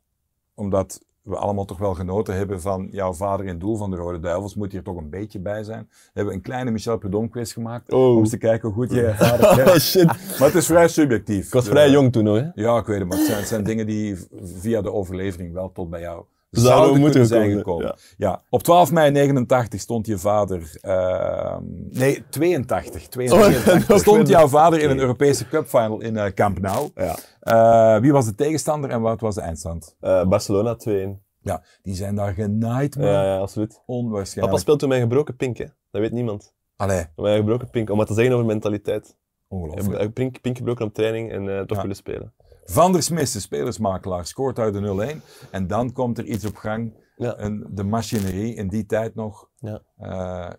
omdat 0.55 1.01
we 1.27 1.37
allemaal 1.37 1.65
toch 1.65 1.79
wel 1.79 1.95
genoten 1.95 2.35
hebben 2.37 2.61
van 2.61 2.89
jouw 2.91 3.13
vader 3.13 3.47
in 3.47 3.59
doel 3.59 3.77
van 3.77 3.91
de 3.91 3.97
Rode 3.97 4.21
Duivels, 4.21 4.55
moet 4.55 4.73
hier 4.73 4.83
toch 4.83 4.97
een 4.97 5.11
beetje 5.11 5.39
bij 5.39 5.63
zijn. 5.65 5.89
We 5.91 6.11
hebben 6.13 6.35
een 6.35 6.41
kleine 6.41 6.71
Michel 6.71 6.99
Prudhomme 6.99 7.29
quiz 7.29 7.53
gemaakt, 7.53 7.93
Oh. 7.93 8.11
om 8.15 8.19
eens 8.19 8.31
te 8.31 8.39
kijken 8.39 8.69
hoe 8.69 8.77
goed 8.87 8.97
je 8.97 9.15
vader 9.19 9.65
kent. 9.65 9.81
shit. 9.83 10.07
Maar 10.07 10.49
het 10.49 10.55
is 10.55 10.67
vrij 10.67 10.89
subjectief. 10.89 11.47
Ik 11.47 11.53
was 11.53 11.69
vrij 11.69 11.91
jong 11.91 12.13
toen. 12.13 12.25
Hè? 12.27 12.45
Ja, 12.55 12.79
ik 12.79 12.87
weet 12.87 12.99
het, 12.99 13.09
maar 13.09 13.17
het 13.19 13.27
zijn, 13.27 13.39
het 13.39 13.49
zijn 13.49 13.65
dingen 13.65 13.87
die 13.87 14.17
via 14.61 14.83
de 14.83 14.93
overlevering 14.93 15.53
wel 15.53 15.73
tot 15.73 15.91
bij 15.91 16.01
jou 16.01 16.25
Zouden 16.51 16.77
zouden 16.77 17.01
moeten 17.01 17.27
zijn 17.27 17.43
komen, 17.43 17.57
gekomen. 17.59 17.95
Ja. 18.17 18.43
Op 18.51 18.63
12 18.63 18.93
mei 18.93 19.11
89 19.11 19.81
stond 19.81 20.07
je 20.07 20.19
vader... 20.19 20.71
ehm, 20.81 21.63
nee, 21.91 22.25
82. 22.29 23.09
82 23.09 23.89
nog 23.89 23.99
stond 24.01 24.29
jouw 24.29 24.49
vader 24.49 24.81
in 24.81 24.91
een 24.91 24.99
Europese 24.99 25.49
Cup 25.49 25.67
final 25.67 26.01
in 26.01 26.17
eh, 26.17 26.33
Camp 26.33 26.61
Nou. 26.61 26.91
Ja. 26.95 27.17
Eh, 27.47 27.99
wie 28.01 28.13
was 28.13 28.25
de 28.25 28.35
tegenstander 28.35 28.91
en 28.91 29.01
wat 29.01 29.21
was 29.21 29.35
de 29.35 29.41
eindstand? 29.41 29.97
Eh, 30.01 30.25
Barcelona 30.29 30.75
2-1. 30.77 31.23
Ja, 31.41 31.63
die 31.83 31.95
zijn 31.95 32.15
daar 32.15 32.33
genaaid, 32.33 32.97
man. 32.97 33.07
Ja, 33.07 33.25
ja, 33.25 33.39
absoluut. 33.39 33.83
Onwaarschijnlijk. 33.87 34.47
Papa 34.47 34.59
speelt 34.63 34.79
toen 34.79 34.89
met 34.89 34.99
een 34.99 35.05
gebroken 35.05 35.37
pink, 35.37 35.57
hè. 35.57 35.65
Dat 35.91 36.01
weet 36.01 36.13
niemand. 36.13 36.55
Allee, 36.77 37.05
Met 37.17 37.27
een 37.27 37.37
gebroken 37.37 37.71
pink. 37.71 37.91
Om 37.91 37.99
wat 37.99 38.07
te 38.07 38.15
zeggen 38.15 38.35
over 38.35 38.47
mentaliteit. 38.47 39.17
ongelooflijk. 39.49 40.13
Pink, 40.13 40.41
pink 40.41 40.57
gebroken 40.57 40.85
op 40.87 40.95
training 40.95 41.31
en 41.33 41.49
eh, 41.49 41.61
toch 41.61 41.77
Ja. 41.77 41.81
willen 41.83 41.97
spelen. 41.97 42.35
Van 42.65 42.93
der 42.93 43.03
Smis, 43.03 43.33
de 43.33 43.41
spelersmakelaar, 43.41 44.27
scoort 44.27 44.59
uit 44.59 44.75
de 44.75 44.81
0-1. 44.81 45.23
En 45.51 45.67
dan 45.67 45.93
komt 45.93 46.19
er 46.19 46.25
iets 46.25 46.45
op 46.45 46.57
gang. 46.57 46.93
Ja. 47.17 47.37
En 47.37 47.67
de 47.71 47.85
machinerie 47.85 48.55
in 48.55 48.69
die 48.69 48.87
tijd 48.87 49.15
nog. 49.15 49.49
Ja. 49.59 49.81
eh, 49.99 50.09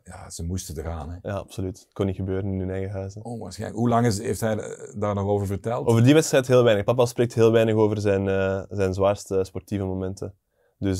ja, 0.04 0.30
ze 0.30 0.44
moesten 0.44 0.78
eraan. 0.78 1.10
Hè. 1.10 1.30
Ja, 1.30 1.36
absoluut. 1.36 1.88
Kon 1.94 2.06
niet 2.06 2.16
gebeuren 2.16 2.52
in 2.52 2.60
hun 2.60 2.70
eigen 2.70 2.92
huizen. 2.92 3.24
Onwaarschijnlijk. 3.26 3.80
Hoe 3.80 3.90
lang 3.90 4.06
is, 4.06 4.20
heeft 4.20 4.42
hij 4.42 4.58
eh, 4.58 4.94
daar 5.00 5.16
nog 5.16 5.26
over 5.28 5.48
verteld? 5.48 5.88
Over 5.88 6.04
die 6.04 6.14
wedstrijd 6.14 6.48
heel 6.48 6.64
weinig. 6.64 6.86
Papa 6.86 7.06
spreekt 7.06 7.34
heel 7.34 7.52
weinig 7.52 7.76
over 7.76 7.98
zijn, 8.02 8.28
eh, 8.28 8.62
zijn 8.70 8.94
zwaarste 8.94 9.44
sportieve 9.44 9.86
momenten. 9.86 10.34
Dus 10.80 11.00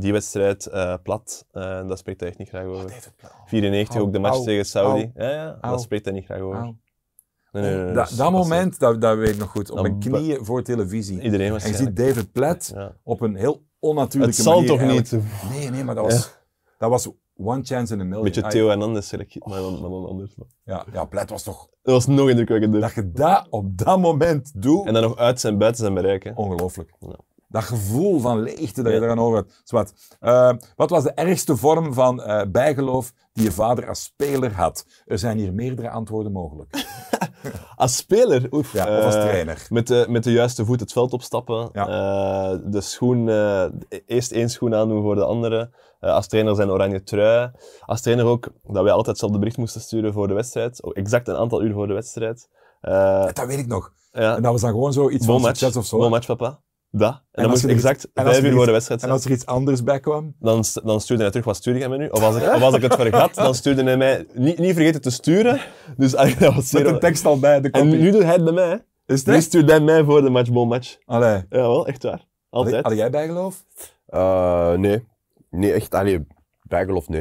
die 0.00 0.12
wedstrijd, 0.12 0.68
plat, 1.02 1.46
daar 1.52 1.98
spreekt 1.98 2.20
hij 2.20 2.28
echt 2.28 2.38
niet 2.38 2.48
graag 2.48 2.64
over. 2.64 3.12
Plauw. 3.16 3.32
94 3.46 4.00
ook 4.00 4.12
de 4.12 4.18
match 4.18 4.42
tegen 4.42 4.64
Saudi. 4.64 5.12
au, 5.14 5.26
Ja, 5.26 5.30
ja, 5.60 5.70
dat 5.70 5.80
spreekt 5.80 6.04
hij 6.04 6.14
niet 6.14 6.24
graag 6.24 6.40
over. 6.40 6.60
Nee, 6.62 7.62
nee, 7.62 7.76
nee, 7.84 7.92
Da- 7.94 8.02
dus 8.04 8.16
dat 8.16 8.30
moment, 8.32 8.78
dat, 8.78 9.00
dat 9.00 9.16
weet 9.16 9.28
ik 9.28 9.38
nog 9.38 9.50
goed. 9.50 9.70
Op 9.70 9.80
mijn 9.80 9.98
knieën 9.98 10.44
voor 10.44 10.62
televisie. 10.62 11.20
Iedereen 11.20 11.56
En 11.58 11.68
je 11.68 11.74
ziet 11.76 11.96
David 11.96 12.32
Platt 12.32 12.70
Ja. 12.74 12.92
op 13.02 13.20
een 13.20 13.34
heel 13.36 13.62
onnatuurlijke 13.78 14.36
Het 14.36 14.44
zal 14.44 14.54
manier 14.54 14.68
toch 14.68 14.78
eigenlijk- 14.78 15.10
niet? 15.12 15.50
Nee, 15.50 15.70
nee, 15.70 15.84
maar 15.84 15.94
dat 15.94 16.04
was, 16.04 16.38
dat 16.78 16.90
was 16.90 17.08
one 17.36 17.62
chance 17.64 17.94
in 17.94 18.00
a 18.00 18.04
million. 18.04 18.18
Een 18.18 18.24
beetje 18.24 18.42
Ah, 18.42 18.50
Theo 18.50 18.68
Hernandez, 18.68 19.08
zeg 19.08 19.20
ik, 19.20 19.46
maar 19.46 19.60
dan, 19.60 19.80
maar 19.80 19.90
dan 19.90 20.06
anders. 20.06 20.34
Ja, 20.64 20.84
ja, 20.92 21.04
Platt 21.04 21.30
was 21.30 21.42
toch... 21.42 21.68
Dat 21.82 21.94
was 21.94 22.06
nog 22.06 22.28
indrukwekkender. 22.28 22.80
Dat 22.80 22.94
je 22.94 23.10
dat 23.12 23.46
op 23.50 23.78
dat 23.78 23.98
moment 24.00 24.52
doet... 24.62 24.86
En 24.86 24.92
dan 24.92 25.02
nog 25.02 25.16
uit 25.16 25.40
zijn 25.40 25.58
buiten 25.58 25.80
zijn 25.82 25.94
bereik. 25.94 26.24
Hè. 26.24 26.32
Ongelooflijk. 26.34 26.92
Ja. 27.00 27.16
Dat 27.48 27.62
gevoel 27.64 28.20
van 28.20 28.42
leegte 28.42 28.82
dat 28.82 28.92
je 28.92 29.00
eraan 29.00 29.18
over 29.18 29.36
had. 29.36 29.60
Zwat. 29.64 29.92
Eh, 30.20 30.52
wat 30.76 30.90
was 30.90 31.02
de 31.02 31.10
ergste 31.12 31.56
vorm 31.56 31.92
van 31.94 32.22
eh, 32.22 32.42
bijgeloof 32.48 33.12
die 33.32 33.44
je 33.44 33.52
vader 33.52 33.88
als 33.88 34.02
speler 34.02 34.52
had? 34.54 34.86
Er 35.06 35.18
zijn 35.18 35.38
hier 35.38 35.52
meerdere 35.52 35.90
antwoorden 35.90 36.32
mogelijk. 36.32 36.74
Als 37.76 37.96
speler? 37.96 38.46
Oef, 38.50 38.72
Ja, 38.72 38.98
of 38.98 39.04
als 39.04 39.14
eh, 39.14 39.22
trainer. 39.22 39.66
Met 39.68 39.86
de, 39.86 40.06
met 40.08 40.24
de 40.24 40.32
juiste 40.32 40.64
voet 40.64 40.80
het 40.80 40.92
veld 40.92 41.12
opstappen. 41.12 41.68
Ja. 41.72 42.56
De 42.56 42.80
schoen, 42.80 43.28
eerst 44.06 44.32
één 44.32 44.50
schoen 44.50 44.74
aandoen 44.74 45.02
voor 45.02 45.14
de 45.14 45.24
andere. 45.24 45.70
Als 46.00 46.26
trainer 46.26 46.54
zijn 46.54 46.70
oranje 46.70 47.02
trui. 47.02 47.50
Als 47.80 48.00
trainer 48.00 48.24
ook 48.24 48.48
dat 48.62 48.82
wij 48.82 48.92
altijd 48.92 49.18
zelf 49.18 49.32
de 49.32 49.38
bericht 49.38 49.56
moesten 49.56 49.80
sturen 49.80 50.12
voor 50.12 50.28
de 50.28 50.34
wedstrijd. 50.34 50.82
Ook 50.82 50.92
exact 50.94 51.28
een 51.28 51.36
aantal 51.36 51.62
uur 51.62 51.72
voor 51.72 51.86
de 51.86 51.94
wedstrijd. 51.94 52.48
Dat 53.32 53.46
weet 53.46 53.58
ik 53.58 53.66
nog. 53.66 53.92
ja. 54.12 54.36
En 54.36 54.42
dat 54.42 54.52
was 54.52 54.60
dan 54.60 54.70
gewoon 54.70 54.92
zo 54.92 55.10
iets 55.10 55.26
van 55.26 55.40
match. 55.40 55.56
succes 55.58 55.76
of 55.76 55.86
zo. 55.86 55.98
Bon 55.98 56.10
match, 56.10 56.26
papa. 56.26 56.60
Dat. 56.90 57.12
En, 57.12 57.42
dan 57.42 57.50
moest 57.50 57.64
exact 57.64 58.08
en 58.14 58.24
als 58.24 58.32
vijf 58.36 58.46
uur 58.46 58.52
voor 58.56 58.66
de 58.66 58.72
wedstrijd 58.72 59.00
En 59.02 59.06
zijn. 59.06 59.18
als 59.20 59.24
er 59.28 59.30
iets 59.36 59.46
anders 59.46 59.82
bij 59.82 60.00
kwam? 60.00 60.34
Dan, 60.38 60.64
dan 60.84 61.00
stuurde 61.00 61.22
hij 61.22 61.30
terug, 61.30 61.46
wat 61.46 61.56
stuur 61.56 61.78
jij 61.78 61.88
me 61.88 61.96
nu? 61.96 62.08
Of 62.08 62.22
als 62.22 62.36
ik, 62.36 62.42
of 62.54 62.62
als 62.62 62.74
ik 62.74 62.82
het 62.82 62.94
vergat, 62.94 63.34
dan 63.34 63.54
stuurde 63.54 63.82
hij 63.82 63.96
mij 63.96 64.26
niet, 64.34 64.58
niet 64.58 64.74
vergeten 64.74 65.00
te 65.00 65.10
sturen. 65.10 65.60
Dus 65.96 66.14
eigenlijk, 66.14 66.46
dat 66.46 66.54
was 66.54 66.72
Met 66.72 66.84
de 66.84 66.98
tekst 66.98 67.24
al 67.26 67.38
bij, 67.38 67.60
de 67.60 67.70
En 67.70 67.82
kopie. 67.82 67.98
nu 67.98 68.10
doet 68.10 68.22
hij 68.22 68.32
het 68.32 68.44
bij 68.44 68.52
mij. 68.52 68.84
Is 69.06 69.18
het 69.18 69.26
Nu 69.26 69.34
echt? 69.34 69.44
stuurt 69.44 69.70
hij 69.70 69.80
mij 69.80 70.04
voor 70.04 70.22
de 70.22 70.30
match, 70.30 70.50
bon 70.52 70.68
match. 70.68 70.96
Allee. 71.04 71.44
Jawel, 71.50 71.86
echt 71.86 72.02
waar. 72.02 72.12
Had, 72.12 72.24
Altijd. 72.64 72.84
had 72.84 72.96
jij 72.96 73.10
bijgeloof? 73.10 73.64
Eh, 74.06 74.72
nee. 74.72 75.04
Nee, 75.50 75.72
echt. 75.72 75.94
Allee, 75.94 76.26
bijgeloof, 76.62 77.08
nee. 77.08 77.20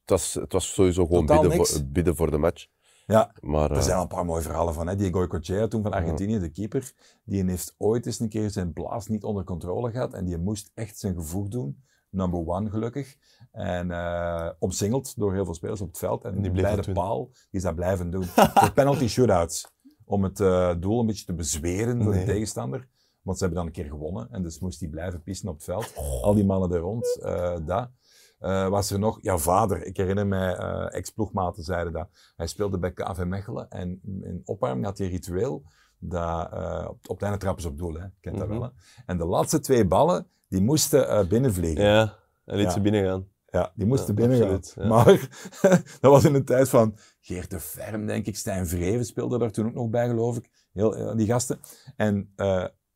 Het 0.00 0.10
was, 0.10 0.34
het 0.34 0.52
was 0.52 0.72
sowieso 0.74 1.06
gewoon 1.06 1.26
bidden 1.26 1.52
voor, 1.52 1.68
bidden 1.86 2.16
voor 2.16 2.30
de 2.30 2.38
match. 2.38 2.66
Ja. 3.08 3.32
Maar, 3.40 3.70
Er 3.70 3.76
eh, 3.76 3.82
zijn 3.82 3.92
wel 3.94 4.02
een 4.02 4.08
paar 4.08 4.24
mooie 4.24 4.42
verhalen 4.42 4.74
van. 4.74 4.86
Hè? 4.86 4.96
Die 4.96 5.12
Goycochea 5.12 5.66
toen 5.68 5.82
van 5.82 5.92
Argentinië, 5.92 6.38
de 6.38 6.48
keeper, 6.50 6.92
die 7.24 7.44
heeft 7.44 7.74
ooit 7.78 8.06
eens 8.06 8.20
een 8.20 8.28
keer 8.28 8.50
zijn 8.50 8.72
blaas 8.72 9.06
niet 9.06 9.24
onder 9.24 9.44
controle 9.44 9.90
gehad. 9.90 10.12
En 10.14 10.24
die 10.24 10.38
moest 10.38 10.70
echt 10.74 10.98
zijn 10.98 11.14
gevoeg 11.14 11.48
doen. 11.48 11.82
Number 12.10 12.46
one, 12.46 12.70
gelukkig. 12.70 13.16
En 13.52 13.90
eh 13.90 14.50
omsingeld 14.58 15.16
door 15.16 15.32
heel 15.34 15.44
veel 15.44 15.54
spelers 15.54 15.80
op 15.80 15.88
het 15.88 15.98
veld. 15.98 16.24
En, 16.24 16.42
die 16.42 16.50
bij 16.50 16.76
de 16.76 16.82
doen. 16.82 16.94
paal, 16.94 17.24
die 17.32 17.42
is 17.50 17.62
dat 17.62 17.74
blijven 17.74 18.10
doen. 18.10 18.24
Voor 18.60 18.72
penalty 18.72 19.06
shootouts. 19.06 19.68
Om 20.04 20.22
het 20.24 20.40
eh, 20.40 20.74
doel 20.80 21.00
een 21.00 21.06
beetje 21.06 21.24
te 21.24 21.34
bezweren 21.34 21.98
Nee. 21.98 22.18
de 22.18 22.24
tegenstander. 22.32 22.88
Want 23.22 23.38
ze 23.38 23.44
hebben 23.44 23.64
dan 23.64 23.74
een 23.74 23.82
keer 23.82 23.90
gewonnen. 23.92 24.28
En 24.30 24.42
dus 24.42 24.58
moest 24.60 24.80
hij 24.80 24.88
blijven 24.88 25.22
pissen 25.22 25.48
op 25.48 25.54
het 25.54 25.64
veld. 25.64 25.92
Al 26.22 26.34
die 26.34 26.44
mannen 26.44 26.72
er 26.72 26.78
rond. 26.80 27.18
eh 27.22 27.56
dat. 27.66 27.90
Eh, 28.38 28.68
was 28.68 28.90
er 28.90 28.98
nog, 28.98 29.18
ja, 29.22 29.38
vader. 29.38 29.84
Ik 29.84 29.96
herinner 29.96 30.26
mij, 30.26 30.54
eh 30.56 30.94
ex-ploegmaten 30.94 31.62
zeiden 31.62 31.92
dat. 31.92 32.08
Hij 32.36 32.46
speelde 32.46 32.78
bij 32.78 32.92
KV 32.92 33.24
Mechelen 33.24 33.70
en 33.70 34.00
in 34.02 34.42
opwarming 34.44 34.84
had 34.86 34.98
hij 34.98 35.06
een 35.06 35.12
ritueel. 35.12 35.62
Dat, 35.98 36.52
eh, 36.52 36.88
op, 37.06 37.18
trappen 37.18 37.60
ze 37.62 37.68
op 37.68 37.78
doel, 37.78 37.94
hè. 37.94 38.06
kent 38.20 38.38
dat 38.38 38.48
Mhm. 38.48 38.58
wel. 38.58 38.62
Hè? 38.62 39.02
En 39.06 39.18
de 39.18 39.24
laatste 39.24 39.60
twee 39.60 39.86
ballen, 39.86 40.26
die 40.48 40.62
moesten 40.62 41.28
binnenvliegen. 41.28 41.84
Ja, 41.84 42.14
en 42.44 42.56
liet 42.56 42.64
Ja. 42.66 42.70
ze 42.72 42.80
binnen 42.80 43.04
gaan. 43.04 43.26
Ja, 43.50 43.72
die 43.74 43.86
moesten 43.86 44.14
Ja, 44.14 44.14
binnen 44.14 44.38
gaan. 44.38 44.54
absoluut, 44.56 44.88
ja. 44.88 44.94
Maar 44.94 45.28
dat 46.00 46.10
was 46.10 46.24
in 46.24 46.32
de 46.32 46.44
tijd 46.44 46.68
van 46.68 46.96
Geert 47.20 47.50
de 47.50 47.60
Ferm, 47.60 48.06
denk 48.06 48.26
ik. 48.26 48.36
Stijn 48.36 48.66
Vreven 48.66 49.04
speelde 49.04 49.38
daar 49.38 49.50
toen 49.50 49.66
ook 49.66 49.74
nog 49.74 49.88
bij, 49.90 50.08
geloof 50.08 50.36
ik. 50.36 50.48
Heel, 50.72 51.16
die 51.16 51.26
gasten. 51.26 51.60
En 51.96 52.32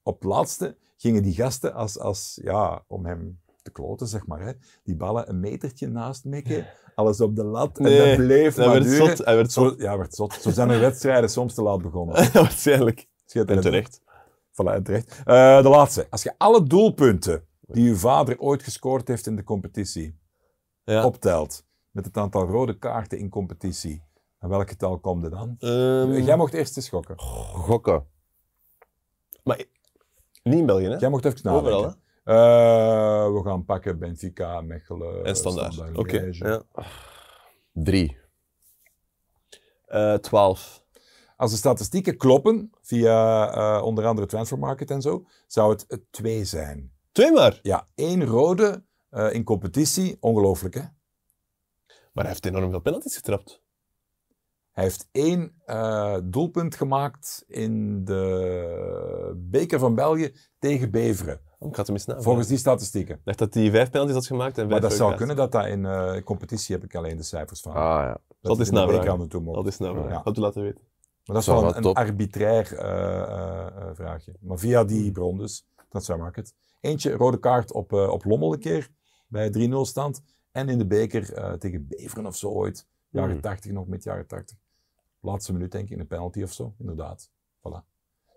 op 0.02 0.14
het 0.14 0.24
laatste 0.24 0.76
gingen 0.96 1.22
die 1.22 1.35
gasten, 1.35 1.74
als, 1.74 1.98
als, 1.98 2.38
ja, 2.42 2.85
om 2.87 3.07
hem 3.07 3.40
te 3.62 3.70
kloten, 3.70 4.07
zeg 4.07 4.27
maar, 4.27 4.40
hè, 4.40 4.53
die 4.85 4.96
ballen 4.96 5.29
een 5.29 5.40
metertje 5.40 5.88
naast 5.88 6.25
mikken. 6.25 6.66
Alles 6.94 7.20
op 7.20 7.37
de 7.37 7.44
lat. 7.44 7.79
en 7.79 7.85
dat 8.07 8.16
bleef 8.16 8.55
Hij 8.55 8.64
maar 8.66 8.75
werd 8.75 8.87
duren. 8.88 9.16
zot. 9.16 9.27
Hij 9.27 9.37
werd 9.37 9.53
zot. 9.53 9.75
Zo, 9.79 9.83
ja, 9.85 9.98
werd 9.98 10.14
zot. 10.14 10.33
Zo 10.33 10.51
zijn 10.51 10.70
er 10.70 10.81
wedstrijden 10.81 11.31
soms 11.31 11.55
te 11.55 11.62
laat 11.62 11.83
begonnen. 11.83 12.14
Waarschijnlijk. 12.33 13.07
En 13.33 13.61
terecht. 13.61 14.01
Voilà, 14.51 14.72
en 14.75 14.83
terecht. 14.83 15.20
Eh, 15.25 15.62
de 15.62 15.68
laatste. 15.68 16.07
Als 16.11 16.22
je 16.22 16.35
alle 16.38 16.62
doelpunten 16.66 17.44
die 17.61 17.88
uw 17.88 17.96
vader 17.96 18.38
ooit 18.38 18.62
gescoord 18.62 19.09
heeft 19.09 19.27
in 19.27 19.37
de 19.37 19.44
competitie 19.44 20.18
Ja. 20.85 21.05
optelt, 21.05 21.64
met 21.90 22.05
het 22.05 22.16
aantal 22.16 22.46
rode 22.46 22.79
kaarten 22.79 23.18
in 23.18 23.29
competitie, 23.29 24.03
aan 24.38 24.48
welk 24.48 24.68
getal 24.68 24.98
komt 24.98 25.22
het 25.22 25.33
dan? 25.33 25.57
Ehm, 25.59 26.12
Jij 26.12 26.37
mocht 26.37 26.55
eerst 26.55 26.77
eens 26.77 26.87
schokken. 26.87 27.18
gokken. 27.18 28.07
Maar 29.44 29.64
niet 30.42 30.59
in 30.59 30.66
België, 30.66 30.85
hè? 30.85 30.96
Jij 30.96 31.09
mocht 31.11 31.25
even 31.25 31.40
nadenken. 31.42 31.72
Overal, 31.72 31.90
hè? 31.90 31.96
We 32.24 33.40
gaan 33.44 33.64
pakken 33.64 33.98
Benfica, 33.98 34.61
Mechelen, 34.61 35.24
En 35.24 35.37
standaard. 35.37 35.96
Oké. 35.96 36.28
Ja. 36.30 36.62
Drie. 37.72 38.20
Eh, 39.87 40.14
12. 40.14 40.85
Als 41.37 41.50
de 41.50 41.56
statistieken 41.56 42.16
kloppen, 42.16 42.70
via 42.82 43.50
eh, 43.52 43.85
onder 43.85 44.06
andere 44.06 44.26
Transfermarket 44.26 44.90
en 44.90 45.02
zo, 45.02 45.26
zou 45.46 45.72
het 45.72 45.85
het 45.88 46.02
twee 46.11 46.44
zijn. 46.44 46.92
Twee 47.12 47.32
maar. 47.32 47.58
Ja, 47.62 47.87
één 47.94 48.24
rode 48.24 48.85
eh, 49.11 49.32
in 49.32 49.44
competitie, 49.44 50.16
ongelooflijk 50.20 50.74
hè? 50.74 50.80
Maar 52.12 52.24
hij 52.24 52.26
heeft 52.26 52.46
enorm 52.46 52.70
veel 52.70 52.80
penalties 52.80 53.16
getrapt. 53.16 53.62
Hij 54.72 54.85
heeft 54.85 55.08
één 55.12 55.52
eh, 55.64 56.16
doelpunt 56.24 56.74
gemaakt 56.74 57.44
in 57.46 58.04
de 58.04 59.32
beker 59.37 59.78
van 59.78 59.94
België 59.94 60.35
tegen 60.58 60.90
Beveren. 60.90 61.40
Oh, 61.58 61.68
ik 61.68 61.76
had 61.76 61.87
hem 61.87 61.96
eens. 61.96 62.24
Volgens 62.24 62.46
die 62.46 62.58
statistieken. 62.58 63.14
Ik 63.14 63.20
dacht 63.24 63.38
dat 63.38 63.54
hij 63.54 63.70
vijf 63.70 63.90
penalties 63.90 64.14
had 64.14 64.26
gemaakt 64.26 64.58
en 64.58 64.68
vijf 64.68 64.70
Maar 64.70 64.80
dat 64.80 64.92
zou 64.92 65.14
kunnen 65.14 65.37
dat 65.37 65.52
dat 65.52 65.66
in 65.66 65.87
eh, 65.87 66.22
competitie 66.22 66.74
heb 66.74 66.85
ik 66.85 66.94
alleen 66.94 67.16
de 67.16 67.22
cijfers 67.22 67.61
van. 67.61 67.72
Ah 67.72 67.80
ja. 67.80 68.20
dat 68.40 68.52
is 68.56 68.61
is 68.61 68.68
in 68.68 68.74
de 68.74 68.80
navragen. 68.80 69.00
beker 69.00 69.12
aan 69.12 69.20
de 69.20 69.26
toe 69.26 69.40
mocht. 69.40 69.56
kaarten. 69.56 69.64
Dat 69.64 69.72
is 69.72 69.78
nou. 69.78 70.08
Ja. 70.08 70.20
Had 70.24 70.37
u 70.37 70.40
laten 70.40 70.62
weten. 70.62 70.80
Maar 71.24 71.35
dat 71.35 71.44
is 71.44 71.46
wel 71.46 71.76
een, 71.76 71.82
top. 71.82 71.96
arbitrair 71.96 72.76
eh, 72.76 73.90
vraagje. 73.94 74.32
Maar 74.40 74.58
via 74.58 74.85
die 74.85 75.12
bron 75.12 75.38
dus, 75.38 75.66
dat 75.88 76.04
zou 76.04 76.18
het. 76.37 76.54
Eentje 76.80 77.12
rode 77.12 77.38
kaart 77.38 77.72
op, 77.72 77.92
eh, 77.92 78.08
op 78.08 78.24
Lommel 78.24 78.52
een 78.52 78.58
keer, 78.58 78.88
bij 79.28 79.50
3-0 79.50 79.85
stand. 79.85 80.22
En 80.52 80.68
in 80.68 80.78
de 80.78 80.87
beker 80.87 81.32
eh, 81.32 81.52
tegen 81.52 81.87
Beveren 81.88 82.26
of 82.26 82.37
zo 82.37 82.48
ooit. 82.48 82.87
Jaren 83.08 83.30
Hmm. 83.30 83.40
80 83.40 83.72
nog, 83.72 83.87
met 83.87 84.02
jaren 84.02 84.26
80. 84.26 84.56
Laatste 85.22 85.52
minuut 85.52 85.72
denk 85.72 85.85
ik, 85.85 85.90
in 85.90 86.00
een 86.00 86.06
penalty 86.06 86.42
of 86.42 86.52
zo, 86.52 86.74
inderdaad. 86.78 87.30
Voilà. 87.58 87.85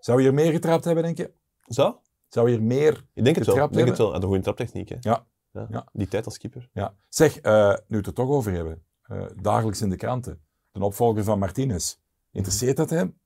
Zou 0.00 0.20
je 0.22 0.26
er 0.28 0.34
meer 0.34 0.52
getrapt 0.52 0.84
hebben, 0.84 1.02
denk 1.04 1.16
je? 1.16 1.32
Zo? 1.66 2.00
Zou 2.28 2.50
je 2.50 2.56
er 2.56 2.62
meer... 2.62 3.06
Ik 3.14 3.24
denk 3.24 3.36
het 3.36 3.46
wel. 3.46 3.64
Ik 3.64 3.72
denk 3.72 3.88
het 3.88 3.98
wel. 3.98 4.14
Een 4.14 4.22
goede 4.22 4.40
traptechniek, 4.42 4.88
hè? 4.88 4.96
Ja. 5.00 5.26
ja. 5.52 5.66
Ja. 5.70 5.88
Die 5.92 6.08
tijd 6.08 6.24
als 6.24 6.38
keeper. 6.38 6.68
Ja. 6.72 6.96
Zeg, 7.08 7.38
eh, 7.40 7.68
nu 7.68 7.76
we 7.86 7.96
het 7.96 8.06
er 8.06 8.12
toch 8.12 8.28
over 8.28 8.52
hebben. 8.52 8.84
eh, 9.02 9.26
dagelijks 9.42 9.80
in 9.80 9.90
de 9.90 9.96
kranten. 9.96 10.40
De 10.72 10.84
opvolger 10.84 11.24
van 11.24 11.38
Martinez. 11.38 11.96
Interesseert 12.32 12.76
dat 12.76 12.90
hem? 12.90 13.18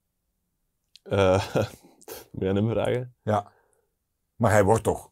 Eh, 1.03 1.55
moet 2.31 2.42
je 2.42 2.49
aan 2.49 2.57
hem 2.57 2.68
vragen. 2.68 3.14
Ja. 3.23 3.53
Maar 4.37 4.51
hij 4.51 4.64
wordt 4.64 4.83
toch 4.83 5.11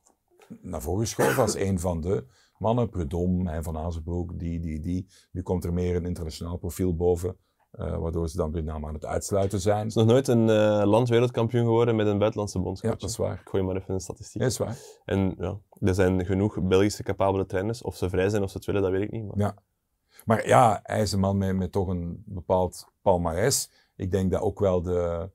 naar 0.61 0.83
voren 0.83 1.01
geschoven 1.01 1.43
als 1.43 1.55
een 1.55 1.81
van 1.81 2.01
de 2.01 2.27
mannen. 2.59 2.89
Prudhomme, 2.89 3.51
hij 3.51 3.63
van 3.63 3.77
Azenbroek, 3.79 4.39
die, 4.39 4.61
die, 4.61 4.81
die. 4.81 5.09
Nu 5.33 5.43
komt 5.43 5.65
er 5.65 5.73
meer 5.73 5.97
een 5.97 6.07
internationaal 6.07 6.57
profiel 6.57 6.97
boven. 6.97 7.37
Eh, 7.71 7.97
waardoor 7.99 8.29
ze 8.29 8.37
dan 8.37 8.65
naam 8.65 8.87
aan 8.87 8.95
het 8.95 9.05
uitsluiten 9.05 9.61
zijn. 9.61 9.77
Hij 9.77 9.87
is 9.87 9.95
nog 9.95 10.07
nooit 10.07 10.29
een 10.29 10.49
eh 10.49 10.83
land 10.85 11.09
wereldkampioen 11.09 11.65
geworden 11.65 11.97
met 11.97 12.07
een 12.07 12.19
buitenlandse 12.19 12.59
Ja, 12.59 12.65
bondscoach. 12.65 12.97
dat 12.99 13.11
is 13.11 13.17
waar. 13.17 13.41
Ik 13.41 13.49
gooi 13.49 13.63
maar 13.63 13.77
even 13.77 13.95
een 13.95 14.01
statistiek. 14.01 14.41
Ja, 14.41 14.47
is 14.47 14.59
waar. 14.59 14.77
En 15.05 15.35
ja, 15.39 15.59
er 15.81 15.95
zijn 15.95 16.27
genoeg 16.27 16.63
Belgische 16.63 17.03
capabele 17.03 17.47
trainers. 17.47 17.83
Of 17.83 17.97
ze 17.97 18.09
vrij 18.09 18.29
zijn 18.29 18.43
of 18.43 18.51
ze 18.51 18.57
het 18.57 18.67
willen, 18.67 18.83
dat 18.83 18.91
weet 18.91 19.03
ik 19.03 19.11
niet. 19.11 19.25
Maar... 19.27 19.39
Ja. 19.39 19.55
Maar 20.25 20.47
ja, 20.47 20.81
hij 20.83 21.01
is 21.03 21.13
een 21.13 21.21
man 21.21 21.37
met, 21.39 21.57
met 21.57 21.73
toch 21.73 21.89
een 21.89 22.23
bepaald 22.27 22.87
palmarès. 23.03 23.71
Ik 23.97 24.11
denk 24.11 24.31
dat 24.31 24.41
ook 24.41 24.59
wel 24.61 24.83
de, 24.83 25.31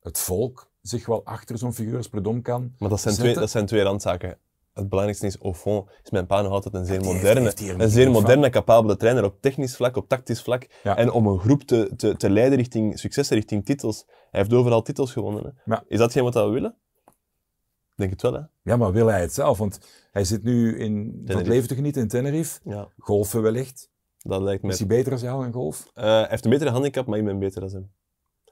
het 0.00 0.18
volk 0.18 0.70
zich 0.80 1.06
wel 1.06 1.24
achter 1.24 1.58
zo'n 1.58 1.72
figuur 1.74 1.96
als 1.96 2.08
Prudhomme 2.08 2.40
kan. 2.42 2.74
Maar 2.78 2.88
dat 2.88 3.00
zijn, 3.00 3.14
Zetten. 3.14 3.32
twee, 3.32 3.44
dat 3.44 3.52
zijn 3.52 3.66
twee 3.66 3.82
randzaken. 3.82 4.38
Het 4.78 4.88
belangrijkste 4.88 5.26
is, 5.26 5.36
au 5.38 5.54
fond, 5.54 5.90
is 6.02 6.10
mijn 6.10 6.26
pa 6.26 6.42
nog 6.42 6.52
altijd 6.52 6.74
een 6.74 6.84
zeer 6.84 6.94
heeft- 7.00 7.12
moderne, 7.12 7.40
heeft 7.40 7.60
een 7.60 7.88
zeer 7.90 8.04
van. 8.04 8.12
moderne, 8.12 8.50
capabele 8.50 8.96
trainer 8.96 9.24
op 9.24 9.40
technisch 9.40 9.76
vlak, 9.76 9.96
op 9.96 10.08
tactisch 10.08 10.42
vlak. 10.42 10.66
Ja. 10.82 10.96
En 10.96 11.10
om 11.12 11.26
een 11.26 11.38
groep 11.38 11.62
te, 11.62 11.90
te, 11.96 12.16
te 12.16 12.30
leiden 12.30 12.58
richting 12.58 12.98
succes, 12.98 13.28
richting 13.28 13.64
titels. 13.64 14.04
Hij 14.06 14.40
heeft 14.40 14.52
overal 14.52 14.82
titels 14.82 15.12
gewonnen. 15.12 15.44
Hè. 15.44 15.72
Ja. 15.74 15.84
Is 15.88 15.98
dat 15.98 16.12
geen 16.12 16.22
wat 16.22 16.34
we 16.34 16.40
willen? 16.48 16.76
Ik 17.06 17.94
Denk 17.96 18.10
het 18.10 18.22
wel, 18.22 18.32
hè? 18.32 18.40
Ja, 18.62 18.76
maar 18.76 18.92
wil 18.92 19.06
hij 19.06 19.20
het 19.20 19.32
zelf? 19.34 19.58
Want 19.58 19.78
hij 20.10 20.24
zit 20.24 20.42
nu 20.42 20.78
in, 20.78 20.94
van 21.02 21.12
het 21.16 21.26
Tenerife. 21.26 21.50
leven 21.50 21.68
te 21.68 21.74
genieten 21.74 22.02
in 22.02 22.08
Tenerife. 22.08 22.60
Ja, 22.64 22.88
Golfen 22.98 23.42
wellicht. 23.42 23.90
dat 24.18 24.40
lijkt 24.42 24.62
mij. 24.62 24.72
Is 24.72 24.78
hij 24.78 24.88
beter 24.88 25.12
als 25.12 25.20
jou 25.20 25.46
in 25.46 25.52
golf? 25.52 25.90
Eh, 25.94 26.04
hij 26.04 26.26
heeft 26.28 26.44
een 26.44 26.50
betere 26.50 26.70
handicap, 26.70 27.06
maar 27.06 27.18
ik 27.18 27.24
ben 27.24 27.38
beter 27.38 27.60
dan 27.60 27.70
hem. 27.70 27.90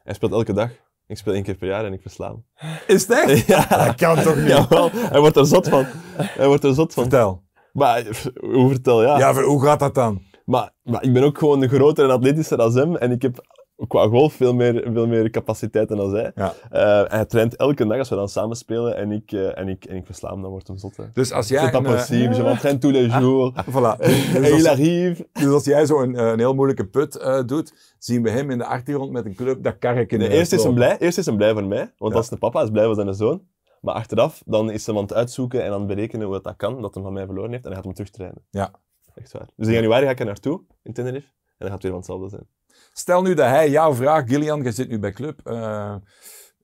Hij 0.03 0.15
speelt 0.15 0.33
elke 0.33 0.53
dag. 0.53 0.71
Ik 1.07 1.17
speel 1.17 1.35
één 1.35 1.43
keer 1.43 1.57
per 1.57 1.69
jaar 1.69 1.85
en 1.85 1.93
ik 1.93 2.01
versla 2.01 2.27
hem. 2.27 2.45
Is 2.87 3.07
het 3.07 3.11
echt? 3.11 3.47
ja, 3.55 3.67
Dat 3.87 3.95
kan 3.95 4.23
toch 4.23 4.37
niet? 4.37 4.49
Jawel, 4.49 4.91
hij 4.93 5.21
wordt 5.21 5.37
er 5.37 5.47
zot 5.47 5.69
van. 5.69 5.85
Hij 6.17 6.47
wordt 6.47 6.65
er 6.65 6.75
zot 6.75 6.95
van. 6.95 7.03
Vertel. 7.03 7.43
Maar, 7.73 8.05
hoe 8.41 8.69
vertel, 8.69 9.03
ja. 9.03 9.19
Ja, 9.19 9.43
hoe 9.43 9.63
gaat 9.63 9.81
dat 9.81 9.95
dan? 9.95 10.23
Maar, 10.45 10.71
maar 10.83 11.03
ik 11.03 11.13
ben 11.13 11.23
ook 11.23 11.39
gewoon 11.39 11.69
groter 11.69 12.05
en 12.05 12.11
atletischer 12.11 12.57
dan 12.57 12.77
hem. 12.77 12.97
En 12.97 13.11
ik 13.11 13.23
heb 13.23 13.45
qua 13.89 14.09
golf 14.09 14.33
veel 14.33 14.55
meer, 14.55 14.89
veel 14.93 15.07
meer 15.07 15.31
capaciteiten 15.31 15.97
dan 15.97 16.15
hij. 16.15 16.33
Ja. 16.35 16.55
Eh, 16.71 17.11
hij 17.11 17.25
traint 17.25 17.57
elke 17.57 17.87
dag 17.87 17.99
als 17.99 18.09
we 18.09 18.15
dan 18.15 18.29
samen 18.29 18.57
spelen 18.57 18.97
en 18.97 19.13
ik, 19.13 19.33
eh, 19.33 19.59
en 19.59 19.69
ik, 19.69 19.85
en 19.85 19.97
ik 19.97 20.07
versla 20.07 20.31
hem, 20.33 20.41
dan 20.43 20.51
wordt 20.51 20.67
hem 20.69 20.79
zot. 20.79 20.97
hè. 20.97 21.05
Dus 21.13 21.33
als 21.33 21.47
C'est 21.47 21.61
jij... 21.61 21.71
pas 21.71 21.81
een, 21.81 21.87
eh, 21.87 21.93
possible, 21.93 22.37
je 22.37 22.43
m'entraîne 22.43 22.79
tous 22.79 22.93
les 22.93 23.13
jours. 23.13 23.53
Voilà. 23.71 23.97
Dus 24.41 24.53
als, 24.53 24.65
arrive. 24.67 25.29
dus 25.33 25.47
als 25.53 25.65
jij 25.65 25.87
zo 25.87 26.03
een, 26.03 26.17
eh, 26.17 26.27
een 26.31 26.39
heel 26.39 26.55
moeilijke 26.55 26.87
put 26.87 27.43
doet, 27.47 27.95
zien 27.99 28.23
we 28.23 28.31
hem 28.31 28.51
in 28.51 28.59
de 28.59 28.65
achtergrond 28.65 29.11
met 29.13 29.25
een 29.27 29.35
club 29.35 29.63
dat 29.63 29.79
karretje 29.79 30.17
Nee, 30.19 30.29
eerst 30.29 30.53
is 30.53 30.63
hem 30.65 30.75
blij, 30.75 30.99
eerst 30.99 31.19
is 31.19 31.27
hem 31.27 31.37
blij 31.37 31.53
voor 31.53 31.65
mij, 31.67 31.93
want 31.99 32.13
Ja. 32.13 32.19
als 32.19 32.29
de 32.29 32.37
papa 32.37 32.63
is 32.63 32.71
blij 32.71 32.85
voor 32.85 32.95
zijn 32.95 33.15
zoon. 33.15 33.43
Maar 33.81 33.95
achteraf, 33.95 34.43
dan 34.47 34.71
is 34.71 34.87
hem 34.87 34.97
aan 34.97 35.03
het 35.03 35.13
uitzoeken 35.15 35.65
en 35.65 35.73
aan 35.73 35.79
het 35.79 35.87
berekenen 35.89 36.25
hoe 36.27 36.35
dat, 36.35 36.45
dat 36.45 36.57
kan, 36.57 36.83
dat 36.83 36.95
hij 36.95 37.03
van 37.03 37.13
mij 37.13 37.25
verloren 37.27 37.51
heeft, 37.51 37.63
en 37.63 37.69
hij 37.69 37.77
gaat 37.77 37.85
hem 37.85 37.95
terugtrainen. 37.95 38.47
Ja. 38.51 38.71
Echt 39.15 39.33
waar. 39.33 39.49
Dus 39.57 39.67
in 39.67 39.73
januari 39.73 40.05
ga 40.05 40.11
ik 40.11 40.19
er 40.21 40.27
naartoe, 40.27 40.61
in 40.83 40.93
Tenerife, 40.93 41.27
en 41.27 41.33
dan 41.59 41.69
gaat 41.69 41.83
het 41.83 41.83
weer 41.83 41.91
van 41.93 42.01
hetzelfde 42.01 42.29
zijn. 42.29 42.47
Stel 42.93 43.23
nu 43.23 43.35
dat 43.35 43.47
hij 43.47 43.71
jou 43.71 43.95
vraagt, 43.95 44.29
Gillian, 44.29 44.63
je 44.63 44.73
zit 44.73 44.89
nu 44.89 44.99
bij 44.99 45.13
club, 45.13 45.41
eh, 45.47 45.97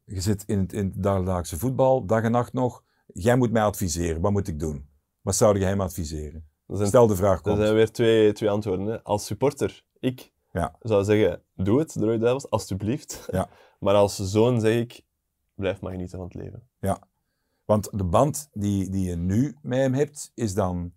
je 0.05 0.21
zit 0.21 0.45
in 0.47 0.59
het, 0.59 0.73
in 0.73 0.85
het 0.85 1.03
dagelijkse 1.03 1.59
voetbal, 1.59 2.07
dag 2.07 2.23
en 2.23 2.31
nacht 2.31 2.53
nog. 2.53 2.83
Jij 3.07 3.37
moet 3.37 3.53
mij 3.53 3.63
adviseren, 3.63 4.21
wat 4.21 4.33
moet 4.33 4.49
ik 4.49 4.59
doen? 4.61 4.89
Wat 5.21 5.35
zou 5.37 5.59
je 5.59 5.65
hem 5.65 5.81
adviseren? 5.81 6.47
Zijn, 6.67 6.89
Stel 6.89 7.07
de 7.07 7.17
vraag 7.17 7.35
dat 7.41 7.43
komt. 7.43 7.59
zijn 7.59 7.75
weer 7.75 7.93
twee, 7.93 8.33
twee 8.33 8.51
antwoorden. 8.51 8.87
Hè. 8.87 9.03
Als 9.03 9.27
supporter, 9.27 9.85
ik 10.01 10.33
Ja. 10.53 10.75
zou 10.81 11.05
zeggen, 11.05 11.43
doe 11.55 11.79
het, 11.79 11.93
de 11.93 12.01
Rode 12.05 12.19
Duivels, 12.19 12.51
alstublieft. 12.51 13.29
Ja. 13.31 13.49
maar 13.81 13.95
als 13.95 14.17
zoon 14.17 14.61
zeg 14.61 14.75
ik, 14.81 15.01
blijf 15.55 15.81
maar 15.81 15.93
genieten 15.93 16.17
van 16.19 16.27
het 16.27 16.35
leven. 16.35 16.69
Want 17.65 17.89
de 17.99 18.05
band 18.05 18.49
die, 18.53 18.91
die 18.91 19.09
je 19.09 19.17
nu 19.17 19.57
met 19.63 19.79
hem 19.79 19.95
hebt, 19.95 20.31
is 20.35 20.55
dan, 20.55 20.93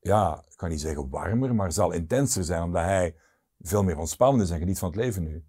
ja, 0.00 0.44
ik 0.50 0.56
kan 0.56 0.68
niet 0.68 0.80
zeggen 0.80 1.08
warmer, 1.10 1.54
maar 1.54 1.72
zal 1.72 1.92
intenser 1.92 2.44
zijn, 2.44 2.62
omdat 2.62 2.82
hij 2.82 3.14
veel 3.60 3.82
meer 3.82 3.98
ontspannen 3.98 4.42
is 4.42 4.50
en 4.50 4.58
geniet 4.58 4.78
van 4.78 4.88
het 4.88 4.96
leven 4.96 5.22
nu. 5.22 5.44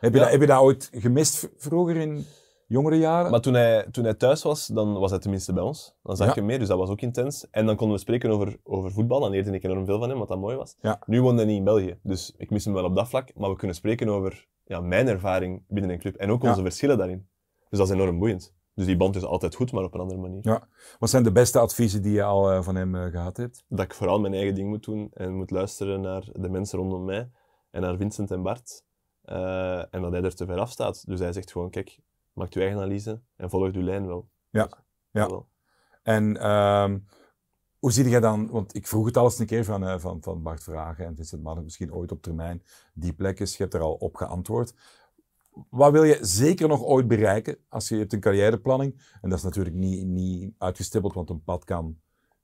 Heb 0.00 0.12
je, 0.12 0.18
Ja. 0.18 0.22
dat, 0.22 0.32
heb 0.32 0.40
je 0.40 0.46
dat 0.46 0.60
ooit 0.60 0.88
gemist 0.92 1.48
vroeger 1.56 1.96
in 1.96 2.24
jongere 2.66 2.96
jaren? 2.98 3.30
Maar 3.30 3.40
toen 3.40 3.54
hij, 3.54 3.86
toen 3.90 4.04
hij 4.04 4.14
thuis 4.14 4.42
was, 4.42 4.66
dan 4.66 4.92
was 4.98 5.10
hij 5.10 5.18
tenminste 5.20 5.52
bij 5.52 5.62
ons. 5.62 5.94
Dan 6.02 6.16
zag 6.16 6.24
Ja. 6.26 6.32
ik 6.32 6.38
hem 6.38 6.46
meer, 6.46 6.58
dus 6.58 6.68
dat 6.68 6.78
was 6.78 6.88
ook 6.90 7.00
intens. 7.00 7.50
En 7.50 7.66
dan 7.66 7.76
konden 7.76 7.96
we 7.96 8.02
spreken 8.02 8.30
over, 8.30 8.60
over 8.62 8.92
voetbal. 8.92 9.20
Dan 9.20 9.30
leerde 9.30 9.50
ik 9.50 9.64
enorm 9.64 9.84
veel 9.84 9.98
van 9.98 10.08
hem, 10.08 10.18
wat 10.18 10.28
dat 10.28 10.38
mooi 10.38 10.56
was. 10.56 10.76
Ja. 10.80 10.98
Nu 11.06 11.22
woonde 11.22 11.36
hij 11.42 11.46
niet 11.50 11.58
in 11.58 11.64
België, 11.64 11.98
dus 12.02 12.34
ik 12.36 12.50
mis 12.50 12.64
hem 12.64 12.74
wel 12.74 12.84
op 12.84 12.94
dat 12.96 13.08
vlak. 13.08 13.34
Maar 13.34 13.50
we 13.50 13.56
kunnen 13.56 13.76
spreken 13.76 14.08
over 14.08 14.46
ja, 14.64 14.80
mijn 14.80 15.08
ervaring 15.08 15.62
binnen 15.68 15.90
een 15.90 15.98
club 15.98 16.16
en 16.16 16.30
ook 16.30 16.42
onze 16.42 16.62
verschillen 16.62 16.98
daarin. 16.98 17.28
Dus 17.68 17.78
dat 17.78 17.88
is 17.88 17.94
enorm 17.94 18.18
boeiend. 18.18 18.54
Dus 18.74 18.86
die 18.86 18.96
band 18.96 19.16
is 19.16 19.24
altijd 19.24 19.54
goed, 19.54 19.72
maar 19.72 19.84
op 19.84 19.94
een 19.94 20.00
andere 20.00 20.20
manier. 20.20 20.38
Ja. 20.42 20.68
Wat 20.98 21.10
zijn 21.10 21.22
de 21.22 21.32
beste 21.32 21.58
adviezen 21.58 22.02
die 22.02 22.12
je 22.12 22.22
al 22.22 22.50
eh, 22.50 22.62
van 22.62 22.74
hem 22.74 22.94
eh, 22.94 23.10
gehad 23.10 23.36
hebt? 23.36 23.64
Dat 23.68 23.80
ik 23.84 23.94
vooral 23.94 24.20
mijn 24.20 24.34
eigen 24.34 24.54
ding 24.54 24.68
moet 24.68 24.84
doen 24.84 25.10
en 25.14 25.34
moet 25.34 25.50
luisteren 25.50 26.00
naar 26.00 26.24
de 26.32 26.48
mensen 26.48 26.78
rondom 26.78 27.04
mij 27.04 27.30
en 27.70 27.80
naar 27.80 27.96
Vincent 27.96 28.30
en 28.30 28.42
Bart. 28.42 28.84
Eh, 29.22 29.94
en 29.94 30.02
dat 30.02 30.12
hij 30.12 30.22
er 30.22 30.34
te 30.34 30.46
ver 30.46 30.58
af 30.58 30.70
staat. 30.70 31.06
Dus 31.06 31.18
hij 31.20 31.32
zegt 31.32 31.52
gewoon, 31.52 31.70
kijk, 31.70 31.98
maak 32.32 32.52
je 32.52 32.60
eigen 32.60 32.78
analyse 32.78 33.20
en 33.36 33.50
volg 33.50 33.72
je 33.72 33.82
lijn 33.82 34.06
wel. 34.06 34.28
Ja. 34.50 34.64
Dus, 34.64 34.74
Ja. 35.10 35.28
wel. 35.28 35.48
En 36.02 36.36
ehm, 36.36 36.98
hoe 37.78 37.92
zie 37.92 38.08
jij 38.08 38.20
dan, 38.20 38.50
want 38.50 38.74
ik 38.74 38.86
vroeg 38.86 39.06
het 39.06 39.16
al 39.16 39.24
eens 39.24 39.38
een 39.38 39.46
keer 39.46 39.64
van, 39.64 39.84
eh, 39.86 39.98
van, 39.98 40.22
van 40.22 40.42
Bart 40.42 40.62
Vragen 40.62 41.04
en 41.06 41.16
Vincent 41.16 41.42
Madden, 41.42 41.64
misschien 41.64 41.94
ooit 41.94 42.12
op 42.12 42.22
termijn 42.22 42.62
die 42.94 43.12
plek 43.12 43.40
is. 43.40 43.56
Je 43.56 43.62
hebt 43.62 43.74
er 43.74 43.80
al 43.80 43.94
op 43.94 44.16
geantwoord. 44.16 44.74
Wat 45.70 45.92
wil 45.92 46.04
je 46.04 46.18
zeker 46.20 46.68
nog 46.68 46.82
ooit 46.82 47.08
bereiken 47.08 47.58
als 47.68 47.88
je, 47.88 47.94
je 47.94 48.00
hebt 48.00 48.12
een 48.12 48.20
carrièreplanning? 48.20 49.16
En 49.20 49.28
dat 49.28 49.38
is 49.38 49.44
natuurlijk 49.44 49.74
niet, 49.74 50.06
niet 50.06 50.54
uitgestippeld, 50.58 51.14
want 51.14 51.30
een 51.30 51.42
pad 51.42 51.64
kan 51.64 52.00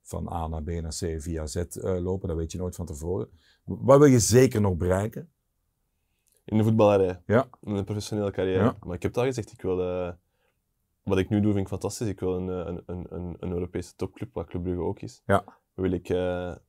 van 0.06 0.32
A 0.32 0.46
naar 0.46 0.62
B 0.62 0.66
naar 0.68 0.94
C 1.00 1.22
via 1.22 1.46
Z 1.46 1.56
eh, 1.56 2.00
lopen. 2.02 2.28
Dat 2.28 2.36
weet 2.36 2.52
je 2.52 2.58
nooit 2.58 2.74
van 2.74 2.86
tevoren. 2.86 3.28
Wat 3.64 3.98
wil 3.98 4.08
je 4.08 4.18
zeker 4.18 4.60
nog 4.60 4.76
bereiken? 4.76 5.30
In 6.44 6.56
de 6.56 6.64
voetballerij. 6.64 7.22
Ja. 7.26 7.48
In 7.62 7.74
een 7.74 7.84
professionele 7.84 8.30
carrière. 8.30 8.64
Ja. 8.64 8.76
Maar 8.80 8.94
ik 8.94 9.02
heb 9.02 9.10
het 9.14 9.20
al 9.20 9.26
gezegd, 9.26 9.52
ik 9.52 9.62
wil... 9.62 9.80
eh, 9.80 10.12
wat 11.02 11.18
ik 11.18 11.28
nu 11.28 11.40
doe 11.40 11.52
vind 11.52 11.62
ik 11.64 11.68
fantastisch. 11.68 12.08
Ik 12.08 12.20
wil 12.20 12.36
een, 12.36 12.48
eh, 12.48 12.66
een, 12.74 12.82
een, 12.86 13.06
een, 13.08 13.36
een 13.38 13.52
Europese 13.52 13.94
topclub, 13.94 14.34
wat 14.34 14.46
Club 14.46 14.62
Brugge 14.62 14.82
ook 14.82 15.00
is. 15.00 15.22
Ja. 15.26 15.44
Wil 15.74 15.90
ik 15.90 16.08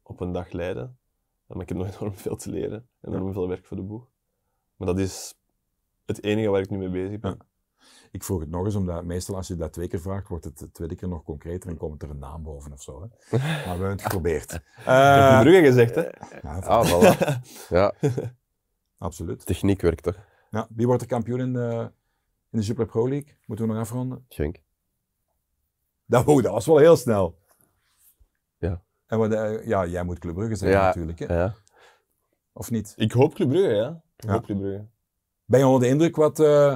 op 0.04 0.20
een 0.20 0.32
dag 0.32 0.52
leiden. 0.52 0.98
Maar 1.48 1.62
ik 1.62 1.70
heb 1.70 1.78
nog 1.78 1.88
enorm 1.96 2.14
veel 2.16 2.36
te 2.36 2.50
leren. 2.50 2.90
Enorm 3.02 3.34
veel 3.34 3.48
werk 3.48 3.66
voor 3.66 3.78
de 3.78 3.84
boeg. 3.84 4.08
Maar 4.76 4.88
dat 4.88 5.00
is 5.00 5.38
het 6.06 6.24
enige 6.24 6.50
waar 6.50 6.62
ik 6.62 6.70
nu 6.70 6.78
mee 6.78 6.90
bezig 6.90 7.20
ben. 7.20 7.38
Ik 8.12 8.24
vroeg 8.24 8.40
het 8.40 8.50
nog 8.50 8.66
eens, 8.66 8.76
omdat 8.76 9.04
meestal 9.04 9.36
als 9.36 9.48
je 9.48 9.56
dat 9.56 9.74
twee 9.74 9.88
keer 9.88 10.00
vraagt, 10.00 10.28
wordt 10.28 10.44
het 10.44 10.58
de 10.58 10.72
tweede 10.72 10.96
keer 10.96 11.08
nog 11.08 11.24
concreter 11.24 11.70
en 11.70 11.78
komt 11.78 12.04
er 12.04 12.10
een 12.10 12.18
naam 12.20 12.44
boven 12.44 12.72
of 12.72 12.82
zo. 12.82 13.02
Hè? 13.02 13.38
Maar 13.38 13.64
we 13.64 13.68
hebben 13.70 13.90
het 13.90 14.02
geprobeerd. 14.02 14.52
Ik 14.54 14.62
heb 14.76 14.86
Eh, 14.86 15.28
Club 15.30 15.42
Brugge 15.42 15.66
gezegd, 15.66 15.96
hè. 15.96 16.02
ja, 16.42 16.60
Ah, 16.60 16.88
voilà. 16.92 17.42
ja, 17.78 17.94
absoluut. 18.98 19.46
techniek 19.46 19.82
werkt 19.82 20.04
toch? 20.04 20.18
Ja, 20.52 20.68
wie 20.70 20.86
wordt 20.86 21.02
de 21.02 21.08
kampioen 21.08 21.40
in 21.40 21.54
de, 21.54 21.92
in 22.52 22.60
de 22.60 22.64
Super 22.66 22.86
Pro 22.86 23.10
League? 23.10 23.36
Moeten 23.46 23.68
we 23.68 23.74
nog 23.74 23.82
afronden? 23.82 24.26
Genk. 24.30 24.58
Dat, 26.06 26.26
oh, 26.26 26.44
dat 26.44 26.52
was 26.52 26.66
wel 26.66 26.78
heel 26.78 26.96
snel. 26.98 27.38
Ja. 28.58 28.82
En 29.08 29.18
wat, 29.18 29.32
eh, 29.32 29.68
ja, 29.68 29.86
jij 29.86 30.04
moet 30.04 30.20
Club 30.20 30.34
Brugge 30.36 30.56
zeggen 30.56 30.78
Ja. 30.80 30.86
natuurlijk, 30.86 31.20
hè? 31.20 31.38
Ja. 31.40 31.56
of 32.54 32.72
niet? 32.72 32.94
Ik 32.98 33.12
hoop 33.12 33.34
Club 33.34 33.50
Brugge, 33.50 33.74
ja. 33.76 34.02
Ik 34.18 34.24
Ja. 34.26 34.32
hoop 34.32 34.44
Club 34.46 34.58
Brugge. 34.58 34.86
Ben 35.46 35.60
je 35.60 35.66
onder 35.66 35.82
de 35.82 35.88
indruk 35.88 36.16
wat, 36.16 36.40
eh, 36.40 36.76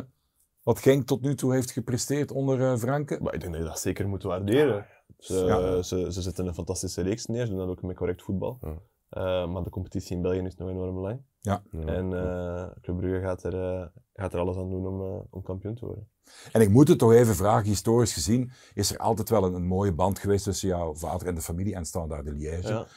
wat 0.64 0.80
Genk 0.80 1.08
tot 1.08 1.22
nu 1.22 1.36
toe 1.36 1.54
heeft 1.54 1.72
gepresteerd 1.72 2.32
onder 2.32 2.62
eh 2.72 2.78
Franke? 2.78 3.18
Maar 3.22 3.34
ik 3.34 3.40
denk 3.42 3.54
dat 3.54 3.62
je 3.62 3.68
dat 3.68 3.80
zeker 3.80 4.08
moet 4.08 4.24
waarderen. 4.24 4.86
Ze, 5.18 5.36
Ja. 5.36 5.82
ze, 5.82 6.12
ze 6.14 6.22
zetten 6.22 6.48
een 6.48 6.54
fantastische 6.54 7.02
reeks 7.02 7.26
neer, 7.26 7.46
ze 7.46 7.50
doen 7.52 7.60
dat 7.60 7.70
ook 7.70 7.82
met 7.82 7.96
correct 7.96 8.22
voetbal. 8.22 8.58
Ja. 8.62 8.82
Eh, 9.10 9.52
maar 9.52 9.64
de 9.64 9.70
competitie 9.70 10.16
in 10.16 10.22
België 10.22 10.40
is 10.40 10.56
nog 10.56 10.70
enorm 10.70 10.98
lang. 11.00 11.22
Ja. 11.40 11.64
En 11.72 12.14
eh 12.14 12.68
Club 12.82 12.98
Brugge 12.98 13.22
gaat 13.22 13.44
er, 13.44 13.54
eh, 13.54 13.88
gaat 14.14 14.34
er 14.34 14.40
alles 14.40 14.58
aan 14.58 14.70
doen 14.70 14.88
om, 14.88 15.02
eh, 15.02 15.20
om 15.30 15.42
kampioen 15.44 15.76
te 15.76 15.86
worden. 15.86 16.10
En 16.52 16.62
ik 16.62 16.70
moet 16.70 16.88
het 16.88 16.98
toch 17.00 17.12
even 17.14 17.36
vragen, 17.36 17.68
historisch 17.68 18.14
gezien 18.14 18.52
is 18.74 18.92
er 18.92 18.98
altijd 18.98 19.30
wel 19.30 19.44
een, 19.44 19.54
een 19.54 19.66
mooie 19.68 19.94
band 19.94 20.20
geweest 20.20 20.44
tussen 20.44 20.68
jouw 20.68 20.96
vader 20.96 21.28
en 21.28 21.36
de 21.36 21.42
familie 21.42 21.76
en 21.76 21.86
Standaard 21.86 22.26
de 22.26 22.34
Liège. 22.34 22.68
Ja. 22.68 22.88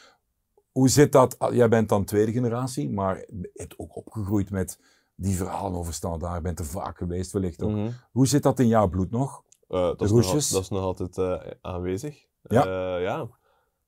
Hoe 0.73 0.89
zit 0.89 1.13
dat? 1.13 1.39
Ah, 1.39 1.55
Jij 1.55 1.69
bent 1.69 1.89
dan 1.89 2.05
tweede 2.05 2.33
generatie, 2.33 2.91
maar 2.91 3.17
je 3.17 3.51
hebt 3.55 3.79
ook 3.79 3.97
opgegroeid 3.97 4.51
met 4.51 4.79
die 5.15 5.37
verhalen 5.37 5.79
over 5.79 5.93
Standaard. 5.95 6.43
Bent 6.43 6.59
er 6.59 6.65
vaak 6.65 6.97
geweest 6.99 7.33
wellicht 7.33 7.63
ook. 7.63 7.71
Mhm. 7.71 7.91
Hoe 8.13 8.27
zit 8.27 8.43
dat 8.43 8.59
in 8.59 8.67
jouw 8.67 8.89
bloed 8.89 9.11
nog? 9.11 9.43
Eh, 9.69 9.81
dat, 9.81 10.03
is 10.03 10.11
nog, 10.11 10.27
dat 10.33 10.63
is 10.63 10.69
nog 10.69 10.83
altijd 10.83 11.19
eh, 11.19 11.41
aanwezig. 11.61 12.27
Ja. 12.43 12.65
Eh, 12.65 13.03
ja. 13.03 13.29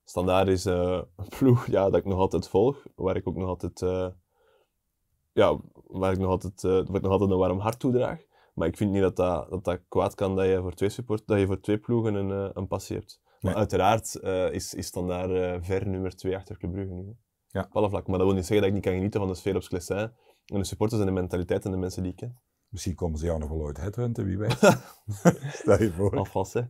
Standaard 0.03 0.47
is 0.47 0.65
een 0.65 1.05
ploeg 1.37 1.65
ja, 1.67 1.83
dat 1.89 1.95
ik 1.99 2.05
nog 2.05 2.19
altijd 2.19 2.47
volg, 2.47 2.85
waar 2.95 3.15
ik 3.15 3.27
ook 3.27 3.35
nog 3.35 3.47
altijd, 3.47 3.79
ja, 5.33 5.59
waar 5.87 6.11
ik 6.11 6.17
nog 6.19 6.29
altijd, 6.29 6.61
waar 6.61 6.95
ik 6.95 7.01
nog 7.01 7.11
altijd 7.11 7.31
een 7.31 7.37
warm 7.37 7.59
hart 7.59 7.79
toe 7.79 7.91
draag. 7.91 8.25
Maar 8.53 8.67
ik 8.67 8.77
vind 8.77 8.91
niet 8.91 9.01
dat 9.01 9.15
dat, 9.15 9.49
dat, 9.49 9.63
dat 9.63 9.79
kwaad 9.87 10.15
kan 10.15 10.35
dat 10.35 10.45
je 10.45 10.61
voor 10.61 10.73
twee, 10.73 10.89
support, 10.89 11.23
dat 11.27 11.39
je 11.39 11.45
voor 11.45 11.59
twee 11.59 11.77
ploegen 11.77 12.13
een, 12.15 12.51
een 12.57 12.67
passie 12.67 12.95
hebt. 12.95 13.19
Maar 13.23 13.51
Nee. 13.51 13.55
uiteraard 13.55 14.15
is, 14.53 14.73
is 14.73 14.85
Standaard 14.87 15.65
ver 15.65 15.87
nummer 15.87 16.15
twee 16.15 16.35
achter 16.35 16.57
Club 16.57 16.71
Brugge 16.71 16.93
nu. 16.93 17.05
hè. 17.05 17.13
Ja. 17.59 17.65
Op 17.65 17.75
alle 17.75 17.89
vlakken. 17.89 18.09
Maar 18.09 18.19
dat 18.19 18.27
wil 18.27 18.37
niet 18.37 18.45
zeggen 18.45 18.57
dat 18.57 18.67
ik 18.67 18.73
niet 18.73 18.83
kan 18.83 18.93
genieten 18.93 19.19
van 19.19 19.29
de 19.29 19.35
sfeer 19.35 19.55
op 19.55 19.63
Sclessin. 19.63 20.11
En 20.47 20.59
de 20.59 20.63
supporters 20.65 20.99
en 20.99 21.05
de 21.05 21.11
mentaliteit 21.13 21.65
en 21.65 21.71
de 21.71 21.77
mensen 21.77 22.01
die 22.03 22.11
ik 22.11 22.17
ken. 22.17 22.39
Misschien 22.69 22.95
komen 22.95 23.19
ze 23.19 23.25
jou 23.25 23.39
nog 23.39 23.49
wel 23.49 23.59
ooit 23.59 23.77
headhunten, 23.77 24.25
wie 24.25 24.37
weet. 24.37 24.57
Stel 25.61 25.81
je 25.81 25.91
voor. 25.91 26.17
En 26.17 26.25
français. 26.25 26.65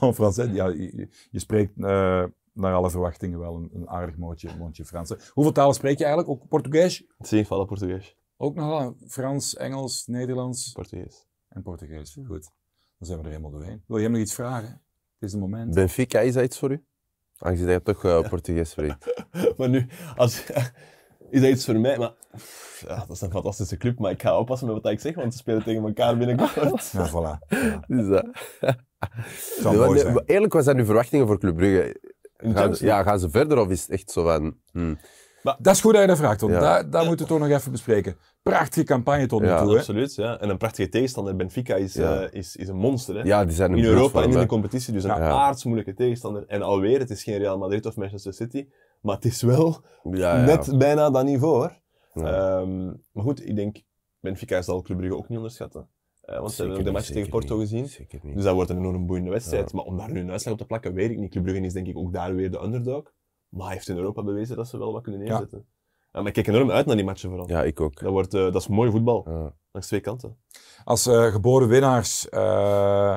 En 0.00 0.14
Français, 0.14 0.52
ja, 0.52 0.66
je, 0.66 1.08
je 1.30 1.38
spreekt 1.38 1.72
eh, 1.76 2.24
naar 2.52 2.74
alle 2.74 2.90
verwachtingen 2.90 3.38
wel 3.38 3.54
een, 3.56 3.70
een 3.72 3.88
aardig 3.88 4.16
mondje, 4.16 4.56
mondje 4.56 4.84
Frans. 4.84 5.08
hè. 5.08 5.16
Hoeveel 5.32 5.52
talen 5.52 5.74
spreek 5.74 5.98
je 5.98 6.04
eigenlijk? 6.04 6.32
Ook 6.32 6.48
Portugees? 6.48 7.06
Sim, 7.20 7.44
fala 7.44 7.64
Português. 7.64 8.16
Ook 8.36 8.54
nog 8.54 8.94
Frans, 9.06 9.56
Engels, 9.56 10.06
Nederlands 10.06 10.72
Português. 10.72 11.26
en 11.48 11.62
Portugees. 11.62 12.18
Goed, 12.26 12.50
dan 12.98 13.06
zijn 13.06 13.18
we 13.18 13.24
er 13.24 13.30
helemaal 13.30 13.50
doorheen. 13.50 13.82
Wil 13.86 13.96
je 13.96 14.02
hem 14.02 14.12
nog 14.12 14.20
iets 14.20 14.34
vragen? 14.34 14.68
Het 14.68 15.28
is 15.28 15.32
het 15.32 15.40
moment. 15.40 15.74
Benfica, 15.74 16.20
is 16.20 16.34
dat 16.34 16.44
iets 16.44 16.58
voor 16.58 16.70
u? 16.70 16.84
Aangezien 17.38 17.66
dat 17.66 17.74
je 17.74 17.82
toch 17.82 18.04
eh, 18.04 18.28
Portugees 18.28 18.70
spreekt. 18.70 19.24
Maar 19.56 19.68
nu, 19.68 19.86
als, 20.16 20.44
is 21.30 21.40
dat 21.40 21.50
iets 21.50 21.64
voor 21.64 21.78
mij? 21.80 21.98
Maar, 21.98 22.12
ja, 22.88 22.96
dat 22.96 23.10
is 23.10 23.20
een 23.20 23.30
fantastische 23.30 23.76
club, 23.76 23.98
maar 23.98 24.10
ik 24.10 24.22
ga 24.22 24.38
oppassen 24.38 24.66
met 24.72 24.82
wat 24.82 24.92
ik 24.92 25.00
zeg, 25.00 25.14
want 25.14 25.32
ze 25.32 25.38
spelen 25.38 25.62
tegen 25.62 25.82
elkaar 25.82 26.16
binnenkort. 26.16 26.90
Ja, 26.92 27.08
voilà. 27.10 27.46
Ja, 27.48 27.82
Dus, 27.96 28.08
dat. 28.08 28.26
zijn. 29.60 30.22
Eerlijk, 30.26 30.52
wat 30.52 30.64
zijn 30.64 30.78
uw 30.78 30.84
verwachtingen 30.84 31.26
voor 31.26 31.38
Club 31.38 31.56
Brugge? 31.56 32.00
Gaan, 32.36 32.74
ja, 32.78 33.02
gaan 33.02 33.18
ze 33.18 33.30
verder 33.30 33.58
of 33.58 33.68
is 33.68 33.80
het 33.80 33.90
echt 33.90 34.10
zo 34.10 34.22
van... 34.24 34.56
hmm, 34.72 34.98
Dat 35.42 35.74
is 35.74 35.80
goed 35.80 35.92
dat 35.92 36.00
je 36.00 36.06
dat 36.08 36.16
vraagt, 36.16 36.40
want 36.40 36.52
Ja. 36.52 36.60
daar, 36.60 36.90
daar 36.90 37.04
moeten 37.06 37.26
we 37.26 37.32
toch 37.32 37.40
nog 37.40 37.48
even 37.58 37.72
bespreken. 37.72 38.16
Prachtige 38.42 38.84
campagne 38.86 39.26
tot 39.26 39.40
nu 39.40 39.46
Ja, 39.46 39.62
toe, 39.62 39.72
hè? 39.72 39.78
Absoluut, 39.78 40.14
ja. 40.14 40.40
En 40.40 40.48
een 40.48 40.56
prachtige 40.58 40.88
tegenstander. 40.88 41.36
Benfica 41.36 41.74
is, 41.74 41.94
Ja. 41.94 42.20
eh, 42.22 42.32
is, 42.38 42.56
is 42.56 42.68
een 42.68 42.76
monster, 42.76 43.14
hè. 43.16 43.22
Ja, 43.22 43.44
die 43.44 43.54
zijn 43.54 43.72
een 43.72 43.78
in 43.78 43.84
Europa 43.84 44.22
en 44.22 44.30
in 44.30 44.38
de 44.38 44.46
competitie, 44.46 44.92
dus 44.92 45.04
een 45.04 45.10
Ja. 45.10 45.28
aardsmoeilijke 45.30 45.94
tegenstander. 45.94 46.44
En 46.46 46.62
alweer, 46.62 46.98
het 46.98 47.10
is 47.10 47.22
geen 47.22 47.38
Real 47.38 47.58
Madrid 47.58 47.86
of 47.86 47.96
Manchester 47.96 48.32
City, 48.34 48.66
maar 49.00 49.14
het 49.14 49.24
is 49.24 49.42
wel 49.42 49.80
Ja, 50.02 50.36
ja. 50.36 50.44
net 50.44 50.78
bijna 50.78 51.10
dat 51.10 51.24
niveau, 51.24 51.54
hoor. 51.54 51.76
Ja. 52.24 52.60
Ehm, 52.60 52.86
maar 52.86 53.24
goed, 53.24 53.48
ik 53.48 53.56
denk, 53.56 53.82
Benfica 54.20 54.62
zal 54.62 54.82
Club 54.82 54.98
Brugge 54.98 55.16
ook 55.16 55.28
niet 55.28 55.38
onderschatten. 55.38 55.88
Eh, 56.22 56.38
want 56.38 56.52
ze 56.52 56.60
hebben 56.62 56.78
ook 56.78 56.84
de 56.84 56.90
match 56.92 57.10
tegen 57.10 57.30
Porto 57.30 57.56
niet, 57.58 57.68
gezien. 57.68 57.88
Zeker 57.88 58.20
niet. 58.22 58.34
Dus 58.34 58.44
dat 58.44 58.54
wordt 58.54 58.70
een 58.70 58.76
enorm 58.76 59.06
boeiende 59.06 59.30
wedstrijd. 59.30 59.70
Ja. 59.70 59.76
Maar 59.76 59.84
om 59.84 59.96
daar 59.96 60.10
nu 60.12 60.20
een 60.20 60.30
uitslag 60.30 60.52
op 60.52 60.58
te 60.60 60.66
plakken, 60.66 60.94
weet 60.94 61.10
ik 61.10 61.18
niet. 61.18 61.30
Club 61.30 61.42
Brugge 61.44 61.62
is 61.62 61.72
denk 61.72 61.86
ik 61.86 61.96
ook 61.96 62.12
daar 62.12 62.34
weer 62.34 62.50
de 62.50 62.62
underdog. 62.62 63.12
Maar 63.48 63.66
hij 63.66 63.74
heeft 63.74 63.88
in 63.88 63.96
Europa 63.96 64.22
bewezen 64.22 64.56
dat 64.56 64.68
ze 64.68 64.78
wel 64.78 64.92
wat 64.92 65.02
kunnen 65.02 65.20
neerzetten. 65.20 65.66
Ja. 66.12 66.18
maar 66.20 66.26
ik 66.26 66.32
kijk 66.32 66.46
enorm 66.46 66.70
uit 66.70 66.86
naar 66.86 66.96
die 66.96 67.04
matchen 67.04 67.28
vooral. 67.28 67.48
Ja, 67.48 67.62
ik 67.64 67.80
ook. 67.80 68.00
Dat, 68.00 68.10
wordt, 68.10 68.34
eh, 68.34 68.40
dat 68.40 68.54
is 68.54 68.68
mooi 68.68 68.90
voetbal, 68.90 69.24
Ja. 69.28 69.54
langs 69.72 69.88
twee 69.88 70.00
kanten. 70.00 70.36
Als 70.84 71.06
eh, 71.06 71.24
geboren 71.26 71.68
winnaars, 71.68 72.28
eh, 72.28 73.16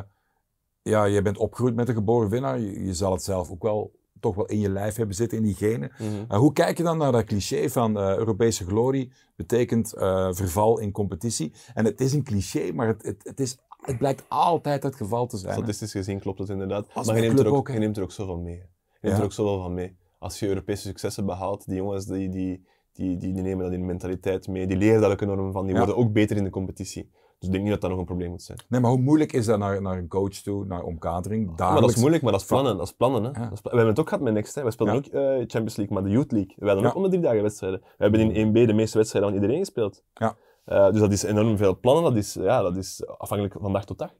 ja, 0.82 1.03
je 1.05 1.22
bent 1.22 1.38
opgegroeid 1.38 1.76
met 1.76 1.88
een 1.88 1.93
geboren 1.93 2.30
winnaar. 2.30 2.60
Je, 2.60 2.86
je 2.86 2.93
zal 2.93 3.12
het 3.12 3.24
zelf 3.24 3.51
ook 3.51 3.64
wel, 3.64 3.91
toch 4.22 4.36
wel 4.36 4.45
in 4.45 4.59
je 4.59 4.69
lijf 4.69 4.95
hebben 4.95 5.15
zitten, 5.15 5.38
in 5.38 5.43
die 5.43 5.55
genen. 5.55 5.91
Uh, 6.01 6.38
hoe 6.38 6.53
kijk 6.53 6.78
je 6.78 6.84
dan 6.84 6.97
naar 6.97 7.11
dat 7.11 7.24
cliché 7.24 7.69
van 7.69 7.97
eh, 7.97 8.15
Europese 8.17 8.65
glorie 8.65 9.11
betekent 9.36 9.93
eh, 9.93 10.28
verval 10.32 10.80
in 10.80 10.91
competitie? 10.91 11.53
En 11.74 11.86
het 11.86 12.01
is 12.01 12.13
een 12.13 12.24
cliché, 12.24 12.72
maar 12.74 12.88
het, 12.88 13.03
het, 13.03 13.24
het 13.24 13.39
is 13.39 13.57
het 13.82 13.97
blijkt 13.97 14.24
altijd 14.28 14.84
het 14.84 14.95
geval 14.95 15.28
te 15.28 15.38
zijn. 15.38 15.51
hè. 15.51 15.57
Statistisch 15.57 15.91
gezien 15.91 16.19
klopt 16.19 16.39
het 16.39 16.49
inderdaad. 16.49 16.88
Als 16.93 17.07
maar 17.07 17.15
je 17.15 17.22
neemt, 17.22 17.39
er 17.39 17.53
ook, 17.53 17.67
je 17.67 17.80
neemt 17.80 17.97
er 17.97 18.03
ook 18.03 18.11
zoveel 18.11 18.38
mee. 18.38 18.55
Je 18.55 18.61
neemt 19.01 19.13
Ja. 19.15 19.19
er 19.19 19.24
ook 19.24 19.34
zoveel 19.34 19.61
van 19.61 19.74
mee. 19.74 19.95
Als 20.19 20.39
je 20.39 20.47
Europese 20.47 20.88
successen 20.88 21.26
behaalt, 21.26 21.65
die 21.65 21.76
jongens 21.76 22.05
die, 22.05 22.30
die, 22.30 22.65
die, 22.93 23.17
die, 23.17 23.34
die 23.34 23.41
nemen 23.43 23.63
dat 23.63 23.74
in 23.74 23.80
de 23.80 23.86
mentaliteit 23.86 24.47
mee. 24.47 24.67
Die 24.67 24.78
leren 24.78 25.01
daar 25.01 25.11
ook 25.11 25.22
enorm 25.22 25.51
van. 25.51 25.63
Die 25.63 25.72
Ja. 25.72 25.78
worden 25.78 25.97
ook 25.97 26.13
beter 26.13 26.38
in 26.38 26.43
de 26.43 26.49
competitie. 26.49 27.09
Dus 27.42 27.50
ik 27.50 27.56
denk 27.56 27.64
niet 27.70 27.74
dat 27.74 27.82
dat 27.82 27.89
nog 27.89 28.00
een 28.00 28.06
probleem 28.06 28.30
moet 28.30 28.42
zijn. 28.42 28.60
Nee, 28.70 28.80
maar 28.82 28.92
hoe 28.92 29.00
moeilijk 29.00 29.34
is 29.34 29.46
dat 29.46 29.60
naar, 29.60 29.82
naar 29.82 29.98
een 29.98 30.08
coach 30.08 30.34
toe, 30.34 30.66
naar 30.66 30.84
omkadering? 30.84 31.58
Maar 31.58 31.82
dat 31.82 31.89
is 31.89 31.96
moeilijk, 31.96 32.24
maar 32.24 32.32
dat 32.32 32.42
is 32.42 32.48
plannen. 32.48 32.78
Dat 32.78 32.86
is 32.88 32.94
plannen 32.94 33.24
hè. 33.24 33.30
Ja. 33.30 33.44
Dat 33.44 33.54
is 33.54 33.62
pla- 33.62 33.72
we 33.72 33.78
hebben 33.78 33.88
het 33.96 34.00
ook 34.00 34.10
gehad 34.10 34.24
met 34.24 34.34
Next. 34.34 34.56
Hè. 34.56 34.64
We 34.64 34.72
speelden 34.72 34.96
Ja. 34.96 35.02
ook 35.02 35.14
eh, 35.14 35.38
Champions 35.38 35.76
League, 35.76 35.96
maar 35.96 36.04
de 36.04 36.10
Youth 36.10 36.32
League. 36.32 36.54
We 36.58 36.66
hadden 36.68 36.86
ook 36.86 36.96
om 36.96 37.04
de 37.04 37.10
drie 37.10 37.22
dagen 37.22 37.42
wedstrijden. 37.42 37.80
We 37.80 38.04
hebben 38.04 38.32
in 38.32 38.48
1B 38.50 38.54
de 38.68 38.74
meeste 38.74 38.98
wedstrijden 38.98 39.32
van 39.32 39.39
iedereen 39.42 39.60
gespeeld. 39.64 40.04
Ja. 40.14 40.36
Eh, 40.66 40.92
dus 40.92 41.00
dat 41.00 41.12
is 41.12 41.24
enorm 41.24 41.58
veel 41.58 41.80
plannen. 41.80 42.04
Dat 42.04 42.16
is, 42.16 42.34
ja, 42.34 42.62
dat 42.62 42.78
is 42.78 43.08
afhankelijk 43.08 43.56
van 43.62 43.74
dag 43.74 43.86
tot 43.86 43.98
dag. 43.98 44.14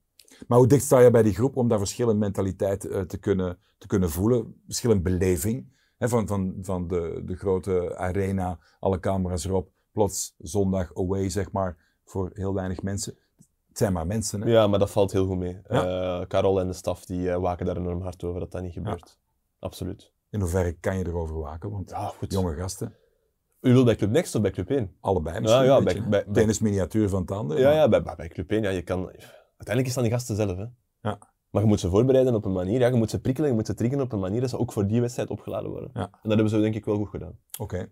Maar 0.48 0.58
hoe 0.58 0.68
dicht 0.68 0.84
sta 0.84 1.00
je 1.00 1.12
bij 1.12 1.24
die 1.24 1.34
groep 1.34 1.58
om 1.58 1.68
daar 1.68 1.78
verschillende 1.78 2.20
mentaliteit 2.20 2.86
eh, 2.88 3.02
te, 3.02 3.18
kunnen, 3.18 3.58
te 3.78 3.88
kunnen 3.88 4.10
voelen? 4.10 4.62
Verschillende 4.66 5.04
beleving. 5.04 5.80
Hè, 5.98 6.10
van 6.10 6.28
van, 6.28 6.56
van 6.62 6.88
de, 6.88 7.22
de 7.26 7.36
grote 7.36 7.96
arena, 7.98 8.60
alle 8.80 9.00
camera's 9.00 9.46
erop. 9.46 9.70
Plots 9.92 10.36
zondag 10.38 10.96
away, 10.96 11.30
zeg 11.30 11.52
maar, 11.52 11.78
voor 12.12 12.30
heel 12.34 12.53
weinig 12.53 12.82
mensen. 12.82 13.14
Het 13.68 13.78
zijn 13.78 13.93
maar 13.93 14.07
mensen, 14.07 14.41
hè? 14.41 14.49
Ja, 14.49 14.68
maar 14.68 14.80
dat 14.80 14.91
valt 14.91 15.12
heel 15.12 15.26
goed 15.26 15.38
mee. 15.38 15.59
Eh, 15.64 16.22
Carol 16.28 16.59
en 16.59 16.68
de 16.68 16.74
staf 16.74 17.05
die 17.05 17.32
eh, 17.32 17.38
waken 17.38 17.66
daar 17.66 17.78
enorm 17.78 18.01
hard 18.01 18.24
over 18.24 18.39
dat 18.39 18.51
dat 18.51 18.62
niet 18.62 18.74
gebeurt. 18.74 19.20
Absoluut. 19.59 20.12
In 20.30 20.39
hoeverre 20.39 20.72
kan 20.74 20.97
je 20.97 21.07
erover 21.07 21.39
waken? 21.39 21.72
Want 21.72 21.89
Ja, 21.89 22.12
jonge 22.20 22.55
gasten, 22.55 22.95
U 23.62 23.74
wil 23.74 23.84
bij 23.84 23.95
Club 23.95 24.09
Next 24.09 24.36
of 24.36 24.41
bij 24.41 24.51
Club 24.51 24.70
1? 24.70 24.95
allebei 24.99 25.39
misschien. 25.39 25.64
ja, 25.64 25.84
weet 25.84 26.09
bij- 26.09 26.26
bij- 26.28 26.43
is 26.45 26.59
miniatuur 26.59 27.09
van 27.09 27.22
het 27.22 27.32
andere. 27.32 27.59
Ja, 27.59 27.66
maar- 27.68 27.76
ja 27.76 27.89
bij, 27.89 28.03
bij, 28.03 28.16
bij 28.16 28.28
Club 28.28 28.51
1, 28.51 28.62
ja, 28.62 28.70
je 28.70 28.82
kan... 28.82 29.05
Uiteindelijk 29.57 29.88
is 29.88 29.93
dat 29.93 30.03
die 30.03 30.14
gasten 30.14 30.36
zelf, 30.36 30.57
hè. 30.57 30.66
Ja. 31.09 31.18
Maar 31.49 31.62
je 31.62 31.68
moet 31.68 31.80
ze 31.80 31.89
voorbereiden 31.89 32.36
op 32.36 32.45
een 32.45 32.51
manier, 32.51 32.80
ja, 32.80 32.88
je 32.88 32.93
moet 32.95 33.09
ze 33.09 33.20
prikkelen, 33.22 33.49
je 33.49 33.55
moet 33.55 33.66
ze 33.66 33.74
triggeren 33.74 34.03
op 34.03 34.12
een 34.12 34.20
manier 34.20 34.41
dat 34.41 34.49
ze 34.49 34.57
ook 34.59 34.72
voor 34.72 34.88
die 34.88 35.01
wedstrijd 35.01 35.30
opgeladen 35.30 35.70
worden. 35.70 35.89
Ja. 35.93 36.01
En 36.01 36.09
dat 36.22 36.32
hebben 36.32 36.49
ze 36.49 36.59
denk 36.59 36.76
ik 36.76 36.86
wel 36.86 36.95
goed 36.97 37.09
gedaan. 37.09 37.38
Oké. 37.59 37.89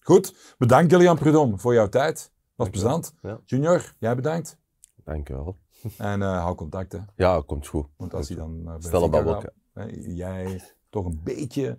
Goed. 0.00 0.54
Bedankt, 0.58 0.92
Gillian 0.92 1.16
Prudhomme, 1.16 1.58
voor 1.58 1.74
jouw 1.74 1.88
tijd. 1.88 2.32
Was 2.58 2.68
plezant. 2.70 3.14
Junior, 3.44 3.94
jij 3.98 4.16
bedankt. 4.16 4.58
Dankjewel. 5.04 5.56
En 5.98 6.22
eh, 6.22 6.42
hou 6.42 6.54
contact, 6.54 6.92
hè. 6.92 6.98
Ja, 7.16 7.42
komt 7.46 7.66
goed. 7.66 7.86
Want 7.96 8.14
als 8.14 8.28
hij 8.28 8.36
dan 8.36 8.76
Stel 8.78 9.08
babbelke. 9.08 9.52
gaat, 9.74 9.88
hè, 9.88 9.96
jij 10.14 10.62
toch 10.90 11.04
een 11.04 11.20
beetje 11.24 11.78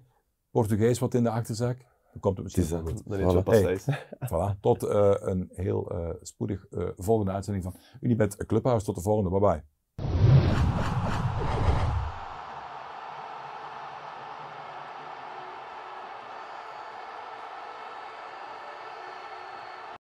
Portugees 0.52 1.00
wat 1.00 1.14
in 1.14 1.24
de 1.24 1.30
achterzak, 1.30 1.78
dan 2.12 2.20
komt 2.20 2.38
het 2.38 2.44
misschien 2.44 2.78
Het 2.78 2.88
is 2.88 3.34
goed. 3.34 3.46
Hey. 3.46 3.74
is. 3.74 3.86
Voilà. 4.32 4.60
Tot 4.60 4.84
eh, 4.84 5.14
een 5.20 5.50
heel 5.54 5.92
eh, 5.92 6.10
spoedig 6.22 6.66
eh, 6.70 6.88
volgende 6.96 7.32
uitzending 7.32 7.64
van 7.64 7.76
Unibet 8.02 8.46
Clubhouse. 8.46 8.86
Tot 8.86 8.96
de 8.96 9.02
volgende. 9.02 9.30
Bye 9.30 9.40
bye. 9.40 9.64